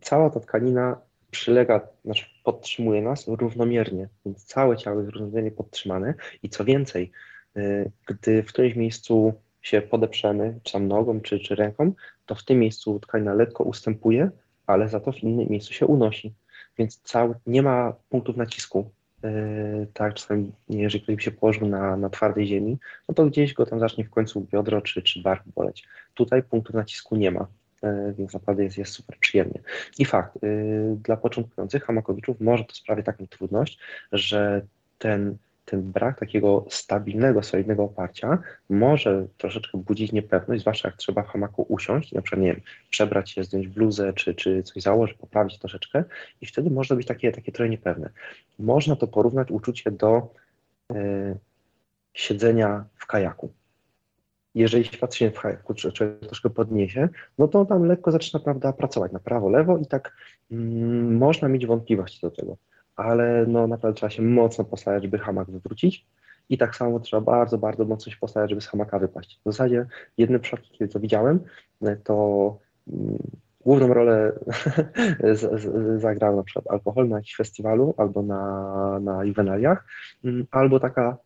cała 0.01 0.29
ta 0.29 0.39
tkanina 0.39 1.01
przylega, 1.31 1.87
znaczy 2.05 2.25
podtrzymuje 2.43 3.01
nas 3.01 3.27
równomiernie, 3.27 4.07
więc 4.25 4.45
całe 4.45 4.77
ciało 4.77 5.01
jest 5.01 5.11
równomiernie 5.11 5.51
podtrzymane 5.51 6.13
i 6.43 6.49
co 6.49 6.65
więcej, 6.65 7.11
y, 7.57 7.91
gdy 8.05 8.43
w 8.43 8.47
którymś 8.47 8.75
miejscu 8.75 9.33
się 9.61 9.81
podeprzemy, 9.81 10.59
czy 10.63 10.73
tam 10.73 10.87
nogą, 10.87 11.21
czy, 11.21 11.39
czy 11.39 11.55
ręką, 11.55 11.93
to 12.25 12.35
w 12.35 12.43
tym 12.43 12.59
miejscu 12.59 12.99
tkanina 12.99 13.33
lekko 13.33 13.63
ustępuje, 13.63 14.29
ale 14.67 14.89
za 14.89 14.99
to 14.99 15.11
w 15.11 15.23
innym 15.23 15.49
miejscu 15.49 15.73
się 15.73 15.85
unosi. 15.85 16.33
Więc 16.77 17.01
cały, 17.01 17.35
nie 17.47 17.61
ma 17.61 17.93
punktów 18.09 18.37
nacisku. 18.37 18.91
Yy, 19.23 19.87
tak, 19.93 20.13
czasami 20.13 20.51
jeżeli 20.69 21.03
ktoś 21.03 21.15
by 21.15 21.21
się 21.21 21.31
położył 21.31 21.67
na, 21.67 21.97
na 21.97 22.09
twardej 22.09 22.47
ziemi, 22.47 22.77
no 23.09 23.15
to 23.15 23.25
gdzieś 23.25 23.53
go 23.53 23.65
tam 23.65 23.79
zacznie 23.79 24.03
w 24.03 24.09
końcu 24.09 24.41
biodro 24.41 24.81
czy, 24.81 25.01
czy 25.01 25.21
bark 25.21 25.43
boleć. 25.55 25.87
Tutaj 26.13 26.43
punktów 26.43 26.75
nacisku 26.75 27.15
nie 27.15 27.31
ma. 27.31 27.47
E, 27.83 28.13
więc 28.17 28.33
naprawdę 28.33 28.63
jest, 28.63 28.77
jest 28.77 28.93
super 28.93 29.17
przyjemnie. 29.19 29.61
I 29.99 30.05
fakt, 30.05 30.43
y, 30.43 30.97
dla 31.03 31.17
początkujących 31.17 31.83
hamakowiczów 31.83 32.41
może 32.41 32.63
to 32.65 32.75
sprawić 32.75 33.05
taką 33.05 33.27
trudność, 33.27 33.79
że 34.11 34.61
ten, 34.97 35.37
ten 35.65 35.91
brak 35.91 36.19
takiego 36.19 36.65
stabilnego, 36.69 37.43
solidnego 37.43 37.83
oparcia 37.83 38.37
może 38.69 39.27
troszeczkę 39.37 39.77
budzić 39.77 40.11
niepewność, 40.11 40.61
zwłaszcza 40.61 40.87
jak 40.87 40.97
trzeba 40.97 41.23
w 41.23 41.27
hamaku 41.27 41.65
usiąść, 41.69 42.11
na 42.11 42.21
przykład, 42.21 42.41
nie 42.41 42.53
wiem, 42.53 42.61
przebrać 42.89 43.31
się, 43.31 43.43
zdjąć 43.43 43.67
bluzę, 43.67 44.13
czy, 44.13 44.35
czy 44.35 44.63
coś 44.63 44.83
założyć, 44.83 45.17
poprawić 45.17 45.59
troszeczkę 45.59 46.03
i 46.41 46.45
wtedy 46.45 46.69
może 46.69 46.95
być 46.95 47.07
takie, 47.07 47.31
takie 47.31 47.51
trochę 47.51 47.69
niepewne. 47.69 48.09
Można 48.59 48.95
to 48.95 49.07
porównać 49.07 49.51
uczucie 49.51 49.91
do 49.91 50.33
y, 50.91 51.37
siedzenia 52.13 52.85
w 52.95 53.05
kajaku 53.05 53.53
jeżeli 54.57 54.83
się 55.11 55.31
w 55.31 55.37
hajku, 55.37 55.73
czy 55.73 55.91
troszkę 56.21 56.49
podniesie, 56.49 57.09
no 57.37 57.47
to 57.47 57.65
tam 57.65 57.85
lekko 57.85 58.11
zaczyna 58.11 58.39
prawda, 58.43 58.73
pracować 58.73 59.11
na 59.11 59.19
prawo, 59.19 59.49
lewo 59.49 59.77
i 59.77 59.85
tak 59.85 60.13
mm, 60.51 61.17
można 61.17 61.47
mieć 61.47 61.65
wątpliwości 61.65 62.21
do 62.21 62.31
tego, 62.31 62.57
ale 62.95 63.45
no 63.47 63.67
naprawdę 63.67 63.97
trzeba 63.97 64.09
się 64.09 64.21
mocno 64.21 64.65
postarać, 64.65 65.03
żeby 65.03 65.19
hamak 65.19 65.51
wywrócić 65.51 66.05
i 66.49 66.57
tak 66.57 66.75
samo 66.75 66.99
trzeba 66.99 67.21
bardzo, 67.21 67.57
bardzo 67.57 67.85
mocno 67.85 68.11
się 68.11 68.17
postarać, 68.19 68.49
żeby 68.49 68.61
z 68.61 68.67
hamaka 68.67 68.99
wypaść. 68.99 69.39
W 69.41 69.51
zasadzie 69.51 69.85
jednym 70.17 70.41
przypadku, 70.41 70.67
kiedy 70.71 70.93
to 70.93 70.99
widziałem, 70.99 71.39
to 72.03 72.57
mm, 72.87 73.17
główną 73.65 73.93
rolę 73.93 74.33
zagrał 75.97 76.35
na 76.35 76.43
przykład 76.43 76.67
alkohol 76.69 77.09
na 77.09 77.15
jakimś 77.15 77.35
festiwalu 77.35 77.93
albo 77.97 78.21
na, 78.21 78.99
na 78.99 79.23
juwenaliach, 79.23 79.85
mm, 80.23 80.47
albo 80.51 80.79
taka 80.79 81.17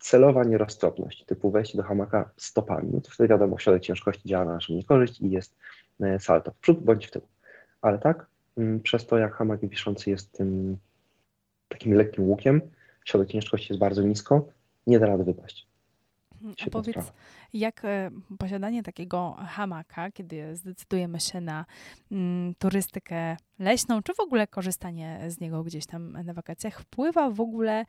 celowa 0.00 0.44
nieroztropność, 0.44 1.24
typu 1.24 1.50
wejście 1.50 1.78
do 1.78 1.84
hamaka 1.84 2.30
stopami, 2.36 2.90
no 2.92 3.00
to 3.00 3.10
wtedy 3.10 3.28
wiadomo, 3.28 3.58
środek 3.58 3.82
ciężkości 3.82 4.28
działa 4.28 4.44
na 4.44 4.54
naszą 4.54 4.72
niekorzyść 4.72 5.20
i 5.20 5.30
jest 5.30 5.56
e, 6.00 6.20
salto 6.20 6.50
w 6.50 6.56
przód 6.56 6.84
bądź 6.84 7.06
w 7.06 7.10
tył. 7.10 7.22
Ale 7.82 7.98
tak, 7.98 8.26
mm, 8.56 8.80
przez 8.80 9.06
to 9.06 9.18
jak 9.18 9.34
hamak 9.34 9.60
wiszący 9.68 10.10
jest 10.10 10.32
tym 10.32 10.78
takim 11.68 11.94
lekkim 11.94 12.24
łukiem, 12.24 12.60
środek 13.04 13.28
ciężkości 13.28 13.72
jest 13.72 13.80
bardzo 13.80 14.02
nisko, 14.02 14.48
nie 14.86 14.98
da 14.98 15.06
rady 15.06 15.24
wypaść. 15.24 15.70
A 16.66 16.70
powiedz, 16.70 17.12
jak 17.52 17.84
e, 17.84 18.10
posiadanie 18.38 18.82
takiego 18.82 19.36
hamaka, 19.38 20.10
kiedy 20.10 20.56
zdecydujemy 20.56 21.20
się 21.20 21.40
na 21.40 21.66
mm, 22.12 22.54
turystykę 22.58 23.36
leśną, 23.58 24.02
czy 24.02 24.14
w 24.14 24.20
ogóle 24.20 24.46
korzystanie 24.46 25.20
z 25.28 25.40
niego 25.40 25.64
gdzieś 25.64 25.86
tam 25.86 26.12
na 26.12 26.34
wakacjach, 26.34 26.80
wpływa 26.80 27.30
w 27.30 27.40
ogóle 27.40 27.84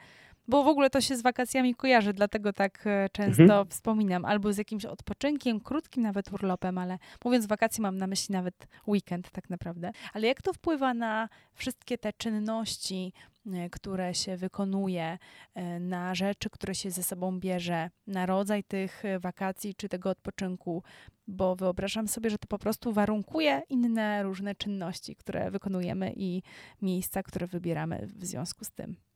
bo 0.48 0.64
w 0.64 0.68
ogóle 0.68 0.90
to 0.90 1.02
się 1.02 1.18
z 1.18 1.22
wakacjami 1.22 1.76
kojarzy, 1.76 2.14
dlatego 2.14 2.54
tak 2.54 2.88
e, 2.88 3.10
często 3.12 3.44
mhm. 3.44 3.68
wspominam, 3.68 4.26
albo 4.26 4.54
z 4.54 4.58
jakimś 4.58 4.86
odpoczynkiem, 4.86 5.60
krótkim 5.60 6.04
nawet 6.04 6.34
urlopem, 6.34 6.78
ale 6.78 6.98
mówiąc 7.26 7.46
wakacje 7.46 7.82
mam 7.82 7.98
na 7.98 8.08
myśli 8.08 8.34
nawet 8.34 8.68
weekend 8.88 9.32
tak 9.32 9.50
naprawdę. 9.50 9.92
Ale 10.14 10.28
jak 10.28 10.42
to 10.42 10.54
wpływa 10.54 10.94
na 10.94 11.30
wszystkie 11.54 11.98
te 11.98 12.14
czynności, 12.14 13.14
e, 13.54 13.70
które 13.70 14.14
się 14.14 14.38
wykonuje, 14.38 15.18
e, 15.54 15.80
na 15.80 16.16
rzeczy, 16.16 16.50
które 16.50 16.76
się 16.76 16.92
ze 16.92 17.04
sobą 17.04 17.40
bierze, 17.40 17.90
na 18.08 18.26
rodzaj 18.26 18.64
tych 18.64 19.04
wakacji 19.20 19.76
czy 19.76 19.90
tego 19.90 20.10
odpoczynku, 20.10 20.84
bo 21.28 21.56
wyobrażam 21.56 22.08
sobie, 22.08 22.30
że 22.30 22.38
to 22.38 22.48
po 22.48 22.60
prostu 22.60 22.94
warunkuje 22.94 23.62
inne 23.70 24.24
różne 24.24 24.56
czynności, 24.56 25.16
które 25.16 25.52
wykonujemy 25.52 26.14
i 26.16 26.44
miejsca, 26.82 27.24
które 27.24 27.48
wybieramy 27.48 28.08
w 28.08 28.26
związku 28.26 28.66
z 28.66 28.72
tym. 28.72 29.11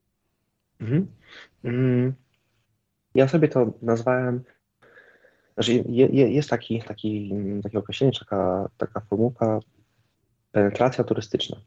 Mhm. 0.82 1.08
Mm. 1.64 2.14
Ja 3.16 3.28
sobie 3.28 3.48
to 3.48 3.74
nazwałem, 3.82 4.44
znaczy 5.54 5.84
jest 6.10 6.50
taki, 6.50 6.82
taki, 6.82 7.34
takie 7.64 7.80
określenie, 7.80 8.14
taka, 8.20 8.70
taka 8.78 9.00
formułka 9.00 9.60
penetracja 10.52 11.04
turystyczna, 11.04 11.58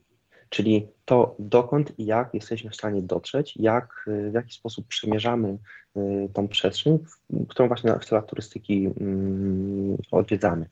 czyli 0.48 0.88
to 1.04 1.36
dokąd 1.38 1.98
i 1.98 2.04
jak 2.06 2.34
jesteśmy 2.34 2.70
w 2.70 2.76
stanie 2.76 3.02
dotrzeć, 3.02 3.56
jak, 3.56 4.04
w 4.30 4.34
jaki 4.34 4.54
sposób 4.54 4.86
przemierzamy 4.86 5.58
y, 5.96 6.28
tą 6.32 6.48
przestrzeń, 6.48 6.98
którą 7.48 7.68
właśnie 7.68 7.98
w 7.98 8.04
celach 8.04 8.26
turystyki 8.26 8.90
mm, 9.00 9.96
odwiedzamy. 10.10 10.66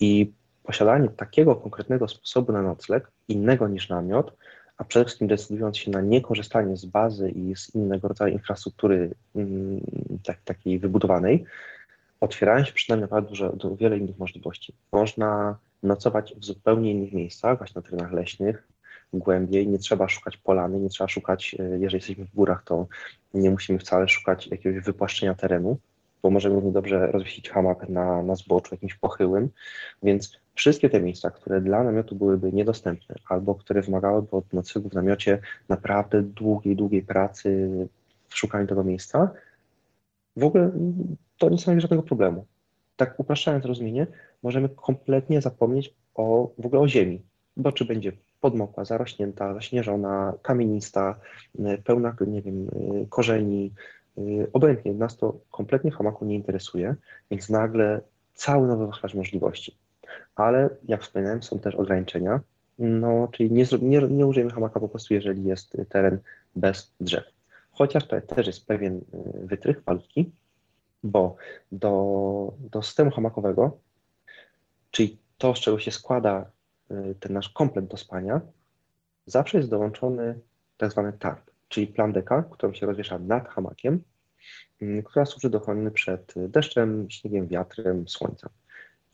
I 0.00 0.32
posiadanie 0.62 1.08
takiego 1.08 1.56
konkretnego 1.56 2.08
sposobu 2.08 2.52
na 2.52 2.62
nocleg, 2.62 3.10
innego 3.28 3.68
niż 3.68 3.88
namiot, 3.88 4.36
a 4.76 4.84
przede 4.84 5.04
wszystkim 5.04 5.28
decydując 5.28 5.78
się 5.78 5.90
na 5.90 6.00
niekorzystanie 6.00 6.76
z 6.76 6.84
bazy 6.84 7.30
i 7.30 7.56
z 7.56 7.74
innego 7.74 8.08
rodzaju 8.08 8.32
infrastruktury 8.32 9.14
mm, 9.36 9.80
tak, 10.24 10.42
takiej 10.44 10.78
wybudowanej, 10.78 11.44
otwierają 12.20 12.64
się 12.64 12.72
przynajmniej 12.72 13.02
naprawdę 13.02 13.30
dużo, 13.30 13.76
wiele 13.76 13.98
innych 13.98 14.18
możliwości. 14.18 14.74
Można 14.92 15.58
nocować 15.82 16.34
w 16.36 16.44
zupełnie 16.44 16.90
innych 16.90 17.12
miejscach, 17.12 17.58
właśnie 17.58 17.82
na 17.82 17.82
terenach 17.82 18.12
leśnych, 18.12 18.68
głębiej, 19.12 19.68
nie 19.68 19.78
trzeba 19.78 20.08
szukać 20.08 20.36
polany, 20.36 20.80
nie 20.80 20.88
trzeba 20.88 21.08
szukać, 21.08 21.56
e, 21.58 21.62
jeżeli 21.62 21.94
jesteśmy 21.94 22.24
w 22.24 22.34
górach, 22.34 22.64
to 22.64 22.86
nie 23.34 23.50
musimy 23.50 23.78
wcale 23.78 24.08
szukać 24.08 24.46
jakiegoś 24.46 24.84
wypłaszczenia 24.84 25.34
terenu, 25.34 25.78
bo 26.24 26.30
możemy 26.30 26.54
równie 26.54 26.72
dobrze 26.72 27.06
rozwiesić 27.06 27.50
hamak 27.50 27.88
na, 27.88 28.22
na 28.22 28.34
zboczu 28.34 28.74
jakimś 28.74 28.94
pochyłym, 28.94 29.50
więc 30.02 30.40
wszystkie 30.54 30.90
te 30.90 31.00
miejsca, 31.00 31.30
które 31.30 31.60
dla 31.60 31.84
namiotu 31.84 32.16
byłyby 32.16 32.52
niedostępne 32.52 33.14
albo 33.28 33.54
które 33.54 33.82
wymagałyby 33.82 34.30
od 34.30 34.52
noclegu 34.52 34.88
w 34.88 34.94
namiocie 34.94 35.38
naprawdę 35.68 36.22
długiej, 36.22 36.76
długiej 36.76 37.02
pracy 37.02 37.68
w 38.28 38.38
szukaniu 38.38 38.66
tego 38.66 38.84
miejsca, 38.84 39.30
w 40.36 40.44
ogóle 40.44 40.70
to 41.38 41.48
nie 41.48 41.58
stanowi 41.58 41.80
żadnego 41.80 42.02
problemu. 42.02 42.46
tak 42.96 43.20
upraszczając 43.20 43.64
rozumienie, 43.64 44.06
możemy 44.42 44.68
kompletnie 44.68 45.40
zapomnieć 45.40 45.94
o, 46.14 46.50
w 46.58 46.66
ogóle 46.66 46.82
o 46.82 46.88
ziemi, 46.88 47.22
bo 47.56 47.72
czy 47.72 47.84
będzie 47.84 48.12
podmokła, 48.40 48.84
zarośnięta, 48.84 49.54
zaśnieżona, 49.54 50.34
kamienista, 50.42 51.20
pełna, 51.84 52.16
nie 52.26 52.42
wiem, 52.42 52.70
korzeni, 53.08 53.72
obojętnie, 54.52 54.92
nas 54.92 55.16
to 55.16 55.38
kompletnie 55.50 55.90
w 55.90 55.94
hamaku 55.94 56.24
nie 56.24 56.34
interesuje, 56.34 56.94
więc 57.30 57.50
nagle 57.50 58.00
cały 58.34 58.68
nowy 58.68 58.86
wachlarz 58.86 59.14
możliwości. 59.14 59.76
Ale 60.36 60.70
jak 60.84 61.02
wspominałem, 61.02 61.42
są 61.42 61.58
też 61.58 61.74
ograniczenia, 61.74 62.40
no, 62.78 63.28
czyli 63.32 63.52
nie, 63.52 63.64
nie, 63.82 64.00
nie 64.00 64.26
użyjemy 64.26 64.52
hamaka 64.52 64.80
po 64.80 64.88
prostu, 64.88 65.14
jeżeli 65.14 65.44
jest 65.44 65.76
teren 65.88 66.18
bez 66.56 66.94
drzew. 67.00 67.24
Chociaż 67.72 68.06
to 68.06 68.20
też 68.20 68.46
jest 68.46 68.66
pewien 68.66 69.00
wytrych, 69.34 69.86
malutki, 69.86 70.30
bo 71.02 71.36
do, 71.72 72.54
do 72.70 72.82
systemu 72.82 73.10
hamakowego, 73.10 73.78
czyli 74.90 75.18
to, 75.38 75.54
z 75.54 75.58
czego 75.58 75.78
się 75.78 75.90
składa 75.90 76.50
y, 76.90 77.14
ten 77.20 77.32
nasz 77.32 77.48
komplet 77.48 77.86
do 77.86 77.96
spania, 77.96 78.40
zawsze 79.26 79.58
jest 79.58 79.70
dołączony 79.70 80.38
tak 80.76 80.90
zwany 80.90 81.12
tarp, 81.12 81.50
czyli 81.74 81.86
plandeka, 81.86 82.44
którą 82.50 82.74
się 82.74 82.86
rozwiesza 82.86 83.18
nad 83.18 83.48
hamakiem, 83.48 84.02
y, 84.82 85.02
która 85.06 85.26
służy 85.26 85.50
do 85.50 85.58
ochrony 85.58 85.90
przed 85.90 86.34
deszczem, 86.36 87.06
śniegiem, 87.10 87.48
wiatrem, 87.48 88.08
słońcem. 88.08 88.50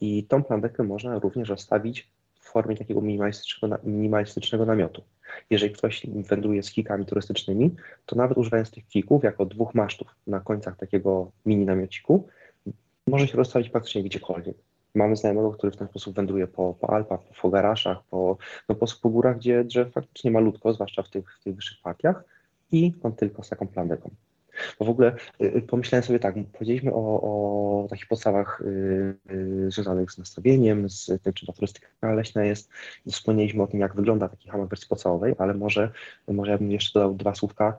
I 0.00 0.24
tą 0.24 0.44
plandekę 0.44 0.82
można 0.82 1.18
również 1.18 1.48
rozstawić 1.48 2.10
w 2.40 2.44
formie 2.44 2.76
takiego 2.76 3.00
minimalistycznego, 3.00 3.78
minimalistycznego 3.84 4.66
namiotu. 4.66 5.02
Jeżeli 5.50 5.72
ktoś 5.74 6.06
wędruje 6.06 6.62
z 6.62 6.70
kikami 6.70 7.06
turystycznymi, 7.06 7.76
to 8.06 8.16
nawet 8.16 8.38
używając 8.38 8.70
tych 8.70 8.88
kików 8.88 9.24
jako 9.24 9.46
dwóch 9.46 9.74
masztów 9.74 10.08
na 10.26 10.40
końcach 10.40 10.76
takiego 10.76 11.30
mini 11.46 11.66
namiociku, 11.66 12.28
może 13.06 13.26
się 13.26 13.36
rozstawić 13.36 13.68
praktycznie 13.68 14.02
gdziekolwiek. 14.02 14.56
Mamy 14.94 15.16
znajomego, 15.16 15.52
który 15.52 15.72
w 15.72 15.76
ten 15.76 15.88
sposób 15.88 16.14
wędruje 16.14 16.46
po, 16.46 16.74
po 16.80 16.90
Alpach, 16.90 17.20
po 17.22 17.34
Fogaraszach, 17.34 17.98
po, 18.10 18.36
no 18.68 18.74
po, 18.74 18.86
po 19.02 19.08
górach, 19.08 19.36
gdzie 19.36 19.64
drzew 19.64 19.92
faktycznie 19.92 20.30
malutko, 20.30 20.72
zwłaszcza 20.72 21.02
w 21.02 21.10
tych, 21.10 21.36
w 21.40 21.44
tych 21.44 21.54
wyższych 21.54 21.82
partiach 21.82 22.24
i 22.72 22.94
on 23.02 23.12
tylko 23.12 23.42
z 23.42 23.48
taką 23.48 23.68
plandeką. 23.68 24.10
Bo 24.78 24.84
w 24.84 24.88
ogóle 24.88 25.16
y, 25.42 25.56
y, 25.56 25.62
pomyślałem 25.62 26.04
sobie 26.04 26.18
tak, 26.18 26.34
powiedzieliśmy 26.52 26.92
o, 26.94 27.20
o 27.22 27.86
takich 27.90 28.06
podstawach 28.06 28.60
y, 28.60 29.70
związanych 29.70 30.12
z 30.12 30.18
nastawieniem, 30.18 30.90
z 30.90 31.06
tym, 31.22 31.32
czym 31.32 31.46
ta 31.46 31.52
turystyka 31.52 32.12
leśna 32.14 32.44
jest. 32.44 32.70
Wspomnieliśmy 33.10 33.62
o 33.62 33.66
tym, 33.66 33.80
jak 33.80 33.94
wygląda 33.94 34.28
taki 34.28 34.48
hamak 34.48 34.68
wersji 34.68 34.88
podstawowej, 34.88 35.34
ale 35.38 35.54
może, 35.54 35.92
może 36.28 36.50
ja 36.50 36.58
bym 36.58 36.72
jeszcze 36.72 37.00
dodał 37.00 37.14
dwa 37.14 37.34
słówka, 37.34 37.78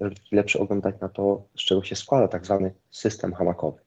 żeby 0.00 0.14
taki 0.14 0.36
lepszy 0.36 0.58
oglądać 0.58 1.00
na 1.00 1.08
to, 1.08 1.42
z 1.56 1.60
czego 1.60 1.82
się 1.82 1.96
składa 1.96 2.28
tak 2.28 2.44
zwany 2.44 2.74
system 2.90 3.34
hamakowy. 3.34 3.78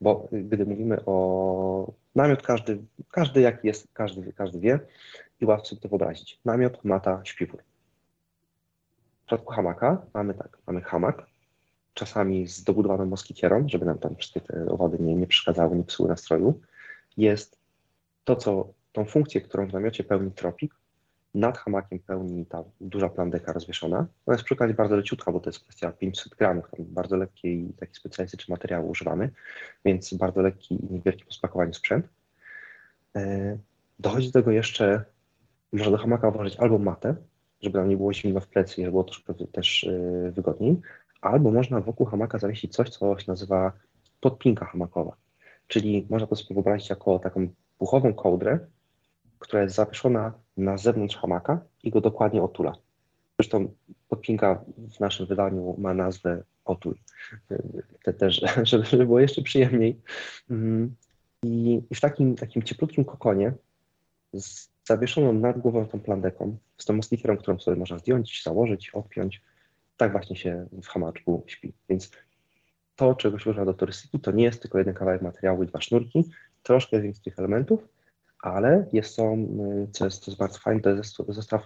Bo 0.00 0.28
gdy 0.32 0.66
mówimy 0.66 1.04
o 1.06 1.92
namiot, 2.14 2.42
każdy, 2.42 2.78
każdy 3.10 3.40
jaki 3.40 3.66
jest, 3.66 3.88
każdy, 3.92 4.32
każdy 4.32 4.60
wie 4.60 4.80
i 5.40 5.46
łatwo 5.46 5.66
sobie 5.66 5.80
to 5.82 5.88
wyobrazić. 5.88 6.40
Namiot, 6.44 6.84
mata, 6.84 7.20
śpiwór. 7.24 7.62
Przypadku 9.34 9.52
hamaka 9.52 10.06
mamy 10.14 10.34
tak, 10.34 10.58
mamy 10.66 10.80
hamak, 10.80 11.26
czasami 11.94 12.48
z 12.48 12.64
dobudowaną 12.64 13.06
moskitierą, 13.06 13.68
żeby 13.68 13.86
nam 13.86 13.98
tam 13.98 14.16
wszystkie 14.16 14.40
te 14.40 14.66
owady 14.66 14.98
nie, 15.00 15.14
nie 15.14 15.26
przeszkadzały, 15.26 15.76
nie 15.76 15.84
psuły 15.84 16.08
nastroju, 16.08 16.60
jest 17.16 17.58
to, 18.24 18.36
co 18.36 18.68
tą 18.92 19.04
funkcję, 19.04 19.40
którą 19.40 19.66
w 19.66 19.72
namiocie 19.72 20.04
pełni 20.04 20.30
tropik, 20.30 20.74
nad 21.34 21.58
hamakiem 21.58 21.98
pełni 21.98 22.46
ta 22.46 22.64
duża 22.80 23.08
plandeka 23.08 23.52
rozwieszona. 23.52 23.96
Ona 24.26 24.34
jest 24.34 24.44
przy 24.44 24.54
okazji 24.54 24.74
bardzo 24.74 24.96
leciutka, 24.96 25.32
bo 25.32 25.40
to 25.40 25.50
jest 25.50 25.60
kwestia 25.60 25.92
500 25.92 26.34
gramów, 26.34 26.70
tam 26.70 26.86
bardzo 26.88 27.16
lekkiej, 27.16 27.72
taki 27.80 27.94
specjalistyczny 27.94 28.52
materiał 28.52 28.88
używamy, 28.88 29.30
więc 29.84 30.14
bardzo 30.14 30.42
lekki 30.42 30.74
i 30.74 30.92
niewielki 30.92 31.24
po 31.24 31.32
spakowaniu 31.32 31.74
sprzęt. 31.74 32.08
E, 33.16 33.58
dochodzi 33.98 34.26
do 34.26 34.32
tego 34.32 34.50
jeszcze, 34.50 35.04
można 35.72 35.90
do 35.90 35.98
hamaka 35.98 36.30
włożyć 36.30 36.56
albo 36.56 36.78
matę, 36.78 37.14
żeby 37.64 37.78
nam 37.78 37.88
nie 37.88 37.96
było 37.96 38.12
zimno 38.12 38.40
w 38.40 38.48
plecy 38.48 38.80
i 38.80 38.84
żeby 38.84 38.90
było 38.90 39.04
troszkę 39.04 39.34
też 39.34 39.84
e, 39.84 40.30
wygodniej, 40.30 40.76
albo 41.20 41.50
można 41.50 41.80
wokół 41.80 42.06
hamaka 42.06 42.38
zawiesić 42.38 42.72
coś, 42.72 42.90
co 42.90 43.18
się 43.18 43.24
nazywa 43.28 43.72
podpinka 44.20 44.64
hamakowa. 44.64 45.16
Czyli 45.66 46.06
można 46.10 46.26
to 46.26 46.36
sobie 46.36 46.54
wyobrazić 46.54 46.90
jako 46.90 47.18
taką 47.18 47.48
puchową 47.78 48.14
kołdrę, 48.14 48.58
która 49.38 49.62
jest 49.62 49.74
zawieszona 49.74 50.32
na 50.56 50.78
zewnątrz 50.78 51.16
hamaka 51.16 51.60
i 51.82 51.90
go 51.90 52.00
dokładnie 52.00 52.42
otula. 52.42 52.72
Zresztą 53.38 53.68
podpinka 54.08 54.64
w 54.96 55.00
naszym 55.00 55.26
wydaniu 55.26 55.74
ma 55.78 55.94
nazwę 55.94 56.42
otul. 56.64 56.94
Te 58.02 58.12
też, 58.12 58.44
żeby 58.90 59.06
było 59.06 59.20
jeszcze 59.20 59.42
przyjemniej. 59.42 60.00
Mm. 60.50 60.94
I 61.42 61.82
w 61.94 62.00
takim, 62.00 62.36
takim 62.36 62.62
cieplutkim 62.62 63.04
kokonie 63.04 63.52
z 64.32 64.73
zawieszoną 64.84 65.32
nad 65.32 65.58
głową 65.58 65.86
tą 65.86 66.00
plandeką, 66.00 66.56
z 66.78 66.84
tą 66.84 66.94
moskitierą, 66.94 67.36
którą 67.36 67.58
sobie 67.58 67.76
można 67.76 67.98
zdjąć, 67.98 68.42
założyć, 68.44 68.90
odpiąć, 68.90 69.42
tak 69.96 70.12
właśnie 70.12 70.36
się 70.36 70.66
w 70.82 70.86
hamaczku 70.86 71.44
śpi. 71.46 71.72
Więc 71.88 72.10
to, 72.96 73.14
czego 73.14 73.38
się 73.38 73.50
używa 73.50 73.66
do 73.66 73.74
turystyki, 73.74 74.20
to 74.20 74.30
nie 74.30 74.44
jest 74.44 74.62
tylko 74.62 74.78
jeden 74.78 74.94
kawałek 74.94 75.22
materiału 75.22 75.62
i 75.62 75.66
dwa 75.66 75.80
sznurki, 75.80 76.30
troszkę 76.62 77.00
więcej 77.00 77.24
tych 77.24 77.38
elementów, 77.38 77.88
ale 78.40 78.86
jest 78.92 79.16
to, 79.16 79.34
y, 79.34 79.88
co 79.92 80.04
jest, 80.04 80.24
to 80.24 80.30
jest 80.30 80.38
bardzo 80.38 80.58
fajne, 80.58 80.80
to 80.80 80.90
jest 80.90 81.16
zestaw 81.28 81.62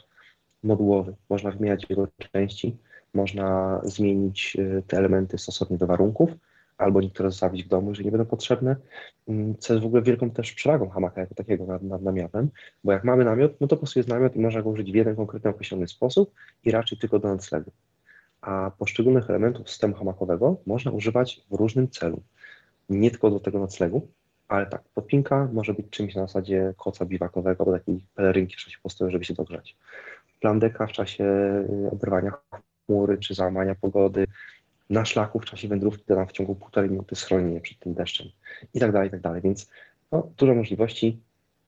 modułowy. 0.62 1.14
Można 1.28 1.50
wymieniać 1.50 1.86
jego 1.90 2.08
części, 2.32 2.76
można 3.14 3.80
zmienić 3.84 4.56
y, 4.58 4.82
te 4.86 4.96
elementy 4.96 5.38
stosownie 5.38 5.78
do 5.78 5.86
warunków, 5.86 6.30
albo 6.78 7.00
niektóre 7.00 7.30
zostawić 7.30 7.64
w 7.64 7.68
domu, 7.68 7.88
jeżeli 7.88 8.06
nie 8.06 8.12
będą 8.12 8.26
potrzebne, 8.26 8.76
mm, 9.28 9.56
co 9.58 9.72
jest 9.72 9.84
w 9.84 9.86
ogóle 9.86 10.02
wielką 10.02 10.30
też 10.30 10.52
przewagą 10.52 10.88
hamaka 10.88 11.20
jako 11.20 11.34
takiego 11.34 11.66
nad, 11.66 11.82
nad 11.82 12.02
namiotem, 12.02 12.50
bo 12.84 12.92
jak 12.92 13.04
mamy 13.04 13.24
namiot, 13.24 13.60
no 13.60 13.66
to 13.66 13.76
po 13.76 13.80
prostu 13.80 13.98
jest 13.98 14.08
namiot 14.08 14.36
i 14.36 14.40
można 14.40 14.62
go 14.62 14.70
użyć 14.70 14.92
w 14.92 14.94
jeden 14.94 15.16
konkretny 15.16 15.50
określony 15.50 15.88
sposób 15.88 16.34
i 16.64 16.70
raczej 16.70 16.98
tylko 16.98 17.18
do 17.18 17.28
noclegu 17.28 17.70
a 18.40 18.70
poszczególnych 18.78 19.30
elementów 19.30 19.70
systemu 19.70 19.94
hamakowego 19.94 20.56
można 20.66 20.90
używać 20.90 21.46
w 21.50 21.54
różnym 21.54 21.90
celu. 21.90 22.22
Nie 22.88 23.10
tylko 23.10 23.30
do 23.30 23.40
tego 23.40 23.58
noclegu, 23.58 24.08
ale 24.48 24.66
tak, 24.66 24.82
podpinka 24.94 25.48
może 25.52 25.74
być 25.74 25.90
czymś 25.90 26.14
na 26.14 26.22
zasadzie 26.22 26.74
koca 26.76 27.04
biwakowego, 27.04 27.64
albo 27.64 27.78
takiej 27.78 28.04
pelerynki 28.14 28.56
w 28.56 28.58
czasie 28.58 28.78
postoju, 28.82 29.10
żeby 29.10 29.24
się 29.24 29.34
dogrzać. 29.34 29.76
Plandeka 30.40 30.86
w 30.86 30.92
czasie 30.92 31.24
y, 31.24 31.90
obrywania 31.90 32.32
chmury 32.86 33.18
czy 33.18 33.34
załamania 33.34 33.74
pogody, 33.74 34.26
na 34.90 35.04
szlaku 35.04 35.40
w 35.40 35.44
czasie 35.44 35.68
wędrówki 35.68 36.04
to 36.04 36.16
nam 36.16 36.26
w 36.26 36.32
ciągu 36.32 36.54
półtorej 36.54 36.90
minuty 36.90 37.16
schronienie 37.16 37.60
przed 37.60 37.78
tym 37.78 37.94
deszczem 37.94 38.26
i 38.74 38.80
tak 38.80 38.92
dalej, 38.92 39.08
i 39.08 39.10
tak 39.10 39.20
dalej. 39.20 39.42
Więc 39.42 39.70
no, 40.12 40.30
dużo 40.36 40.54
możliwości, 40.54 41.20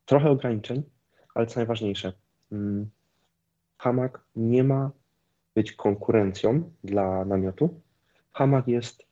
trochę 0.06 0.30
ograniczeń, 0.30 0.82
ale 1.34 1.46
co 1.46 1.60
najważniejsze, 1.60 2.12
hmm, 2.50 2.90
hamak 3.78 4.20
nie 4.36 4.64
ma 4.64 4.90
być 5.54 5.72
konkurencją 5.72 6.70
dla 6.84 7.24
namiotu. 7.24 7.80
Hamak 8.32 8.68
jest 8.68 9.04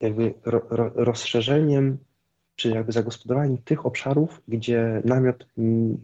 jakby 0.00 0.34
ro, 0.44 0.62
ro, 0.70 0.90
rozszerzeniem, 0.94 1.98
czy 2.56 2.70
jakby 2.70 2.92
zagospodarowaniem 2.92 3.58
tych 3.58 3.86
obszarów, 3.86 4.42
gdzie 4.48 5.02
namiot 5.04 5.46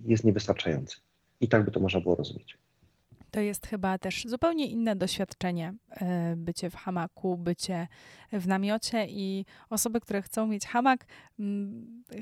jest 0.05 0.25
niewystarczający. 0.25 0.97
I 1.41 1.49
tak 1.49 1.65
by 1.65 1.71
to 1.71 1.81
można 1.81 2.01
było 2.01 2.15
rozumieć. 2.15 2.59
To 3.33 3.41
jest 3.41 3.67
chyba 3.67 3.99
też 3.99 4.25
zupełnie 4.27 4.67
inne 4.67 4.97
doświadczenie, 4.97 5.75
e, 5.91 6.35
bycie 6.37 6.71
w 6.71 6.75
hamaku, 6.75 7.37
bycie 7.37 7.89
w 8.33 8.47
namiocie 8.47 9.07
i 9.09 9.45
osoby, 9.71 10.01
które 10.01 10.23
chcą 10.23 10.47
mieć 10.47 10.67
hamak, 10.67 11.07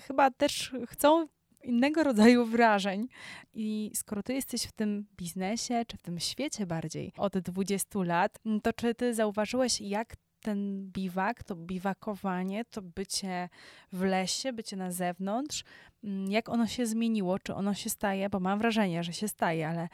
chyba 0.07 0.31
też 0.31 0.73
chcą 0.87 1.27
innego 1.63 2.05
rodzaju 2.05 2.47
wrażeń. 2.47 3.09
I 3.55 3.91
skoro 3.95 4.23
ty 4.23 4.35
jesteś 4.35 4.63
w 4.63 4.73
tym 4.73 5.07
biznesie, 5.17 5.85
czy 5.87 5.97
w 5.97 6.03
tym 6.03 6.21
świecie 6.21 6.67
bardziej 6.67 7.13
od 7.17 7.39
20 7.39 7.99
lat, 8.03 8.39
to 8.63 8.73
czy 8.73 8.95
ty 8.95 9.15
zauważyłeś, 9.15 9.81
jak 9.81 10.17
ten 10.43 10.91
biwak, 10.93 11.43
to 11.43 11.57
biwakowanie, 11.57 12.65
to 12.65 12.83
bycie 12.83 13.49
w 13.93 14.03
lesie, 14.03 14.53
bycie 14.53 14.77
na 14.77 14.91
zewnątrz, 14.91 15.65
mm, 16.05 16.31
jak 16.31 16.49
ono 16.49 16.67
się 16.67 16.87
zmieniło, 16.87 17.39
czy 17.39 17.55
ono 17.55 17.75
się 17.75 17.91
staje, 17.91 18.31
bo 18.31 18.41
mam 18.41 18.59
wrażenie, 18.59 19.05
że 19.05 19.13
się 19.13 19.29
staje, 19.29 19.69
ale 19.69 19.81
mm, 19.81 19.91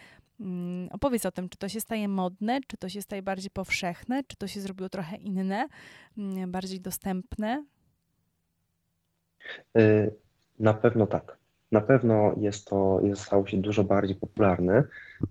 opowiedz 0.90 1.26
o 1.26 1.32
tym, 1.32 1.48
czy 1.48 1.58
to 1.58 1.68
się 1.68 1.80
staje 1.80 2.08
modne, 2.08 2.60
czy 2.66 2.76
to 2.76 2.88
się 2.88 3.02
staje 3.02 3.22
bardziej 3.22 3.50
powszechne, 3.50 4.22
czy 4.26 4.36
to 4.36 4.46
się 4.46 4.60
zrobiło 4.60 4.88
trochę 4.88 5.16
inne, 5.16 5.68
mm, 6.18 6.52
bardziej 6.52 6.80
dostępne? 6.80 7.64
Y, 9.78 10.14
na 10.58 10.74
pewno 10.74 11.06
tak 11.06 11.38
na 11.74 11.80
pewno 11.80 12.34
jest 12.36 12.68
to, 12.68 13.00
jest, 13.02 13.22
stało 13.22 13.46
się 13.46 13.56
dużo 13.56 13.84
bardziej 13.84 14.16
popularne, 14.16 14.84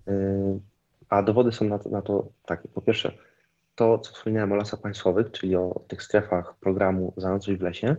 y, 0.08 0.60
a 1.08 1.22
dowody 1.22 1.52
są 1.52 1.64
na 1.64 1.78
to, 1.78 1.88
na 1.88 2.02
to 2.02 2.28
takie. 2.46 2.68
Po 2.68 2.82
pierwsze, 2.82 3.12
to, 3.74 3.98
co 3.98 4.12
wspomniałem 4.12 4.52
o 4.52 4.56
lasach 4.56 4.80
państwowych, 4.80 5.30
czyli 5.30 5.56
o 5.56 5.80
tych 5.88 6.02
strefach 6.02 6.54
programu 6.60 7.12
Zanoczuj 7.16 7.56
w 7.56 7.62
lesie, 7.62 7.96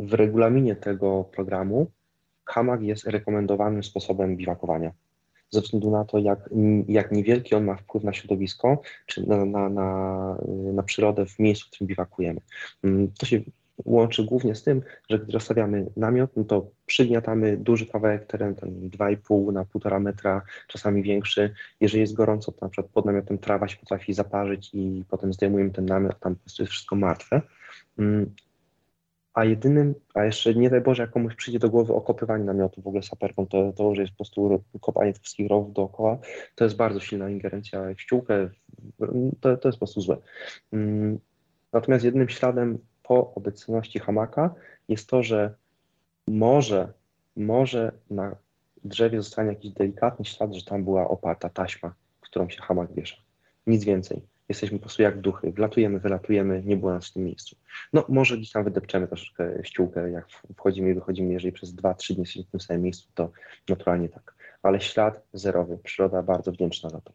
w 0.00 0.14
regulaminie 0.14 0.76
tego 0.76 1.24
programu 1.24 1.90
hamak 2.44 2.82
jest 2.82 3.06
rekomendowanym 3.06 3.82
sposobem 3.84 4.36
biwakowania. 4.36 4.92
Ze 5.50 5.60
względu 5.60 5.90
na 5.90 6.04
to, 6.04 6.18
jak, 6.18 6.50
jak 6.88 7.12
niewielki 7.12 7.54
on 7.54 7.64
ma 7.64 7.76
wpływ 7.76 8.04
na 8.04 8.12
środowisko, 8.12 8.82
czy 9.06 9.26
na, 9.26 9.44
na, 9.44 9.68
na, 9.68 10.36
na 10.72 10.82
przyrodę 10.82 11.26
w 11.26 11.38
miejscu, 11.38 11.66
w 11.66 11.70
którym 11.70 11.88
biwakujemy. 11.88 12.40
Mm, 12.84 13.12
to 13.18 13.26
się 13.26 13.40
łączy 13.84 14.24
głównie 14.24 14.54
z 14.54 14.62
tym, 14.62 14.82
że 15.10 15.18
gdy 15.18 15.32
rozstawiamy 15.32 15.86
namiot, 15.96 16.30
no 16.36 16.44
to 16.44 16.70
przygniatamy 16.86 17.56
duży 17.56 17.86
kawałek 17.86 18.26
terenu, 18.26 18.54
2,5 18.54 19.52
na 19.52 19.64
1,5 19.64 20.00
metra, 20.00 20.42
czasami 20.68 21.02
większy. 21.02 21.54
Jeżeli 21.80 22.00
jest 22.00 22.14
gorąco, 22.14 22.52
to 22.52 22.58
na 22.66 22.68
przykład 22.68 22.92
pod 22.92 23.04
namiotem 23.04 23.38
trawa 23.38 23.68
się 23.68 23.76
potrafi 23.76 24.14
zaparzyć 24.14 24.70
i 24.72 25.04
potem 25.08 25.32
zdejmujemy 25.32 25.70
ten 25.70 25.86
namiot, 25.86 26.20
tam 26.20 26.34
po 26.34 26.40
prostu 26.40 26.62
jest 26.62 26.72
wszystko 26.72 26.96
martwe. 26.96 27.42
A 29.40 29.44
jedynym, 29.44 29.94
a 30.14 30.24
jeszcze 30.24 30.54
nie 30.54 30.70
daj 30.70 30.80
Boże, 30.80 31.02
jak 31.02 31.10
komuś 31.10 31.34
przyjdzie 31.34 31.58
do 31.58 31.70
głowy 31.70 31.94
okopywanie 31.94 32.44
namiotu 32.44 32.82
w 32.82 32.86
ogóle 32.86 33.02
saperką, 33.02 33.46
to, 33.46 33.72
to 33.72 33.94
że 33.94 34.02
jest 34.02 34.12
po 34.12 34.16
prostu 34.16 34.64
kopanie 34.80 35.12
wszystkich 35.12 35.48
rowów 35.48 35.72
dookoła, 35.72 36.18
to 36.54 36.64
jest 36.64 36.76
bardzo 36.76 37.00
silna 37.00 37.30
ingerencja 37.30 37.94
w 37.94 38.00
ściółkę, 38.00 38.50
to, 39.40 39.56
to 39.56 39.68
jest 39.68 39.78
po 39.78 39.86
prostu 39.86 40.00
złe. 40.00 40.16
Mm, 40.72 41.18
natomiast 41.72 42.04
jednym 42.04 42.28
śladem 42.28 42.78
po 43.02 43.34
obecności 43.34 43.98
hamaka 43.98 44.54
jest 44.88 45.08
to, 45.08 45.22
że 45.22 45.54
może, 46.28 46.92
może 47.36 47.92
na 48.10 48.36
drzewie 48.84 49.22
zostanie 49.22 49.48
jakiś 49.48 49.72
delikatny 49.72 50.24
ślad, 50.24 50.54
że 50.54 50.64
tam 50.64 50.84
była 50.84 51.08
oparta 51.08 51.48
taśma, 51.48 51.94
którą 52.20 52.50
się 52.50 52.62
hamak 52.62 52.94
wiesza. 52.94 53.16
Nic 53.66 53.84
więcej. 53.84 54.29
Jesteśmy 54.50 54.78
po 54.78 54.82
prostu 54.82 55.02
jak 55.02 55.20
duchy. 55.20 55.52
Wlatujemy, 55.52 55.98
wylatujemy, 55.98 56.62
nie 56.64 56.76
było 56.76 56.92
nas 56.92 57.08
w 57.08 57.12
tym 57.12 57.24
miejscu. 57.24 57.56
No 57.92 58.04
może 58.08 58.36
gdzieś 58.36 58.52
tam 58.52 58.64
wydepczemy 58.64 59.08
troszeczkę 59.08 59.64
ściółkę, 59.64 60.10
jak 60.10 60.28
wchodzimy 60.56 60.90
i 60.90 60.94
wychodzimy. 60.94 61.32
Jeżeli 61.32 61.52
przez 61.52 61.74
2-3 61.74 62.14
dni 62.14 62.22
jesteśmy 62.22 62.44
w 62.44 62.50
tym 62.50 62.60
samym 62.60 62.82
miejscu, 62.82 63.08
to 63.14 63.30
naturalnie 63.68 64.08
tak. 64.08 64.34
Ale 64.62 64.80
ślad 64.80 65.22
zerowy. 65.32 65.78
Przyroda 65.78 66.22
bardzo 66.22 66.52
wdzięczna 66.52 66.90
za 66.90 67.00
to. 67.00 67.12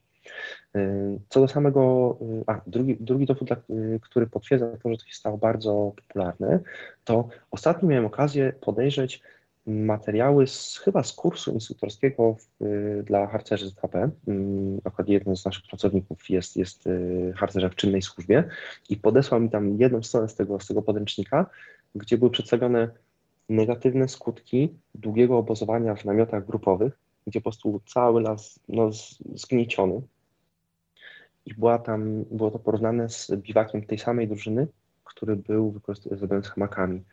Y, 0.75 1.19
co 1.29 1.39
do 1.39 1.47
samego, 1.47 2.17
y, 2.21 2.43
a 2.47 2.61
drugi, 2.67 2.97
drugi 2.99 3.25
dowód, 3.25 3.51
y, 3.51 3.99
który 4.01 4.27
potwierdza 4.27 4.77
to, 4.83 4.89
że 4.89 4.97
to 4.97 5.05
się 5.05 5.13
stało 5.13 5.37
bardzo 5.37 5.93
popularne, 5.95 6.59
to 7.03 7.27
ostatnio 7.51 7.89
miałem 7.89 8.05
okazję 8.05 8.53
podejrzeć 8.61 9.21
materiały 9.67 10.47
z, 10.47 10.77
chyba 10.77 11.03
z 11.03 11.13
kursu 11.13 11.51
instruktorskiego 11.51 12.35
w, 12.35 13.03
dla 13.03 13.27
harcerzy 13.27 13.69
z 13.69 13.75
HP. 13.75 14.09
Mm, 14.27 14.81
akurat 14.83 15.09
jeden 15.09 15.35
z 15.35 15.45
naszych 15.45 15.67
pracowników 15.67 16.29
jest, 16.29 16.57
jest 16.57 16.89
harcerzem 17.35 17.69
w 17.69 17.75
czynnej 17.75 18.01
służbie 18.01 18.43
i 18.89 18.97
podesłał 18.97 19.41
mi 19.41 19.49
tam 19.49 19.79
jedną 19.79 20.03
stronę 20.03 20.29
z 20.29 20.35
tego, 20.35 20.59
z 20.59 20.67
tego 20.67 20.81
podręcznika, 20.81 21.45
gdzie 21.95 22.17
były 22.17 22.31
przedstawione 22.31 22.89
negatywne 23.49 24.07
skutki 24.07 24.73
długiego 24.95 25.37
obozowania 25.37 25.95
w 25.95 26.05
namiotach 26.05 26.45
grupowych, 26.45 26.97
gdzie 27.27 27.39
po 27.39 27.43
prostu 27.43 27.81
cały 27.85 28.21
las 28.21 28.59
no, 28.69 28.89
zgnieciony, 29.35 30.01
i 31.45 31.53
była 31.53 31.79
tam, 31.79 32.23
było 32.31 32.51
to 32.51 32.59
porównane 32.59 33.09
z 33.09 33.31
biwakiem 33.31 33.85
tej 33.85 33.97
samej 33.97 34.27
drużyny, 34.27 34.67
który 35.03 35.35
był 35.35 35.71
wykorzystywany 35.71 36.43
z 36.43 36.47
hamakami. 36.47 37.03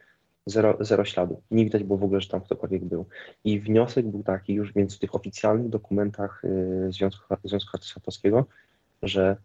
Zero, 0.46 0.76
zero 0.80 1.04
śladu. 1.04 1.42
Nie 1.50 1.64
widać 1.64 1.84
było 1.84 1.98
w 1.98 2.04
ogóle, 2.04 2.20
że 2.20 2.28
tam 2.28 2.40
ktokolwiek 2.40 2.84
był. 2.84 3.06
I 3.44 3.60
wniosek 3.60 4.06
był 4.06 4.22
taki 4.22 4.54
już 4.54 4.72
więc 4.72 4.96
w 4.96 4.98
tych 4.98 5.14
oficjalnych 5.14 5.68
dokumentach 5.68 6.44
y, 6.44 6.92
Związku, 6.92 7.34
Związku 7.44 7.70
Harcerstwa 7.70 8.44
że 9.02 9.36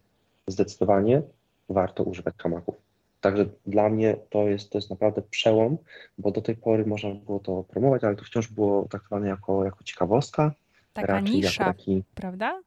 zdecydowanie 0.46 1.22
warto 1.68 2.02
używać 2.02 2.34
hamaków. 2.38 2.74
Także 3.20 3.46
dla 3.66 3.88
mnie 3.88 4.16
to 4.30 4.48
jest, 4.48 4.70
to 4.70 4.78
jest 4.78 4.90
naprawdę 4.90 5.22
przełom, 5.22 5.78
bo 6.18 6.30
do 6.30 6.42
tej 6.42 6.56
pory 6.56 6.86
można 6.86 7.14
było 7.14 7.38
to 7.38 7.64
promować, 7.68 8.04
ale 8.04 8.16
to 8.16 8.24
wciąż 8.24 8.48
było 8.48 8.88
traktowane 8.90 9.28
jako, 9.28 9.64
jako 9.64 9.84
ciekawostka. 9.84 10.52
Taka 10.92 11.20
nisza, 11.20 11.64
taki, 11.64 12.02
prawda? 12.14 12.60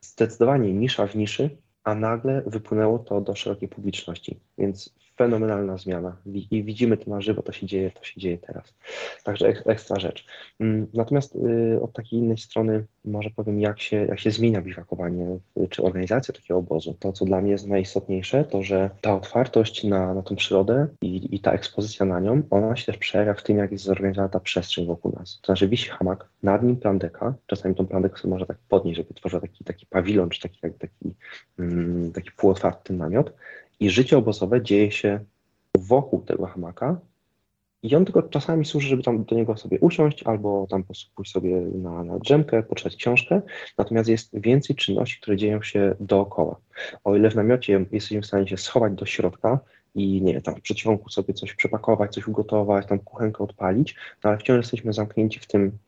Zdecydowanie 0.00 0.72
nisza 0.72 1.06
w 1.06 1.16
niszy, 1.16 1.50
a 1.84 1.94
nagle 1.94 2.42
wypłynęło 2.46 2.98
to 2.98 3.20
do 3.20 3.34
szerokiej 3.34 3.68
publiczności. 3.68 4.38
Więc 4.58 4.94
fenomenalna 5.16 5.78
zmiana 5.78 6.16
i 6.26 6.64
widzimy 6.64 6.96
to 6.96 7.10
na 7.10 7.20
żywo, 7.20 7.42
to 7.42 7.52
się 7.52 7.66
dzieje, 7.66 7.90
to 7.90 8.04
się 8.04 8.20
dzieje 8.20 8.38
teraz. 8.38 8.74
Także 9.24 9.48
ekstra 9.48 10.00
rzecz. 10.00 10.26
Mm, 10.60 10.86
natomiast 10.94 11.36
y, 11.36 11.82
od 11.82 11.92
takiej 11.92 12.18
innej 12.18 12.38
strony 12.38 12.84
może 13.04 13.30
powiem, 13.30 13.60
jak 13.60 13.80
się, 13.80 13.96
jak 13.96 14.20
się 14.20 14.30
zmienia 14.30 14.62
biwakowanie 14.62 15.38
czy 15.70 15.82
organizacja 15.82 16.34
takiego 16.34 16.58
obozu. 16.58 16.96
To, 17.00 17.12
co 17.12 17.24
dla 17.24 17.40
mnie 17.40 17.50
jest 17.50 17.66
najistotniejsze, 17.66 18.44
to 18.44 18.62
że 18.62 18.90
ta 19.00 19.14
otwartość 19.14 19.84
na, 19.84 20.14
na 20.14 20.22
tą 20.22 20.36
przyrodę 20.36 20.86
i, 21.02 21.36
i 21.36 21.40
ta 21.40 21.52
ekspozycja 21.52 22.06
na 22.06 22.20
nią, 22.20 22.42
ona 22.50 22.76
się 22.76 22.86
też 22.86 22.96
przejawia 22.96 23.34
w 23.34 23.42
tym, 23.42 23.58
jak 23.58 23.72
jest 23.72 23.84
zorganizowana 23.84 24.28
ta 24.28 24.40
przestrzeń 24.40 24.86
wokół 24.86 25.12
nas. 25.12 25.38
To 25.40 25.46
znaczy 25.46 25.68
wisi 25.68 25.88
hamak, 25.88 26.28
nad 26.42 26.62
nim 26.62 26.76
plandeka, 26.76 27.34
czasami 27.46 27.74
tą 27.74 27.86
plandekę 27.86 28.18
sobie 28.18 28.30
można 28.30 28.46
tak 28.46 28.58
podnieść, 28.68 28.96
żeby 28.96 29.14
tworzyła 29.14 29.40
taki, 29.40 29.64
taki 29.64 29.86
pawilon, 29.86 30.28
czy 30.28 30.40
taki, 30.40 30.60
taki, 30.60 31.14
mm, 31.58 32.12
taki 32.12 32.30
półotwarty 32.36 32.92
namiot, 32.92 33.32
i 33.84 33.90
życie 33.90 34.18
obozowe 34.18 34.62
dzieje 34.62 34.90
się 34.90 35.20
wokół 35.78 36.20
tego 36.22 36.46
hamaka 36.46 37.00
i 37.82 37.96
on 37.96 38.04
tylko 38.04 38.22
czasami 38.22 38.64
służy, 38.64 38.88
żeby 38.88 39.02
tam 39.02 39.24
do 39.24 39.36
niego 39.36 39.56
sobie 39.56 39.80
usiąść 39.80 40.22
albo 40.22 40.66
tam 40.70 40.84
pójść 41.14 41.32
sobie 41.32 41.60
na, 41.60 42.04
na 42.04 42.18
drzemkę, 42.18 42.62
poczytać 42.62 42.96
książkę, 42.96 43.42
natomiast 43.78 44.08
jest 44.08 44.30
więcej 44.40 44.76
czynności, 44.76 45.20
które 45.20 45.36
dzieją 45.36 45.62
się 45.62 45.94
dookoła. 46.00 46.56
O 47.04 47.16
ile 47.16 47.30
w 47.30 47.34
namiocie 47.34 47.86
jesteśmy 47.92 48.22
w 48.22 48.26
stanie 48.26 48.48
się 48.48 48.56
schować 48.56 48.92
do 48.92 49.06
środka 49.06 49.58
i 49.94 50.22
nie 50.22 50.40
tam 50.40 50.54
w 50.54 50.60
przedsionku 50.60 51.10
sobie 51.10 51.34
coś 51.34 51.54
przepakować, 51.54 52.14
coś 52.14 52.28
ugotować, 52.28 52.86
tam 52.86 52.98
kuchenkę 52.98 53.44
odpalić, 53.44 53.96
no 54.24 54.30
ale 54.30 54.38
wciąż 54.38 54.56
jesteśmy 54.56 54.92
zamknięci 54.92 55.40
w 55.40 55.46
tym, 55.46 55.78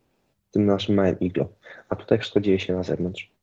w 0.48 0.52
tym 0.52 0.66
naszym 0.66 0.94
małym 0.94 1.20
iglo, 1.20 1.48
a 1.88 1.96
tutaj 1.96 2.18
wszystko 2.18 2.40
dzieje 2.40 2.60
się 2.60 2.74
na 2.74 2.82
zewnątrz. 2.82 3.35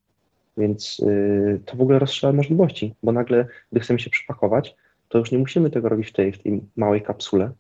Więc 0.58 1.00
y, 1.00 1.62
to 1.66 1.78
w 1.78 1.82
ogóle 1.82 2.00
rozszerza 2.00 2.34
możliwości, 2.34 2.96
bo 3.04 3.12
nagle, 3.12 3.48
gdy 3.72 3.80
chcemy 3.80 4.00
się 4.00 4.10
przypakować, 4.10 4.76
to 5.10 5.18
już 5.18 5.32
nie 5.32 5.38
musimy 5.38 5.70
tego 5.70 5.90
robić 5.90 6.10
w 6.10 6.14
tej, 6.14 6.32
w 6.32 6.44
tej 6.44 6.62
małej 6.76 7.02
kapsule, 7.02 7.52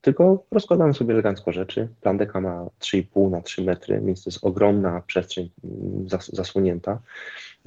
tylko 0.00 0.44
rozkładamy 0.50 0.94
sobie 0.94 1.12
elegancko 1.12 1.52
rzeczy. 1.52 1.88
Plandeka 2.00 2.40
ma 2.40 2.66
3,5 2.80 3.30
na 3.30 3.40
3 3.40 3.62
metry, 3.62 4.00
więc 4.04 4.24
to 4.24 4.30
jest 4.30 4.44
ogromna 4.44 5.02
przestrzeń 5.06 5.50
mm, 5.64 6.08
zas, 6.08 6.30
zasłonięta 6.32 6.98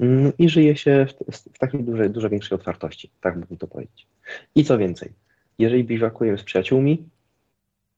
mm, 0.00 0.32
i 0.38 0.48
żyje 0.48 0.76
się 0.76 1.06
w, 1.28 1.36
w 1.36 1.58
takiej 1.58 1.84
dużej, 1.84 2.10
dużo 2.10 2.30
większej 2.30 2.56
otwartości, 2.56 3.10
tak 3.20 3.36
mógłbym 3.36 3.58
to 3.58 3.66
powiedzieć. 3.66 4.06
I 4.54 4.64
co 4.64 4.78
więcej, 4.78 5.12
jeżeli 5.58 5.84
biwakujemy 5.84 6.38
z 6.38 6.42
przyjaciółmi, 6.42 7.08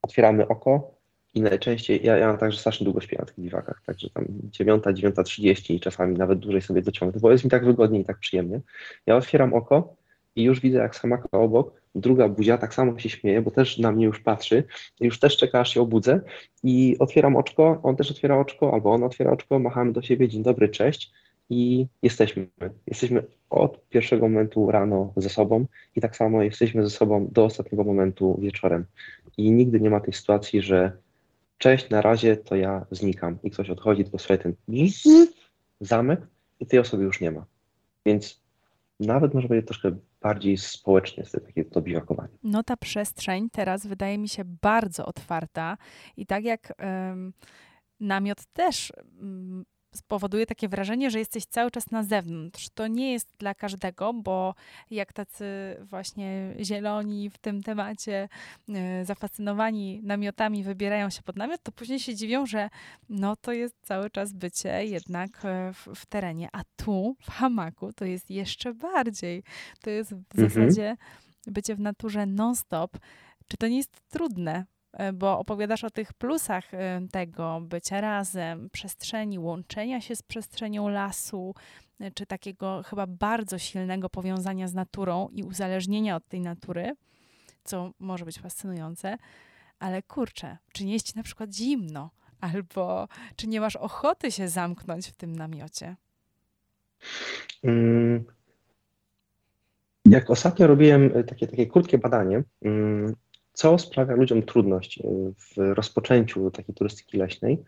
otwieramy 0.02 0.48
oko, 0.48 0.99
i 1.34 1.40
najczęściej, 1.40 2.00
ja, 2.04 2.16
ja 2.16 2.26
mam 2.26 2.38
także 2.38 2.58
strasznie 2.58 2.84
długo 2.84 3.00
śpię 3.00 3.16
na 3.18 3.24
tych 3.24 3.40
biwakach, 3.40 3.82
także 3.86 4.10
tam 4.10 4.24
9, 4.28 4.84
9.30 4.84 5.74
i 5.74 5.80
czasami 5.80 6.16
nawet 6.16 6.38
dłużej 6.38 6.62
sobie 6.62 6.82
dociągnę, 6.82 7.20
bo 7.20 7.32
jest 7.32 7.44
mi 7.44 7.50
tak 7.50 7.64
wygodnie 7.64 8.00
i 8.00 8.04
tak 8.04 8.18
przyjemnie. 8.18 8.60
Ja 9.06 9.16
otwieram 9.16 9.54
oko 9.54 9.96
i 10.36 10.42
już 10.42 10.60
widzę, 10.60 10.78
jak 10.78 10.96
samaka 10.96 11.28
obok, 11.38 11.80
druga 11.94 12.28
buzia 12.28 12.58
tak 12.58 12.74
samo 12.74 12.98
się 12.98 13.08
śmieje, 13.08 13.42
bo 13.42 13.50
też 13.50 13.78
na 13.78 13.92
mnie 13.92 14.04
już 14.04 14.20
patrzy, 14.20 14.64
już 15.00 15.20
też 15.20 15.36
czeka, 15.36 15.60
aż 15.60 15.74
się 15.74 15.80
obudzę 15.80 16.20
i 16.62 16.96
otwieram 16.98 17.36
oczko, 17.36 17.80
on 17.82 17.96
też 17.96 18.10
otwiera 18.10 18.38
oczko, 18.38 18.72
albo 18.74 18.92
on 18.92 19.02
otwiera 19.02 19.30
oczko, 19.30 19.58
machamy 19.58 19.92
do 19.92 20.02
siebie, 20.02 20.28
dzień 20.28 20.42
dobry, 20.42 20.68
cześć 20.68 21.12
i 21.50 21.86
jesteśmy. 22.02 22.46
Jesteśmy 22.86 23.22
od 23.50 23.88
pierwszego 23.88 24.28
momentu 24.28 24.70
rano 24.70 25.12
ze 25.16 25.28
sobą 25.28 25.66
i 25.96 26.00
tak 26.00 26.16
samo 26.16 26.42
jesteśmy 26.42 26.84
ze 26.84 26.90
sobą 26.90 27.28
do 27.32 27.44
ostatniego 27.44 27.84
momentu 27.84 28.38
wieczorem. 28.42 28.84
I 29.36 29.52
nigdy 29.52 29.80
nie 29.80 29.90
ma 29.90 30.00
tej 30.00 30.12
sytuacji, 30.12 30.62
że 30.62 30.92
cześć, 31.60 31.90
na 31.90 32.02
razie 32.02 32.36
to 32.36 32.56
ja 32.56 32.86
znikam 32.90 33.38
i 33.42 33.50
ktoś 33.50 33.70
odchodzi, 33.70 34.02
tylko 34.02 34.18
słuchaj 34.18 34.38
ten 34.38 34.54
zamek 35.80 36.20
i 36.60 36.66
tej 36.66 36.78
osoby 36.78 37.04
już 37.04 37.20
nie 37.20 37.30
ma. 37.30 37.44
Więc 38.06 38.42
nawet 39.00 39.34
może 39.34 39.48
być 39.48 39.66
troszkę 39.66 39.96
bardziej 40.20 40.56
społecznie 40.56 41.22
jest 41.22 41.46
takie 41.46 41.64
to 41.64 41.80
biwakowanie. 41.80 42.38
No 42.42 42.62
ta 42.62 42.76
przestrzeń 42.76 43.50
teraz 43.50 43.86
wydaje 43.86 44.18
mi 44.18 44.28
się 44.28 44.42
bardzo 44.44 45.06
otwarta 45.06 45.76
i 46.16 46.26
tak 46.26 46.44
jak 46.44 46.72
um, 46.78 47.32
namiot 48.00 48.46
też 48.52 48.92
um, 49.20 49.64
spowoduje 49.94 50.46
takie 50.46 50.68
wrażenie, 50.68 51.10
że 51.10 51.18
jesteś 51.18 51.44
cały 51.44 51.70
czas 51.70 51.90
na 51.90 52.02
zewnątrz. 52.02 52.68
To 52.74 52.86
nie 52.86 53.12
jest 53.12 53.28
dla 53.38 53.54
każdego, 53.54 54.12
bo 54.12 54.54
jak 54.90 55.12
tacy 55.12 55.44
właśnie 55.80 56.54
zieloni 56.60 57.30
w 57.30 57.38
tym 57.38 57.62
temacie, 57.62 58.28
e, 58.68 59.04
zafascynowani 59.04 60.00
namiotami, 60.02 60.64
wybierają 60.64 61.10
się 61.10 61.22
pod 61.22 61.36
namiot, 61.36 61.62
to 61.62 61.72
później 61.72 62.00
się 62.00 62.14
dziwią, 62.14 62.46
że 62.46 62.70
no 63.08 63.36
to 63.36 63.52
jest 63.52 63.74
cały 63.82 64.10
czas 64.10 64.32
bycie 64.32 64.86
jednak 64.86 65.44
e, 65.44 65.72
w, 65.72 65.88
w 65.94 66.06
terenie. 66.06 66.48
A 66.52 66.60
tu, 66.76 67.16
w 67.20 67.30
hamaku, 67.30 67.92
to 67.92 68.04
jest 68.04 68.30
jeszcze 68.30 68.74
bardziej. 68.74 69.42
To 69.80 69.90
jest 69.90 70.10
w 70.10 70.38
mhm. 70.38 70.48
zasadzie 70.48 70.96
bycie 71.46 71.74
w 71.74 71.80
naturze 71.80 72.26
non-stop. 72.26 72.98
Czy 73.48 73.56
to 73.56 73.68
nie 73.68 73.76
jest 73.76 74.00
trudne? 74.08 74.64
E, 74.92 75.12
bo 75.12 75.38
opowiadasz 75.38 75.84
o 75.84 75.90
tych 75.90 76.12
plusach 76.12 76.74
e, 76.74 77.00
tego 77.12 77.60
bycia 77.60 78.00
razem, 78.00 78.70
przestrzeni, 78.70 79.38
łączenia 79.38 80.00
się 80.00 80.16
z 80.16 80.22
przestrzenią 80.22 80.88
lasu, 80.88 81.54
e, 82.00 82.10
czy 82.10 82.26
takiego 82.26 82.82
chyba 82.86 83.06
bardzo 83.06 83.58
silnego 83.58 84.08
powiązania 84.08 84.68
z 84.68 84.74
naturą 84.74 85.28
i 85.32 85.42
uzależnienia 85.42 86.16
od 86.16 86.28
tej 86.28 86.40
natury, 86.40 86.92
co 87.64 87.90
może 87.98 88.24
być 88.24 88.38
fascynujące, 88.38 89.16
ale 89.78 90.02
kurczę, 90.02 90.58
czy 90.72 90.84
nie 90.84 90.92
jest 90.92 91.06
ci 91.06 91.12
na 91.16 91.22
przykład 91.22 91.54
zimno, 91.54 92.10
albo 92.40 93.08
czy 93.36 93.48
nie 93.48 93.60
masz 93.60 93.76
ochoty 93.76 94.32
się 94.32 94.48
zamknąć 94.48 95.08
w 95.08 95.16
tym 95.16 95.36
namiocie? 95.36 95.96
Mm. 97.62 98.24
Jak 100.04 100.30
ostatnio 100.30 100.66
robiłem 100.66 101.10
takie, 101.24 101.46
takie 101.46 101.66
krótkie 101.66 101.98
badanie, 101.98 102.42
mm, 102.62 103.16
co 103.52 103.78
sprawia 103.78 104.14
ludziom 104.14 104.42
trudność 104.42 105.02
w 105.36 105.74
rozpoczęciu 105.74 106.50
takiej 106.50 106.74
turystyki 106.74 107.18
leśnej, 107.18 107.58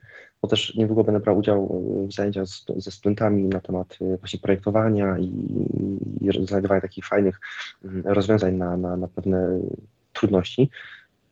bo 0.43 0.49
też 0.49 0.74
niedługo 0.74 1.05
będę 1.05 1.20
brał 1.20 1.39
udział 1.39 1.83
w 2.09 2.12
zajęciach 2.12 2.47
z, 2.47 2.64
ze 2.76 2.91
studentami 2.91 3.43
na 3.43 3.61
temat 3.61 3.99
właśnie 4.18 4.41
projektowania 4.41 5.18
i, 5.18 5.33
i 6.20 6.47
znajdowania 6.47 6.80
takich 6.80 7.07
fajnych 7.07 7.41
mm, 7.85 8.03
rozwiązań 8.07 8.55
na, 8.55 8.76
na, 8.76 8.97
na 8.97 9.09
pewne 9.09 9.61
trudności. 10.12 10.70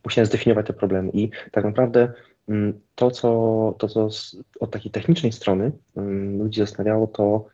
Musiałem 0.05 0.27
zdefiniować 0.27 0.67
te 0.67 0.73
problemy 0.73 1.11
i 1.13 1.31
tak 1.53 1.65
naprawdę 1.65 2.13
mm, 2.49 2.81
to, 2.95 3.11
co, 3.11 3.75
to, 3.79 3.89
co 3.89 4.09
od 4.61 4.71
takiej 4.71 4.93
technicznej 4.93 5.33
strony 5.33 5.73
mm, 5.97 6.39
ludzi 6.39 6.61
zastanawiało, 6.61 7.07
to 7.07 7.47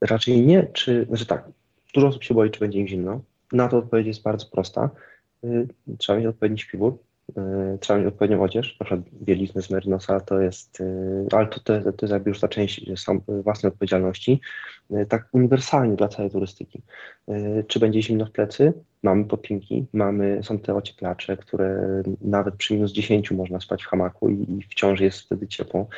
raczej 0.00 0.46
nie, 0.46 0.66
czy, 0.72 1.06
znaczy 1.08 1.26
tak, 1.26 1.48
dużo 1.94 2.06
osób 2.06 2.24
się 2.24 2.34
boi, 2.34 2.50
czy 2.50 2.60
będzie 2.60 2.80
im 2.80 2.88
zimno. 2.88 3.20
Na 3.52 3.68
to 3.68 3.78
odpowiedź 3.78 4.06
jest 4.06 4.22
bardzo 4.22 4.46
prosta. 4.46 4.90
Y, 5.46 5.68
trzeba 5.98 6.18
mieć 6.18 6.26
odpowiedni 6.26 6.58
śpiwór, 6.58 6.98
y, 7.30 7.78
trzeba 7.80 7.98
mieć 7.98 8.08
odpowiednią 8.08 8.42
odzież, 8.42 8.76
na 8.80 8.86
przykład 8.86 9.08
bieliznę 9.22 9.62
z 9.62 9.70
Merinosa 9.70 10.20
to 10.20 10.40
jest, 10.40 10.80
y, 10.80 11.26
ale 11.32 11.46
to, 11.46 11.60
to, 11.60 11.92
to 11.92 12.06
jest 12.06 12.12
jakby 12.12 12.30
już 12.30 12.40
ta 12.40 12.48
część 12.48 12.90
własnej 13.28 13.72
odpowiedzialności, 13.72 14.40
tak 15.08 15.28
uniwersalnie 15.32 15.96
dla 15.96 16.08
całej 16.08 16.30
turystyki. 16.30 16.82
Czy 17.68 17.80
będzie 17.80 18.02
zimno 18.02 18.26
w 18.26 18.30
plecy? 18.30 18.72
Mamy 19.02 19.24
podpinki, 19.24 19.86
mamy, 19.92 20.40
są 20.42 20.58
te 20.58 20.74
ocieplacze, 20.74 21.36
które 21.36 22.02
nawet 22.20 22.56
przy 22.56 22.74
minus 22.74 22.92
10 22.92 23.30
można 23.30 23.60
spać 23.60 23.82
w 23.82 23.86
hamaku 23.86 24.28
i, 24.28 24.52
i 24.58 24.62
wciąż 24.62 25.00
jest 25.00 25.20
wtedy 25.20 25.48
ciepło. 25.48 25.88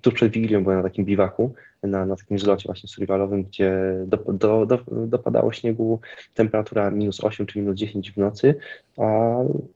Tuż 0.00 0.14
przed 0.14 0.32
Wigilią 0.32 0.62
byłem 0.62 0.78
na 0.78 0.82
takim 0.82 1.04
biwaku, 1.04 1.54
na, 1.86 2.06
na 2.06 2.16
takim 2.16 2.38
zlocie 2.38 2.66
właśnie 2.66 2.88
survivalowym, 2.88 3.42
gdzie 3.42 3.94
do, 4.06 4.16
do, 4.16 4.66
do, 4.66 4.78
dopadało 5.06 5.52
śniegu 5.52 6.00
temperatura 6.34 6.90
minus 6.90 7.24
8 7.24 7.46
czy 7.46 7.58
minus 7.58 7.76
10 7.76 8.12
w 8.12 8.16
nocy, 8.16 8.54
a 8.96 9.04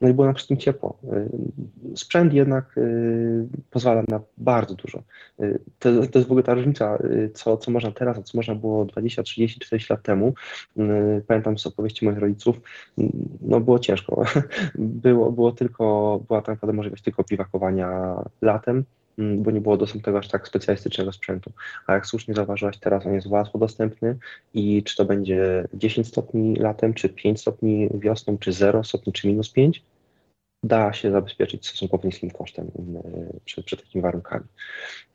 no 0.00 0.08
i 0.08 0.14
było 0.14 0.26
na 0.26 0.32
wszystkim 0.32 0.56
ciepło. 0.56 0.98
Y, 1.92 1.96
sprzęt 1.96 2.32
jednak 2.32 2.78
y, 2.78 3.46
pozwala 3.70 4.02
na 4.08 4.20
bardzo 4.38 4.74
dużo. 4.74 5.02
Y, 5.40 5.58
to, 5.78 5.90
to 6.06 6.18
jest 6.18 6.28
w 6.28 6.32
ogóle 6.32 6.42
ta 6.42 6.54
różnica, 6.54 6.98
co, 7.34 7.56
co 7.56 7.70
można 7.70 7.90
teraz, 7.90 8.18
a 8.18 8.22
co 8.22 8.38
można 8.38 8.54
było 8.54 8.84
20, 8.84 9.22
30, 9.22 9.60
40 9.60 9.92
lat 9.92 10.02
temu. 10.02 10.34
Pamiętam 11.26 11.58
z 11.58 11.66
opowieści 11.66 12.04
moich 12.04 12.18
rodziców, 12.18 12.60
no 13.40 13.60
było 13.60 13.78
ciężko. 13.78 14.24
Było, 14.78 15.32
było 15.32 15.52
tylko, 15.52 15.84
była 16.26 16.40
tak 16.40 16.48
naprawdę 16.48 16.76
możliwość 16.76 17.02
tylko 17.02 17.24
piwakowania 17.24 18.16
latem, 18.42 18.84
bo 19.18 19.50
nie 19.50 19.60
było 19.60 19.76
dostępnego 19.76 20.18
aż 20.18 20.28
tak 20.28 20.48
specjalistycznego 20.48 21.12
sprzętu. 21.12 21.52
A 21.86 21.94
jak 21.94 22.06
słusznie 22.06 22.34
zauważyłaś, 22.34 22.78
teraz 22.78 23.06
on 23.06 23.14
jest 23.14 23.26
łatwo 23.26 23.58
dostępny 23.58 24.16
i 24.54 24.82
czy 24.82 24.96
to 24.96 25.04
będzie 25.04 25.68
10 25.74 26.08
stopni 26.08 26.56
latem, 26.56 26.94
czy 26.94 27.08
5 27.08 27.40
stopni 27.40 27.88
wiosną, 27.94 28.38
czy 28.38 28.52
0 28.52 28.84
stopni, 28.84 29.12
czy 29.12 29.28
minus 29.28 29.50
5, 29.52 29.82
da 30.62 30.92
się 30.92 31.10
zabezpieczyć 31.10 31.66
stosunkowo 31.66 32.06
niskim 32.06 32.30
kosztem 32.30 32.70
mm, 32.78 33.02
przed, 33.44 33.64
przed 33.64 33.82
takimi 33.82 34.02
warunkami. 34.02 34.44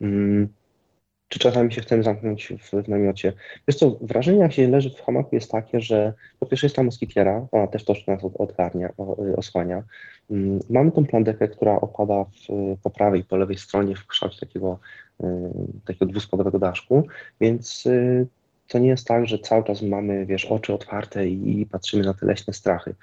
Mm, 0.02 0.48
czy 1.34 1.40
czasami 1.40 1.74
się 1.74 1.82
chcemy 1.82 2.04
zamknąć 2.04 2.54
w, 2.62 2.84
w 2.84 2.88
namiocie. 2.88 3.34
Wiesz 3.68 3.78
co, 3.78 3.98
wrażenie 4.02 4.40
jak 4.40 4.54
się 4.54 4.68
leży 4.68 4.90
w 4.90 5.02
hamaku 5.02 5.36
jest 5.36 5.52
takie, 5.52 5.82
że 5.82 6.14
po 6.40 6.46
pierwsze 6.46 6.66
jest 6.66 6.76
ta 6.76 6.84
moskitiera, 6.84 7.48
ona 7.52 7.68
też 7.68 7.86
troszkę 7.86 8.12
nas 8.12 8.24
odgarnia, 8.40 8.90
osłania. 9.38 9.84
Mm, 10.32 10.60
mamy 10.70 10.92
tą 10.92 11.06
plandekę, 11.06 11.48
która 11.48 11.76
opada 11.76 12.24
w, 12.24 12.78
po 12.84 12.90
prawej 12.90 13.22
i 13.22 13.24
po 13.24 13.38
lewej 13.38 13.58
stronie 13.58 13.96
w 13.96 14.08
kształcie 14.08 14.40
takiego, 14.40 14.80
y, 15.24 15.26
takiego 15.86 16.06
dwuspadowego 16.06 16.60
daszku, 16.60 17.08
więc 17.42 17.86
y, 17.86 18.28
to 18.68 18.80
nie 18.80 18.90
jest 18.90 19.08
tak, 19.08 19.28
że 19.28 19.40
cały 19.40 19.64
czas 19.64 19.82
mamy, 19.82 20.26
wiesz, 20.26 20.46
oczy 20.46 20.74
otwarte 20.74 21.28
i 21.28 21.66
patrzymy 21.72 22.04
na 22.04 22.14
te 22.14 22.26
leśne 22.26 22.54
strachy. 22.54 22.96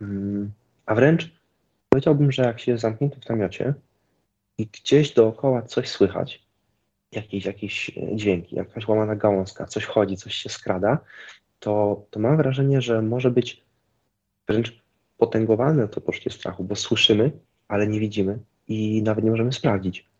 Mm, 0.00 0.52
a 0.86 0.94
wręcz 0.94 1.32
powiedziałbym, 1.88 2.32
że 2.32 2.42
jak 2.42 2.60
się 2.60 2.78
zamknięty 2.78 3.20
w 3.20 3.28
namiocie 3.28 3.74
i 4.58 4.66
gdzieś 4.66 5.14
dookoła 5.14 5.62
coś 5.62 5.88
słychać, 5.88 6.43
jakieś, 7.16 7.44
jakieś 7.44 7.90
e, 7.98 8.16
dźwięki, 8.16 8.56
jakaś 8.56 8.88
łamana 8.88 9.16
gałązka, 9.16 9.66
coś 9.66 9.84
chodzi, 9.84 10.16
coś 10.16 10.34
się 10.34 10.48
skrada, 10.48 10.98
to, 11.60 12.04
to 12.10 12.20
mam 12.20 12.36
wrażenie, 12.36 12.80
że 12.80 13.02
może 13.02 13.30
być 13.30 13.62
wręcz 14.48 14.82
potęgowane 15.18 15.88
to 15.88 16.00
poczucie 16.00 16.30
strachu, 16.30 16.64
bo 16.64 16.76
słyszymy, 16.76 17.32
ale 17.68 17.86
nie 17.86 18.00
widzimy 18.00 18.38
i 18.68 19.02
nawet 19.02 19.24
nie 19.24 19.30
możemy 19.30 19.52
sprawdzić. 19.52 20.10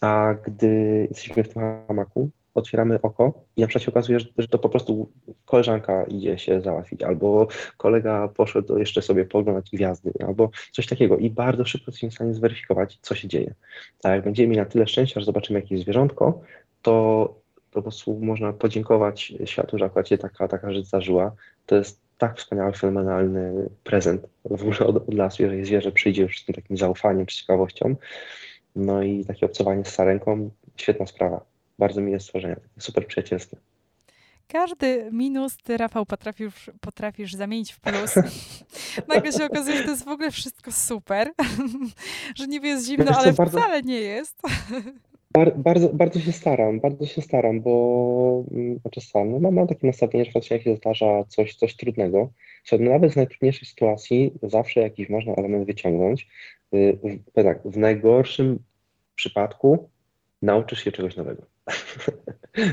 A 0.00 0.34
gdy 0.46 1.06
jesteśmy 1.10 1.44
w 1.44 1.48
tym 1.48 1.62
hamaku, 1.86 2.30
otwieramy 2.58 3.00
oko 3.02 3.44
i 3.56 3.60
na 3.60 3.66
przykład 3.66 3.84
się 3.84 3.90
okazuje, 3.90 4.18
że 4.38 4.48
to 4.48 4.58
po 4.58 4.68
prostu 4.68 5.12
koleżanka 5.44 6.04
idzie 6.04 6.38
się 6.38 6.60
załatwić, 6.60 7.02
albo 7.02 7.48
kolega 7.76 8.28
poszedł 8.28 8.78
jeszcze 8.78 9.02
sobie 9.02 9.24
poglądać 9.24 9.70
gwiazdy, 9.70 10.12
albo 10.26 10.50
coś 10.72 10.86
takiego 10.86 11.16
i 11.16 11.30
bardzo 11.30 11.64
szybko 11.64 11.90
jesteśmy 11.90 12.10
w 12.10 12.14
stanie 12.14 12.34
zweryfikować, 12.34 12.98
co 13.02 13.14
się 13.14 13.28
dzieje. 13.28 13.54
A 14.04 14.08
jak 14.08 14.24
będziemy 14.24 14.48
mieli 14.48 14.60
na 14.60 14.66
tyle 14.66 14.86
szczęścia, 14.86 15.20
że 15.20 15.26
zobaczymy 15.26 15.60
jakieś 15.60 15.80
zwierzątko, 15.80 16.40
to, 16.82 17.34
po 17.72 17.82
prostu 17.82 18.18
można 18.20 18.52
podziękować 18.52 19.34
światu, 19.44 19.78
że 19.78 19.84
akurat 19.84 20.08
się 20.08 20.18
taka, 20.18 20.48
taka 20.48 20.72
rzecz 20.72 20.86
zdarzyła. 20.86 21.32
To 21.66 21.76
jest 21.76 22.00
tak 22.18 22.38
wspaniały, 22.38 22.72
fenomenalny 22.72 23.68
prezent 23.84 24.26
w 24.44 24.62
ogóle 24.62 24.78
od, 24.78 24.96
od 24.96 25.14
lasu, 25.14 25.42
jeżeli 25.42 25.64
zwierzę 25.64 25.92
przyjdzie 25.92 26.22
już 26.22 26.40
z 26.40 26.44
tym 26.44 26.54
takim 26.54 26.76
zaufaniem 26.76 27.26
czy 27.26 27.36
ciekawością. 27.36 27.96
No 28.76 29.02
i 29.02 29.24
takie 29.24 29.46
obcowanie 29.46 29.84
z 29.84 29.88
sarenką, 29.88 30.50
świetna 30.76 31.06
sprawa 31.06 31.44
bardzo 31.78 32.00
miłe 32.00 32.20
stworzenia, 32.20 32.56
super 32.78 33.06
przyjacielskie. 33.06 33.56
Każdy 34.48 35.08
minus 35.12 35.56
ty, 35.56 35.76
Rafał, 35.76 36.06
potrafisz, 36.06 36.70
potrafisz 36.80 37.34
zamienić 37.34 37.72
w 37.72 37.80
plus. 37.80 38.14
Nagle 39.14 39.32
się 39.32 39.44
okazuje, 39.44 39.76
że 39.76 39.84
to 39.84 39.90
jest 39.90 40.04
w 40.04 40.08
ogóle 40.08 40.30
wszystko 40.30 40.72
super, 40.72 41.32
że 42.38 42.46
niby 42.46 42.66
jest 42.68 42.86
zimno, 42.86 43.12
ale 43.18 43.32
bardzo, 43.32 43.58
wcale 43.58 43.82
nie 43.82 44.00
jest. 44.00 44.42
Bar, 45.32 45.56
bardzo, 45.56 45.88
bardzo 45.88 46.20
się 46.20 46.32
staram, 46.32 46.80
bardzo 46.80 47.06
się 47.06 47.22
staram, 47.22 47.60
bo 47.60 48.44
mm, 48.50 48.78
znaczy 48.78 49.00
sam, 49.00 49.30
no 49.30 49.40
mam, 49.40 49.54
mam 49.54 49.66
takie 49.66 49.86
nastawienie, 49.86 50.24
że 50.24 50.32
faktycznie 50.32 50.56
jak 50.56 50.64
się 50.64 50.76
zdarza 50.76 51.24
coś, 51.28 51.54
coś 51.54 51.76
trudnego, 51.76 52.30
to 52.70 52.78
nawet 52.78 53.12
z 53.12 53.16
najtrudniejszej 53.16 53.68
sytuacji 53.68 54.32
zawsze 54.42 54.80
jakiś 54.80 55.08
można 55.08 55.32
element 55.32 55.66
wyciągnąć. 55.66 56.28
Y, 56.74 56.98
w, 57.02 57.32
tak, 57.32 57.62
w 57.64 57.76
najgorszym 57.76 58.58
przypadku 59.14 59.88
nauczysz 60.42 60.84
się 60.84 60.92
czegoś 60.92 61.16
nowego. 61.16 61.42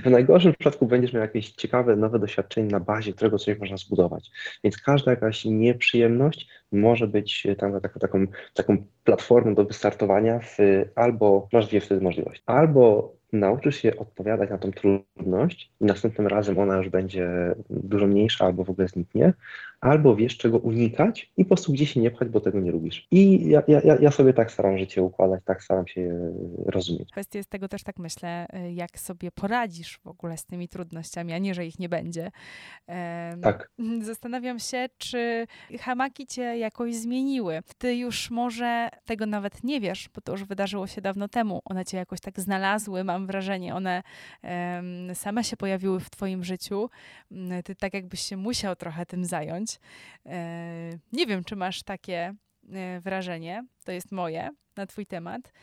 W 0.05 0.09
najgorszym 0.09 0.53
przypadku 0.53 0.85
będziesz 0.85 1.13
miał 1.13 1.21
jakieś 1.21 1.51
ciekawe, 1.51 1.95
nowe 1.95 2.19
doświadczenie 2.19 2.67
na 2.67 2.79
bazie 2.79 3.13
którego 3.13 3.37
coś 3.37 3.59
można 3.59 3.77
zbudować. 3.77 4.31
Więc 4.63 4.77
każda 4.77 5.11
jakaś 5.11 5.45
nieprzyjemność 5.45 6.49
może 6.71 7.07
być 7.07 7.47
tam 7.57 7.81
taką, 7.81 7.99
taką, 7.99 8.25
taką 8.53 8.77
platformą 9.03 9.55
do 9.55 9.65
wystartowania 9.65 10.39
w, 10.39 10.57
albo 10.95 11.47
masz 11.53 11.67
dwie 11.67 11.81
wtedy 11.81 12.01
możliwości. 12.01 12.43
Albo 12.45 13.15
nauczysz 13.33 13.75
się 13.75 13.97
odpowiadać 13.97 14.49
na 14.49 14.57
tą 14.57 14.71
trudność 14.71 15.71
i 15.81 15.85
następnym 15.85 16.27
razem 16.27 16.59
ona 16.59 16.77
już 16.77 16.89
będzie 16.89 17.55
dużo 17.69 18.07
mniejsza 18.07 18.45
albo 18.45 18.63
w 18.63 18.69
ogóle 18.69 18.87
zniknie, 18.87 19.33
albo 19.85 20.15
wiesz 20.15 20.37
czego 20.37 20.57
unikać 20.57 21.31
i 21.37 21.45
po 21.45 21.47
prostu 21.47 21.73
gdzieś 21.73 21.93
się 21.93 21.99
nie 21.99 22.11
pchać, 22.11 22.29
bo 22.29 22.41
tego 22.41 22.59
nie 22.59 22.71
lubisz. 22.71 23.07
I 23.11 23.49
ja, 23.49 23.63
ja, 23.67 23.81
ja 24.01 24.11
sobie 24.11 24.33
tak 24.33 24.51
staram 24.51 24.77
życie 24.77 25.01
układać, 25.01 25.41
tak 25.45 25.63
staram 25.63 25.87
się 25.87 26.31
rozumieć. 26.65 27.11
Kwestia 27.11 27.39
jest 27.39 27.49
tego 27.49 27.67
też 27.67 27.83
tak 27.83 27.99
myślę, 27.99 28.47
jak 28.73 28.99
sobie 28.99 29.31
poradzisz 29.31 29.99
w 30.03 30.07
ogóle 30.07 30.37
z 30.37 30.45
tymi 30.45 30.67
trudnościami, 30.67 31.33
a 31.33 31.37
nie, 31.37 31.53
że 31.53 31.65
ich 31.65 31.79
nie 31.79 31.89
będzie. 31.89 32.31
Tak. 33.41 33.71
Zastanawiam 34.01 34.59
się, 34.59 34.85
czy 34.97 35.47
hamaki 35.79 36.27
cię 36.27 36.41
jakoś 36.41 36.95
zmieniły. 36.95 37.59
Ty 37.77 37.95
już 37.95 38.31
może 38.31 38.89
tego 39.05 39.25
nawet 39.25 39.63
nie 39.63 39.81
wiesz, 39.81 40.09
bo 40.15 40.21
to 40.21 40.31
już 40.31 40.43
wydarzyło 40.43 40.87
się 40.87 41.01
dawno 41.01 41.27
temu. 41.27 41.61
One 41.65 41.85
cię 41.85 41.97
jakoś 41.97 42.19
tak 42.19 42.39
znalazły, 42.39 43.03
mam 43.03 43.27
wrażenie, 43.27 43.75
one 43.75 44.03
same 45.13 45.43
się 45.43 45.57
pojawiły 45.57 45.99
w 45.99 46.09
twoim 46.09 46.43
życiu. 46.43 46.89
Ty 47.65 47.75
tak 47.75 47.93
jakbyś 47.93 48.21
się 48.21 48.37
musiał 48.37 48.75
trochę 48.75 49.05
tym 49.05 49.25
zająć. 49.25 49.74
E, 50.25 50.89
nie 51.13 51.25
wiem, 51.25 51.43
czy 51.43 51.55
masz 51.55 51.83
takie 51.83 52.35
e, 52.73 52.99
wrażenie, 52.99 53.65
to 53.83 53.91
jest 53.91 54.11
moje, 54.11 54.49
na 54.77 54.85
Twój 54.85 55.05
temat, 55.05 55.53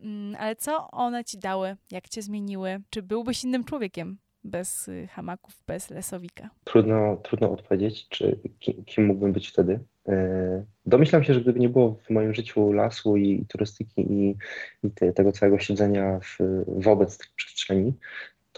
mm, 0.00 0.36
ale 0.38 0.56
co 0.56 0.90
one 0.90 1.24
Ci 1.24 1.38
dały, 1.38 1.76
jak 1.90 2.08
Cię 2.08 2.22
zmieniły? 2.22 2.80
Czy 2.90 3.02
byłbyś 3.02 3.44
innym 3.44 3.64
człowiekiem 3.64 4.18
bez 4.46 4.88
y, 4.88 5.06
hamaków, 5.06 5.62
bez 5.66 5.90
lesowika? 5.90 6.50
Trudno, 6.64 7.16
trudno 7.16 7.52
odpowiedzieć, 7.52 8.08
czy 8.08 8.38
kim, 8.58 8.84
kim 8.84 9.06
mógłbym 9.06 9.32
być 9.32 9.48
wtedy. 9.48 9.80
E, 10.08 10.64
domyślam 10.86 11.24
się, 11.24 11.34
że 11.34 11.40
gdyby 11.40 11.60
nie 11.60 11.68
było 11.68 11.94
w 11.94 12.10
moim 12.10 12.34
życiu 12.34 12.72
lasu 12.72 13.16
i, 13.16 13.40
i 13.40 13.46
turystyki 13.46 14.12
i, 14.12 14.36
i 14.82 14.90
te, 14.90 15.12
tego 15.12 15.32
całego 15.32 15.58
siedzenia 15.58 16.20
w, 16.20 16.38
wobec 16.66 17.18
tych 17.18 17.34
przestrzeni, 17.34 17.94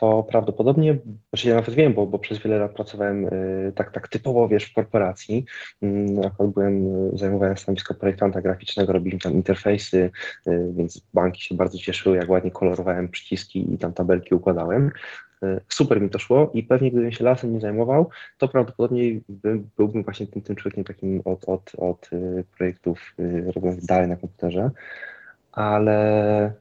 to 0.00 0.22
prawdopodobnie, 0.22 0.98
znaczy 1.28 1.48
ja 1.48 1.54
nawet 1.54 1.74
wiem, 1.74 1.94
bo, 1.94 2.06
bo 2.06 2.18
przez 2.18 2.38
wiele 2.38 2.58
lat 2.58 2.72
pracowałem 2.72 3.24
y, 3.24 3.72
tak, 3.74 3.92
tak 3.92 4.08
typowo, 4.08 4.48
wiesz, 4.48 4.64
w 4.64 4.74
korporacji. 4.74 5.44
Y, 5.82 6.26
akurat 6.26 6.52
byłem, 6.52 6.84
zajmowałem 7.18 7.56
stanowisko 7.56 7.94
projektanta 7.94 8.42
graficznego, 8.42 8.92
robiliśmy 8.92 9.20
tam 9.20 9.32
interfejsy, 9.32 10.10
y, 10.46 10.72
więc 10.76 11.02
banki 11.14 11.42
się 11.42 11.54
bardzo 11.54 11.78
cieszyły, 11.78 12.16
jak 12.16 12.30
ładnie 12.30 12.50
kolorowałem 12.50 13.08
przyciski 13.08 13.74
i 13.74 13.78
tam 13.78 13.92
tabelki 13.92 14.34
układałem. 14.34 14.90
super 15.68 16.00
mi 16.00 16.10
to 16.10 16.18
szło 16.18 16.50
i 16.54 16.62
pewnie 16.62 16.90
gdybym 16.90 17.12
się 17.12 17.24
lasem 17.24 17.54
nie 17.54 17.60
zajmował, 17.60 18.10
to 18.38 18.48
prawdopodobnie 18.48 19.20
byłbym 19.76 20.02
właśnie 20.02 20.26
tym, 20.26 20.42
tym 20.42 20.56
człowiekiem 20.56 20.84
takim 20.84 21.22
od, 21.24 21.48
od, 21.48 21.72
od 21.78 22.10
projektów 22.56 23.14
robionych 23.54 23.84
dalej 23.84 24.08
na 24.08 24.16
komputerze, 24.16 24.70
ale, 25.52 26.52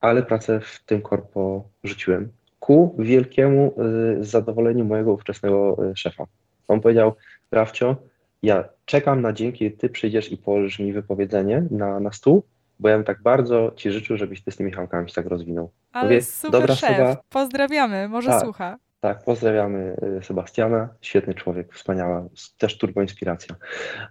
ale 0.00 0.22
pracę 0.22 0.60
w 0.60 0.84
tym 0.86 1.02
korpo 1.02 1.64
rzuciłem 1.84 2.32
ku 2.70 2.94
wielkiemu 2.98 3.74
zadowoleniu 4.20 4.84
mojego 4.84 5.12
ówczesnego 5.12 5.76
szefa. 5.94 6.24
On 6.68 6.80
powiedział, 6.80 7.14
Rafcio, 7.52 7.96
ja 8.42 8.64
czekam 8.84 9.20
na 9.20 9.32
dzień, 9.32 9.52
kiedy 9.52 9.76
ty 9.76 9.88
przyjdziesz 9.88 10.32
i 10.32 10.36
położysz 10.36 10.78
mi 10.78 10.92
wypowiedzenie 10.92 11.66
na, 11.70 12.00
na 12.00 12.12
stół, 12.12 12.42
bo 12.80 12.88
ja 12.88 12.96
bym 12.96 13.04
tak 13.04 13.22
bardzo 13.22 13.72
ci 13.76 13.92
życzył, 13.92 14.16
żebyś 14.16 14.42
ty 14.44 14.50
z 14.50 14.56
tymi 14.56 14.70
Michałkami 14.70 15.08
się 15.08 15.14
tak 15.14 15.26
rozwinął. 15.26 15.70
Ale 15.92 16.04
Mówię, 16.04 16.22
super 16.22 16.60
dobra 16.60 16.74
szef, 16.74 16.96
Seba. 16.96 17.16
pozdrawiamy, 17.28 18.08
może 18.08 18.28
tak, 18.28 18.40
słucha. 18.40 18.78
Tak, 19.00 19.24
pozdrawiamy 19.24 19.96
y, 20.20 20.24
Sebastiana, 20.24 20.88
świetny 21.00 21.34
człowiek, 21.34 21.74
wspaniała, 21.74 22.24
też 22.58 22.78
turbo 22.78 23.02
inspiracja. 23.02 23.54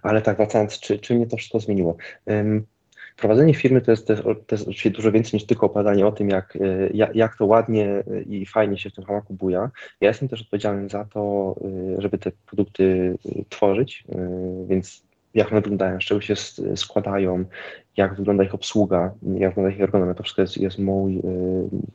Ale 0.02 0.22
tak 0.22 0.36
wracając, 0.36 0.80
czy, 0.80 0.98
czy 0.98 1.14
mnie 1.14 1.26
to 1.26 1.36
wszystko 1.36 1.60
zmieniło? 1.60 1.96
Um, 2.26 2.66
Prowadzenie 3.20 3.54
firmy 3.54 3.80
to 3.80 3.90
jest, 3.90 4.08
jest, 4.08 4.22
to 4.22 4.54
jest 4.54 4.62
oczywiście 4.62 4.90
dużo 4.90 5.12
więcej 5.12 5.30
niż 5.34 5.46
tylko 5.46 5.66
opowiadanie 5.66 6.06
o 6.06 6.12
tym, 6.12 6.28
jak, 6.28 6.56
y, 6.56 6.90
jak, 7.14 7.36
to 7.36 7.46
ładnie 7.46 8.02
i 8.26 8.46
fajnie 8.46 8.78
się 8.78 8.90
w 8.90 8.94
tym 8.94 9.04
hamaku 9.04 9.34
buja. 9.34 9.70
Ja 10.00 10.08
jestem 10.08 10.28
też 10.28 10.42
odpowiedzialny 10.42 10.88
za 10.88 11.04
to, 11.04 11.54
y, 11.98 12.02
żeby 12.02 12.18
te 12.18 12.30
produkty 12.46 13.14
tworzyć, 13.48 14.04
więc 14.66 15.02
jak 15.34 15.52
one 15.52 15.60
wyglądają, 15.60 16.00
z 16.00 16.04
czego 16.04 16.20
się 16.20 16.34
składają, 16.76 17.44
jak 17.96 18.14
wygląda 18.14 18.44
ich 18.44 18.54
obsługa, 18.54 19.14
jak 19.38 19.50
wygląda 19.50 19.74
ich 19.74 19.80
ergonomia, 19.80 20.14
to 20.14 20.22
wszystko 20.22 20.42
jest, 20.42 20.56
jest 20.56 20.78
mój, 20.78 21.22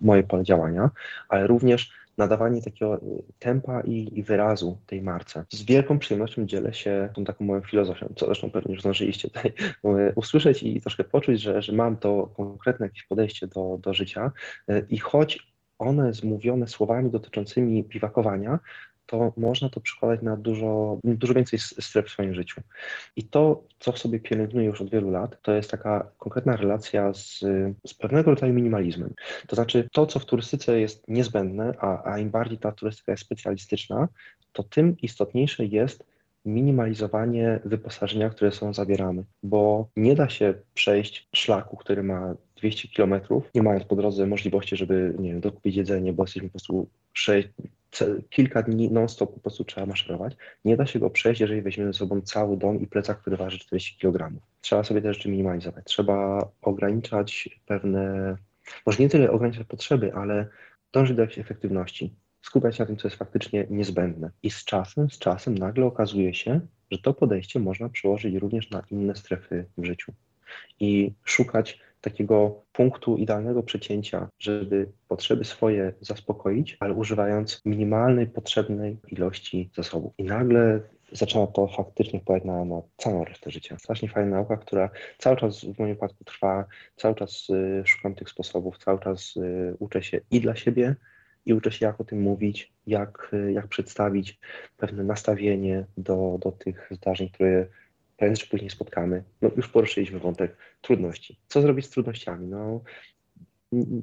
moje 0.01 0.23
pole 0.23 0.43
działania, 0.43 0.89
ale 1.29 1.47
również 1.47 1.91
nadawanie 2.17 2.61
takiego 2.61 2.97
y, 2.97 2.99
tempa 3.39 3.81
i, 3.81 4.19
i, 4.19 4.23
wyrazu 4.23 4.77
tej 4.85 5.01
marce. 5.01 5.45
Z 5.49 5.63
wielką 5.63 5.99
przyjemnością 5.99 6.45
dzielę 6.45 6.73
się 6.73 7.09
tą 7.15 7.25
taką 7.25 7.45
moją 7.45 7.61
filozofią, 7.61 8.13
co 8.15 8.25
zresztą 8.25 8.51
pewnie 8.51 8.73
już 8.73 8.81
zdążyliście 8.81 9.29
tutaj 9.29 9.53
y, 9.85 10.13
usłyszeć 10.15 10.63
i 10.63 10.81
troszkę 10.81 11.03
poczuć, 11.03 11.41
że, 11.41 11.61
że 11.61 11.73
mam 11.73 11.97
to 11.97 12.29
konkretne 12.37 12.85
jakieś 12.85 13.03
podejście 13.03 13.47
do, 13.47 13.79
do 13.81 13.93
życia 13.93 14.31
i 14.89 14.97
choć 14.97 15.55
one 15.79 16.13
zmówione 16.13 16.67
słowami 16.67 17.09
dotyczącymi 17.11 17.83
piwakowania, 17.83 18.59
to 19.05 19.33
można 19.37 19.69
to 19.69 19.79
przekładać 19.79 20.21
na 20.21 20.37
dużo, 20.37 20.99
dużo 21.03 21.33
więcej 21.33 21.59
stref 21.59 22.07
w 22.07 22.09
swoim 22.09 22.33
życiu. 22.33 22.61
I 23.15 23.23
to, 23.23 23.63
co 23.79 23.91
w 23.91 23.99
sobie 23.99 24.19
pielęgnuję 24.19 24.65
już 24.65 24.81
od 24.81 24.89
wielu 24.89 25.11
lat, 25.11 25.41
to 25.41 25.51
jest 25.51 25.71
taka 25.71 26.11
konkretna 26.17 26.55
relacja 26.55 27.13
z, 27.13 27.39
z 27.87 27.93
pewnego 27.93 28.31
rodzaju 28.31 28.53
minimalizmem. 28.53 29.13
To 29.47 29.55
znaczy, 29.55 29.89
to, 29.91 30.05
co 30.05 30.19
w 30.19 30.25
turystyce 30.25 30.79
jest 30.79 31.07
niezbędne, 31.07 31.73
a, 31.79 32.11
a 32.11 32.19
im 32.19 32.29
bardziej 32.29 32.57
ta 32.57 32.71
turystyka 32.71 33.11
jest 33.11 33.23
specjalistyczna, 33.23 34.07
to 34.53 34.63
tym 34.63 34.95
istotniejsze 35.01 35.65
jest 35.65 36.03
minimalizowanie 36.45 37.59
wyposażenia, 37.65 38.29
które 38.29 38.51
są 38.51 38.73
zabierane, 38.73 39.23
bo 39.43 39.87
nie 39.97 40.15
da 40.15 40.29
się 40.29 40.53
przejść 40.73 41.27
szlaku, 41.35 41.77
który 41.77 42.03
ma 42.03 42.35
200 42.57 42.87
km, 42.87 43.21
nie 43.55 43.63
mając 43.63 43.85
po 43.85 43.95
drodze 43.95 44.27
możliwości, 44.27 44.77
żeby 44.77 45.15
nie 45.19 45.31
wiem, 45.31 45.41
dokupić 45.41 45.75
jedzenie, 45.75 46.13
bo 46.13 46.23
jesteśmy 46.23 46.49
po 46.49 46.53
prostu 46.53 46.87
kilka 48.29 48.63
dni 48.63 48.91
non-stop 48.91 49.33
po 49.33 49.39
prostu 49.39 49.63
trzeba 49.63 49.87
maszerować. 49.87 50.35
Nie 50.65 50.77
da 50.77 50.85
się 50.85 50.99
go 50.99 51.09
przejść, 51.09 51.41
jeżeli 51.41 51.61
weźmiemy 51.61 51.93
ze 51.93 51.99
sobą 51.99 52.21
cały 52.21 52.57
dom 52.57 52.81
i 52.81 52.87
plecak, 52.87 53.21
który 53.21 53.37
waży 53.37 53.59
40 53.59 53.97
kg. 53.99 54.39
Trzeba 54.61 54.83
sobie 54.83 55.01
te 55.01 55.13
rzeczy 55.13 55.29
minimalizować. 55.29 55.85
Trzeba 55.85 56.47
ograniczać 56.61 57.49
pewne, 57.65 58.35
może 58.85 59.03
nie 59.03 59.09
tyle 59.09 59.31
ograniczać 59.31 59.67
potrzeby, 59.67 60.13
ale 60.13 60.47
dążyć 60.93 61.15
do 61.15 61.21
jakiejś 61.21 61.39
efektywności. 61.39 62.13
Skupiać 62.41 62.77
się 62.77 62.83
na 62.83 62.87
tym, 62.87 62.97
co 62.97 63.07
jest 63.07 63.17
faktycznie 63.17 63.67
niezbędne. 63.69 64.31
I 64.43 64.49
z 64.49 64.65
czasem, 64.65 65.09
z 65.09 65.19
czasem 65.19 65.57
nagle 65.57 65.85
okazuje 65.85 66.33
się, 66.33 66.59
że 66.91 66.97
to 66.97 67.13
podejście 67.13 67.59
można 67.59 67.89
przełożyć 67.89 68.35
również 68.35 68.69
na 68.69 68.83
inne 68.91 69.15
strefy 69.15 69.65
w 69.77 69.85
życiu. 69.85 70.13
I 70.79 71.13
szukać 71.23 71.79
takiego 72.05 72.61
punktu 72.73 73.17
idealnego 73.17 73.63
przecięcia, 73.63 74.27
żeby 74.39 74.91
potrzeby 75.07 75.43
swoje 75.43 75.93
zaspokoić, 76.01 76.77
ale 76.79 76.93
używając 76.93 77.61
minimalnej 77.65 78.27
potrzebnej 78.27 78.97
ilości 79.07 79.69
zasobów. 79.75 80.13
I 80.17 80.23
nagle 80.23 80.79
zaczęła 81.11 81.47
to 81.47 81.67
faktycznie 81.67 82.19
wpływać 82.19 82.43
na, 82.43 82.65
na 82.65 82.81
całą 82.97 83.25
resztę 83.25 83.51
życia. 83.51 83.77
Strasznie 83.79 84.09
fajna 84.09 84.35
nauka, 84.35 84.57
która 84.57 84.89
cały 85.17 85.37
czas 85.37 85.65
w 85.65 85.79
moim 85.79 85.93
wypadku 85.93 86.23
trwa, 86.23 86.65
cały 86.95 87.15
czas 87.15 87.49
y, 87.49 87.83
szukam 87.85 88.15
tych 88.15 88.29
sposobów, 88.29 88.77
cały 88.77 88.99
czas 88.99 89.37
y, 89.37 89.75
uczę 89.79 90.03
się 90.03 90.21
i 90.31 90.41
dla 90.41 90.55
siebie, 90.55 90.95
i 91.45 91.53
uczę 91.53 91.71
się, 91.71 91.85
jak 91.85 92.01
o 92.01 92.03
tym 92.03 92.21
mówić, 92.21 92.73
jak, 92.87 93.31
y, 93.33 93.51
jak 93.51 93.67
przedstawić 93.67 94.39
pewne 94.77 95.03
nastawienie 95.03 95.85
do, 95.97 96.39
do 96.41 96.51
tych 96.51 96.89
zdarzeń, 96.91 97.29
które 97.29 97.67
prędzej 98.17 98.43
czy 98.43 98.49
później 98.49 98.69
spotkamy. 98.69 99.23
No, 99.41 99.49
już 99.57 99.69
poruszyliśmy 99.69 100.19
wątek 100.19 100.57
trudności. 100.81 101.39
Co 101.47 101.61
zrobić 101.61 101.85
z 101.85 101.89
trudnościami? 101.89 102.47
No, 102.47 102.81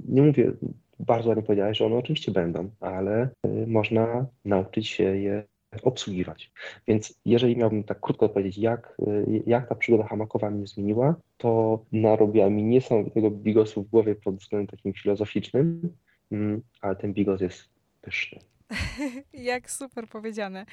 nie 0.09 0.23
mówię, 0.23 0.53
bardzo 1.01 1.29
ładnie 1.29 1.45
powiedziałeś, 1.45 1.79
że 1.79 1.87
one 1.87 1.97
oczywiście 1.97 2.33
będą, 2.33 2.71
ale 2.81 3.29
y, 3.47 3.67
można 3.67 4.27
nauczyć 4.45 4.89
się 4.89 5.05
je 5.05 5.45
obsługiwać. 5.83 6.53
Więc 6.87 7.21
jeżeli 7.25 7.57
miałbym 7.57 7.85
tak 7.85 8.01
krótko 8.01 8.27
odpowiedzieć, 8.27 8.59
jak, 8.59 8.97
y, 9.09 9.43
jak 9.47 9.69
ta 9.69 9.75
przygoda 9.75 10.05
hamakowa 10.05 10.51
mnie 10.51 10.67
zmieniła, 10.67 11.15
to 11.37 11.85
narobiła 11.93 12.51
mi 12.51 12.63
niesamowitego 12.63 13.31
bigosu 13.31 13.83
w 13.83 13.89
głowie 13.89 14.15
pod 14.15 14.37
względem 14.37 14.67
takim 14.67 14.93
filozoficznym, 14.93 15.97
mm, 16.33 16.63
ale 16.81 16.97
ten 16.97 17.13
bigos 17.13 17.41
jest 17.41 17.69
pyszny. 18.01 18.39
Jak 19.33 19.71
super 19.71 20.09
powiedziane. 20.09 20.67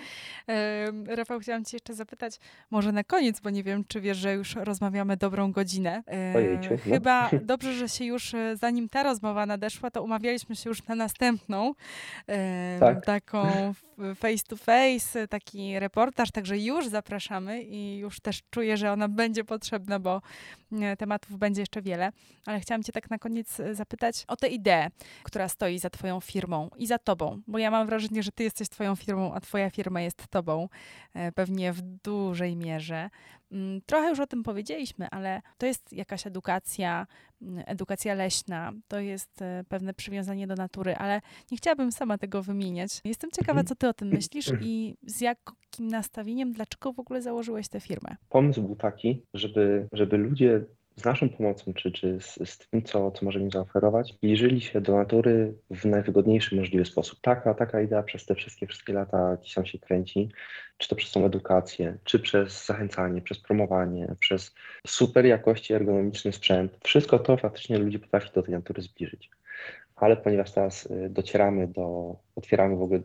Rafał, 1.08 1.39
chciałam 1.39 1.66
Cię 1.66 1.76
jeszcze 1.76 1.93
zapytać, 1.93 2.39
może 2.72 2.91
na 2.91 3.04
koniec, 3.04 3.39
bo 3.39 3.50
nie 3.50 3.64
wiem, 3.64 3.84
czy 3.88 4.02
wiesz, 4.02 4.18
że 4.18 4.34
już 4.34 4.56
rozmawiamy 4.56 5.18
dobrą 5.18 5.52
godzinę. 5.52 6.04
Ojejciu, 6.36 6.70
no. 6.72 6.78
Chyba 6.78 7.30
dobrze, 7.41 7.74
że 7.74 7.89
się 7.89 8.06
już, 8.06 8.34
e, 8.34 8.58
zanim 8.58 8.89
ta 8.89 9.04
rozmowa 9.04 9.45
nadeszła, 9.45 9.91
to 9.91 10.04
umawialiśmy 10.04 10.56
się 10.56 10.70
już 10.70 10.88
na 10.88 10.95
następną, 10.95 11.74
tak. 12.80 13.06
taką 13.06 13.74
face 14.16 14.43
to 14.47 14.56
face, 14.58 15.28
taki 15.28 15.80
reportaż, 15.80 16.32
także 16.32 16.58
już 16.58 16.88
zapraszamy 16.88 17.64
i 17.64 17.97
już 17.97 18.20
też 18.20 18.41
czuję, 18.50 18.78
że 18.78 18.91
ona 18.91 19.08
będzie 19.08 19.43
potrzebna, 19.43 20.00
bo 20.00 20.22
e, 20.82 20.97
tematów 20.97 21.38
będzie 21.38 21.62
jeszcze 21.62 21.82
wiele. 21.82 22.12
Ale 22.45 22.60
chciałam 22.60 22.84
Cię 22.84 22.91
tak 22.91 23.10
na 23.10 23.18
koniec 23.18 23.60
e, 23.60 23.76
zapytać 23.76 24.26
o 24.28 24.36
tę 24.36 24.47
ideę, 24.47 24.89
która 25.24 25.50
stoi 25.50 25.80
za 25.80 25.89
Twoją 25.89 26.20
firmą 26.20 26.70
i 26.78 26.88
za 26.88 26.97
Tobą, 26.97 27.41
bo 27.47 27.58
ja 27.58 27.72
mam 27.72 27.88
wrażenie, 27.90 28.24
że 28.24 28.32
Ty 28.32 28.44
jesteś 28.44 28.70
Twoją 28.70 28.96
firmą, 28.96 29.34
a 29.34 29.40
Twoja 29.40 29.70
firma 29.70 30.02
jest 30.02 30.28
Tobą, 30.28 30.70
e, 31.14 31.32
pewnie 31.32 31.74
w 31.74 31.82
dużej 31.82 32.56
mierze. 32.56 33.10
Mm, 33.52 33.82
trochę 33.86 34.10
już 34.10 34.20
o 34.20 34.28
tym 34.28 34.44
powiedzieliśmy, 34.44 35.08
ale 35.10 35.42
to 35.58 35.66
jest 35.66 35.94
jakaś 35.94 36.28
edukacja, 36.28 37.08
mm, 37.42 37.64
edukacja 37.68 38.14
leśna, 38.14 38.72
to 38.88 39.00
jest 39.00 39.42
e, 39.42 39.64
pewne 39.70 39.94
przywiązanie 39.94 40.48
do 40.48 40.56
natury, 40.56 40.96
ale 40.96 41.22
nie 41.52 41.58
chciałabym 41.58 41.92
sama 41.92 42.18
tego 42.18 42.44
wymieniać. 42.44 43.02
Jestem 43.04 43.32
ciekawa, 43.32 43.64
co 43.64 43.76
ty 43.76 43.88
o 43.88 43.94
tym 43.94 44.08
myślisz 44.08 44.52
i 44.62 44.96
z 45.04 45.22
jakim 45.22 45.88
nastawieniem, 45.88 46.52
dlaczego 46.52 46.94
w 46.94 47.00
ogóle 47.00 47.22
założyłeś 47.22 47.68
tę 47.68 47.80
firmę? 47.80 48.16
Pomysł 48.30 48.62
był 48.62 48.76
taki, 48.76 49.22
żeby, 49.34 49.88
żeby 49.92 50.18
ludzie 50.18 50.66
z 51.00 51.06
naszą 51.06 51.30
pomocą, 51.30 51.74
czy, 51.74 51.91
czy 51.91 52.18
z, 52.22 52.50
z, 52.50 52.58
tym, 52.58 52.84
co, 52.84 53.12
co 53.12 53.26
możemy 53.26 53.45
im 53.45 53.52
zaoferować, 53.52 54.14
zbliżyli 54.14 54.62
się 54.62 54.82
do 54.82 54.95
natury 54.95 55.54
w 55.72 55.86
najwygodniejszy 55.86 56.56
możliwy 56.56 56.86
sposób. 56.86 57.20
Taka, 57.22 57.54
taka 57.54 57.82
idea 57.82 58.04
przez 58.04 58.26
te 58.26 58.36
wszystkie, 58.36 58.68
wszystkie 58.68 58.93
lata 58.93 59.38
gdzieś 59.41 59.54
tam 59.54 59.66
się 59.66 59.80
kręci, 59.80 60.30
czy 60.78 60.89
to 60.89 60.95
przez 60.95 61.12
tą 61.12 61.26
edukację, 61.26 61.97
czy 62.04 62.20
przez 62.20 62.66
zachęcanie, 62.66 63.22
przez 63.22 63.39
promowanie, 63.39 64.16
przez 64.20 64.56
super 64.88 65.26
jakości 65.26 65.74
ergonomiczny 65.74 66.32
sprzęt. 66.32 66.78
Wszystko 66.84 67.20
to 67.20 67.38
faktycznie 67.38 67.78
ludzi 67.78 68.00
potrafi 68.00 68.30
do 68.36 68.43
tej 68.43 68.54
natury 68.54 68.82
zbliżyć. 68.82 69.30
Ale 69.95 70.18
ponieważ 70.18 70.52
teraz 70.52 70.86
y, 70.86 71.10
docieramy 71.10 71.68
do, 71.68 72.16
otwieramy 72.36 72.76
w 72.76 72.82
ogóle 72.82 73.00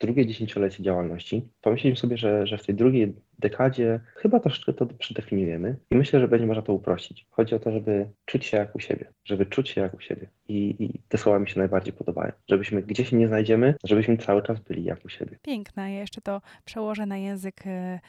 drugie 0.00 0.26
dziesięciolecie 0.26 0.82
działalności, 0.82 1.48
pomyśleliśmy 1.60 2.00
sobie, 2.00 2.16
że, 2.16 2.46
że 2.46 2.58
w 2.58 2.66
tej 2.66 2.74
drugiej 2.74 3.14
dekadzie 3.38 4.00
chyba 4.14 4.40
troszeczkę 4.40 4.72
to 4.72 4.86
przedefiniujemy 4.86 5.76
i 5.90 5.96
myślę, 5.96 6.20
że 6.20 6.28
będzie 6.28 6.46
można 6.46 6.62
to 6.62 6.72
uprościć. 6.72 7.26
Chodzi 7.30 7.54
o 7.54 7.58
to, 7.58 7.72
żeby 7.72 8.10
czuć 8.24 8.46
się 8.46 8.56
jak 8.56 8.76
u 8.76 8.80
siebie, 8.80 9.12
żeby 9.24 9.46
czuć 9.46 9.68
się 9.68 9.80
jak 9.80 9.94
u 9.94 10.00
siebie. 10.00 10.28
I, 10.48 10.76
I, 10.78 11.00
te 11.08 11.18
słowa 11.18 11.38
mi 11.38 11.48
się 11.48 11.58
najbardziej 11.58 11.92
podobają. 11.92 12.32
Żebyśmy 12.48 12.82
gdzie 12.82 13.04
się 13.04 13.16
nie 13.16 13.28
znajdziemy, 13.28 13.74
żebyśmy 13.84 14.16
cały 14.16 14.42
czas 14.42 14.60
byli 14.60 14.84
jak 14.84 15.04
u 15.04 15.08
siebie. 15.08 15.38
Piękna. 15.42 15.90
Ja 15.90 16.00
jeszcze 16.00 16.20
to 16.20 16.40
przełożę 16.64 17.06
na 17.06 17.16
język 17.16 17.66
e, 17.66 18.00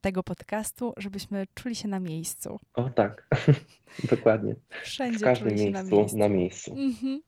tego 0.00 0.22
podcastu, 0.22 0.92
żebyśmy 0.96 1.46
czuli 1.54 1.74
się 1.74 1.88
na 1.88 2.00
miejscu. 2.00 2.60
O 2.74 2.90
tak, 2.90 3.28
dokładnie. 4.10 4.54
Wszędzie 4.82 5.18
w 5.18 5.22
każdym 5.22 5.54
miejscu, 5.54 5.72
na 5.72 5.82
miejscu. 5.82 6.18
Na 6.18 6.28
miejscu. 6.28 6.72
Mhm. 6.72 7.22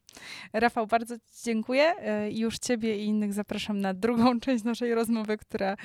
Rafał, 0.52 0.86
bardzo 0.86 1.18
Ci 1.18 1.44
dziękuję 1.44 1.94
e, 1.98 2.30
już 2.30 2.58
Ciebie 2.58 2.96
i 2.96 3.04
innych 3.04 3.32
zapraszam 3.32 3.80
na 3.80 3.94
drugą 3.94 4.40
część 4.40 4.64
naszej 4.64 4.94
rozmowy, 4.94 5.36
która 5.36 5.76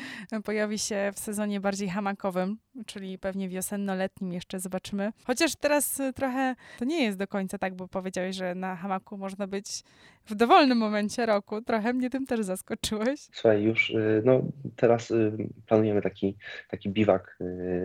pojawi 0.43 0.79
się 0.79 1.11
w 1.13 1.19
sezonie 1.19 1.59
bardziej 1.59 1.89
hamakowym, 1.89 2.57
czyli 2.85 3.17
pewnie 3.19 3.49
wiosenno-letnim 3.49 4.33
jeszcze 4.33 4.59
zobaczymy. 4.59 5.11
Chociaż 5.25 5.55
teraz 5.55 5.99
e, 5.99 6.13
trochę 6.13 6.55
to 6.79 6.85
nie 6.85 7.03
jest 7.03 7.17
do 7.17 7.27
końca 7.27 7.57
tak, 7.57 7.75
bo 7.75 7.87
powiedziałeś, 7.87 8.35
że 8.35 8.55
na 8.55 8.75
hamaku 8.75 9.17
można 9.17 9.47
być 9.47 9.83
w 10.25 10.35
dowolnym 10.35 10.77
momencie 10.77 11.25
roku. 11.25 11.61
Trochę 11.61 11.93
mnie 11.93 12.09
tym 12.09 12.25
też 12.25 12.45
zaskoczyłeś. 12.45 13.19
Słuchaj, 13.33 13.63
już 13.63 13.89
y, 13.89 14.21
no, 14.25 14.41
teraz 14.75 15.13
planujemy 15.67 16.01
taki, 16.01 16.37
taki 16.69 16.89
biwak, 16.89 17.37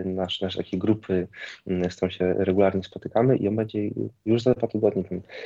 nasz, 0.05 0.41
nasz 0.41 0.57
takiej 0.57 0.79
grupy, 0.79 1.29
z 1.67 1.97
którą 1.97 2.11
się 2.11 2.35
regularnie 2.39 2.83
spotykamy 2.83 3.37
i 3.37 3.49
on 3.49 3.57
będzie 3.57 3.91
już 4.25 4.43
za 4.43 4.55
dwa 4.55 4.67
tygodnie. 4.67 5.05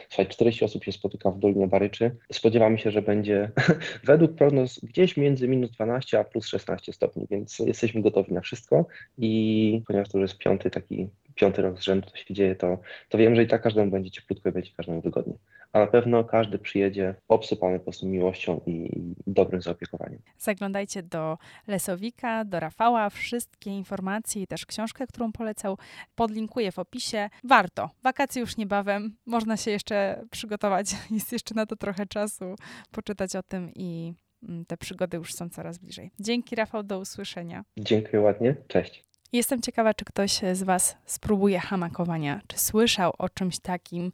Słuchaj, 0.09 0.27
40 0.29 0.65
osób 0.65 0.87
się 0.93 0.99
spotyka 0.99 1.31
w 1.31 1.39
Dolinie 1.39 1.67
Baryczy. 1.67 2.17
Spodziewamy 2.33 2.79
się, 2.79 2.91
że 2.91 3.03
będzie 3.03 3.51
według 4.05 4.35
prognoz 4.35 4.81
gdzieś 4.83 5.17
między 5.17 5.49
minus 5.49 5.71
12 5.71 6.19
a 6.19 6.25
plus 6.25 6.47
16 6.47 6.93
stopni, 6.93 7.27
więc 7.31 7.59
jesteśmy 7.59 8.03
gotowi 8.03 8.33
na 8.33 8.41
wszystko 8.41 8.87
i 9.19 9.83
ponieważ 9.87 10.09
to 10.09 10.19
już 10.19 10.31
jest 10.31 10.41
piąty 10.41 10.71
taki 10.71 11.09
piąty 11.35 11.63
rok 11.63 11.79
z 11.79 11.83
rzędu 11.83 12.11
to 12.11 12.17
się 12.17 12.35
dzieje, 12.35 12.57
to, 12.57 12.79
to 13.09 13.19
wiem, 13.19 13.37
że 13.37 13.43
i 13.43 13.47
tak 13.47 13.63
każdemu 13.63 13.91
będzie 13.91 14.11
cieplutko 14.11 14.49
i 14.49 14.53
będzie 14.53 14.71
każdemu 14.77 15.01
wygodnie. 15.01 15.35
A 15.73 15.79
na 15.79 15.87
pewno 15.87 16.25
każdy 16.25 16.59
przyjedzie 16.59 17.15
obsypany 17.29 17.79
po 17.79 17.85
prostu 17.85 18.07
miłością 18.07 18.61
i, 18.67 18.91
dobrym 19.27 19.63
zaopiekowaniem. 19.63 20.19
Zaglądajcie 20.39 21.03
do 21.03 21.39
Lesowika, 21.67 22.45
do 22.45 22.61
Rafała. 22.61 23.11
Wszystkie 23.11 23.71
informacje 23.71 24.43
i 24.43 24.47
też 24.47 24.67
książkę, 24.67 25.07
którą 25.07 25.33
polecał, 25.33 25.79
podlinkuję 26.15 26.73
w 26.73 26.79
opisie. 26.79 27.31
Warto. 27.45 27.91
Wakacje 28.03 28.41
już 28.41 28.57
niebawem. 28.57 29.17
Można 29.27 29.57
się 29.57 29.71
jeszcze 29.71 30.25
przygotować. 30.31 30.91
Jest 31.11 31.33
jeszcze 31.33 31.55
na 31.55 31.67
to 31.67 31.77
trochę 31.77 32.07
czasu. 32.07 32.55
Poczytać 32.91 33.37
o 33.37 33.43
tym 33.43 33.71
i 33.75 34.15
mm, 34.43 34.65
te 34.65 34.77
przygody 34.77 35.17
już 35.17 35.35
są 35.35 35.49
coraz 35.49 35.79
bliżej. 35.79 36.11
Dzięki 36.21 36.57
Rafał, 36.57 36.83
do 36.83 36.99
usłyszenia. 36.99 37.65
Dziękuję 37.79 38.23
ładnie. 38.23 38.57
Cześć. 38.69 39.11
Jestem 39.33 39.63
ciekawa, 39.63 39.95
czy 39.95 40.05
ktoś 40.05 40.41
z 40.53 40.63
Was 40.63 40.97
spróbuje 41.07 41.59
hamakowania, 41.59 42.41
czy 42.47 42.59
słyszał 42.59 43.13
o 43.19 43.29
czymś 43.29 43.59
takim 43.59 44.13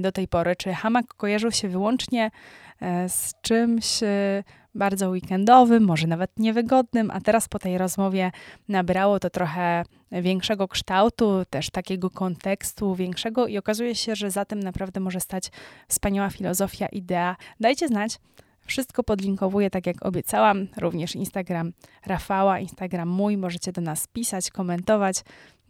do 0.00 0.12
tej 0.12 0.28
pory, 0.28 0.56
czy 0.56 0.72
hamak 0.72 1.14
kojarzył 1.14 1.50
się 1.50 1.68
wyłącznie 1.68 2.30
e, 2.80 3.08
z 3.08 3.34
czymś 3.42 4.02
e, 4.02 4.44
bardzo 4.74 5.08
weekendowym, 5.08 5.84
może 5.84 6.06
nawet 6.06 6.38
niewygodnym, 6.38 7.10
a 7.10 7.20
teraz 7.20 7.48
po 7.48 7.58
tej 7.58 7.78
rozmowie 7.78 8.30
nabrało 8.68 9.20
to 9.20 9.30
trochę 9.30 9.84
większego 10.12 10.68
kształtu, 10.68 11.44
też 11.50 11.70
takiego 11.70 12.10
kontekstu 12.10 12.94
większego 12.94 13.46
i 13.46 13.58
okazuje 13.58 13.94
się, 13.94 14.16
że 14.16 14.30
za 14.30 14.44
tym 14.44 14.60
naprawdę 14.60 15.00
może 15.00 15.20
stać 15.20 15.50
wspaniała 15.88 16.30
filozofia, 16.30 16.86
idea. 16.86 17.36
Dajcie 17.60 17.88
znać, 17.88 18.18
wszystko 18.66 19.04
podlinkowuję, 19.04 19.70
tak 19.70 19.86
jak 19.86 20.06
obiecałam, 20.06 20.68
również 20.76 21.16
Instagram 21.16 21.72
Rafała, 22.06 22.58
Instagram 22.58 23.08
mój. 23.08 23.36
Możecie 23.36 23.72
do 23.72 23.80
nas 23.80 24.06
pisać, 24.06 24.50
komentować, 24.50 25.16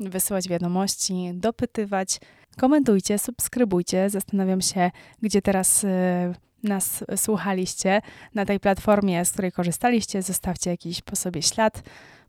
wysyłać 0.00 0.48
wiadomości, 0.48 1.30
dopytywać. 1.34 2.20
Komentujcie, 2.58 3.18
subskrybujcie. 3.18 4.10
Zastanawiam 4.10 4.60
się, 4.60 4.90
gdzie 5.22 5.42
teraz 5.42 5.84
y, 5.84 5.88
nas 6.62 7.04
słuchaliście. 7.16 8.02
Na 8.34 8.46
tej 8.46 8.60
platformie, 8.60 9.24
z 9.24 9.32
której 9.32 9.52
korzystaliście, 9.52 10.22
zostawcie 10.22 10.70
jakiś 10.70 11.02
po 11.02 11.16
sobie 11.16 11.42
ślad. 11.42 11.82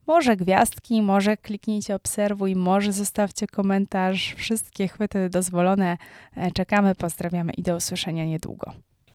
Może 0.07 0.37
gwiazdki, 0.37 1.01
może 1.01 1.37
kliknijcie 1.37 1.95
obserwuj, 1.95 2.55
może 2.55 2.93
zostawcie 2.93 3.47
komentarz. 3.47 4.33
Wszystkie 4.37 4.87
chwyty 4.87 5.29
dozwolone. 5.29 5.97
E, 6.35 6.51
czekamy, 6.51 6.95
pozdrawiamy 6.95 7.53
i 7.53 7.63
do 7.63 7.75
usłyszenia 7.75 8.25
niedługo. 8.25 8.73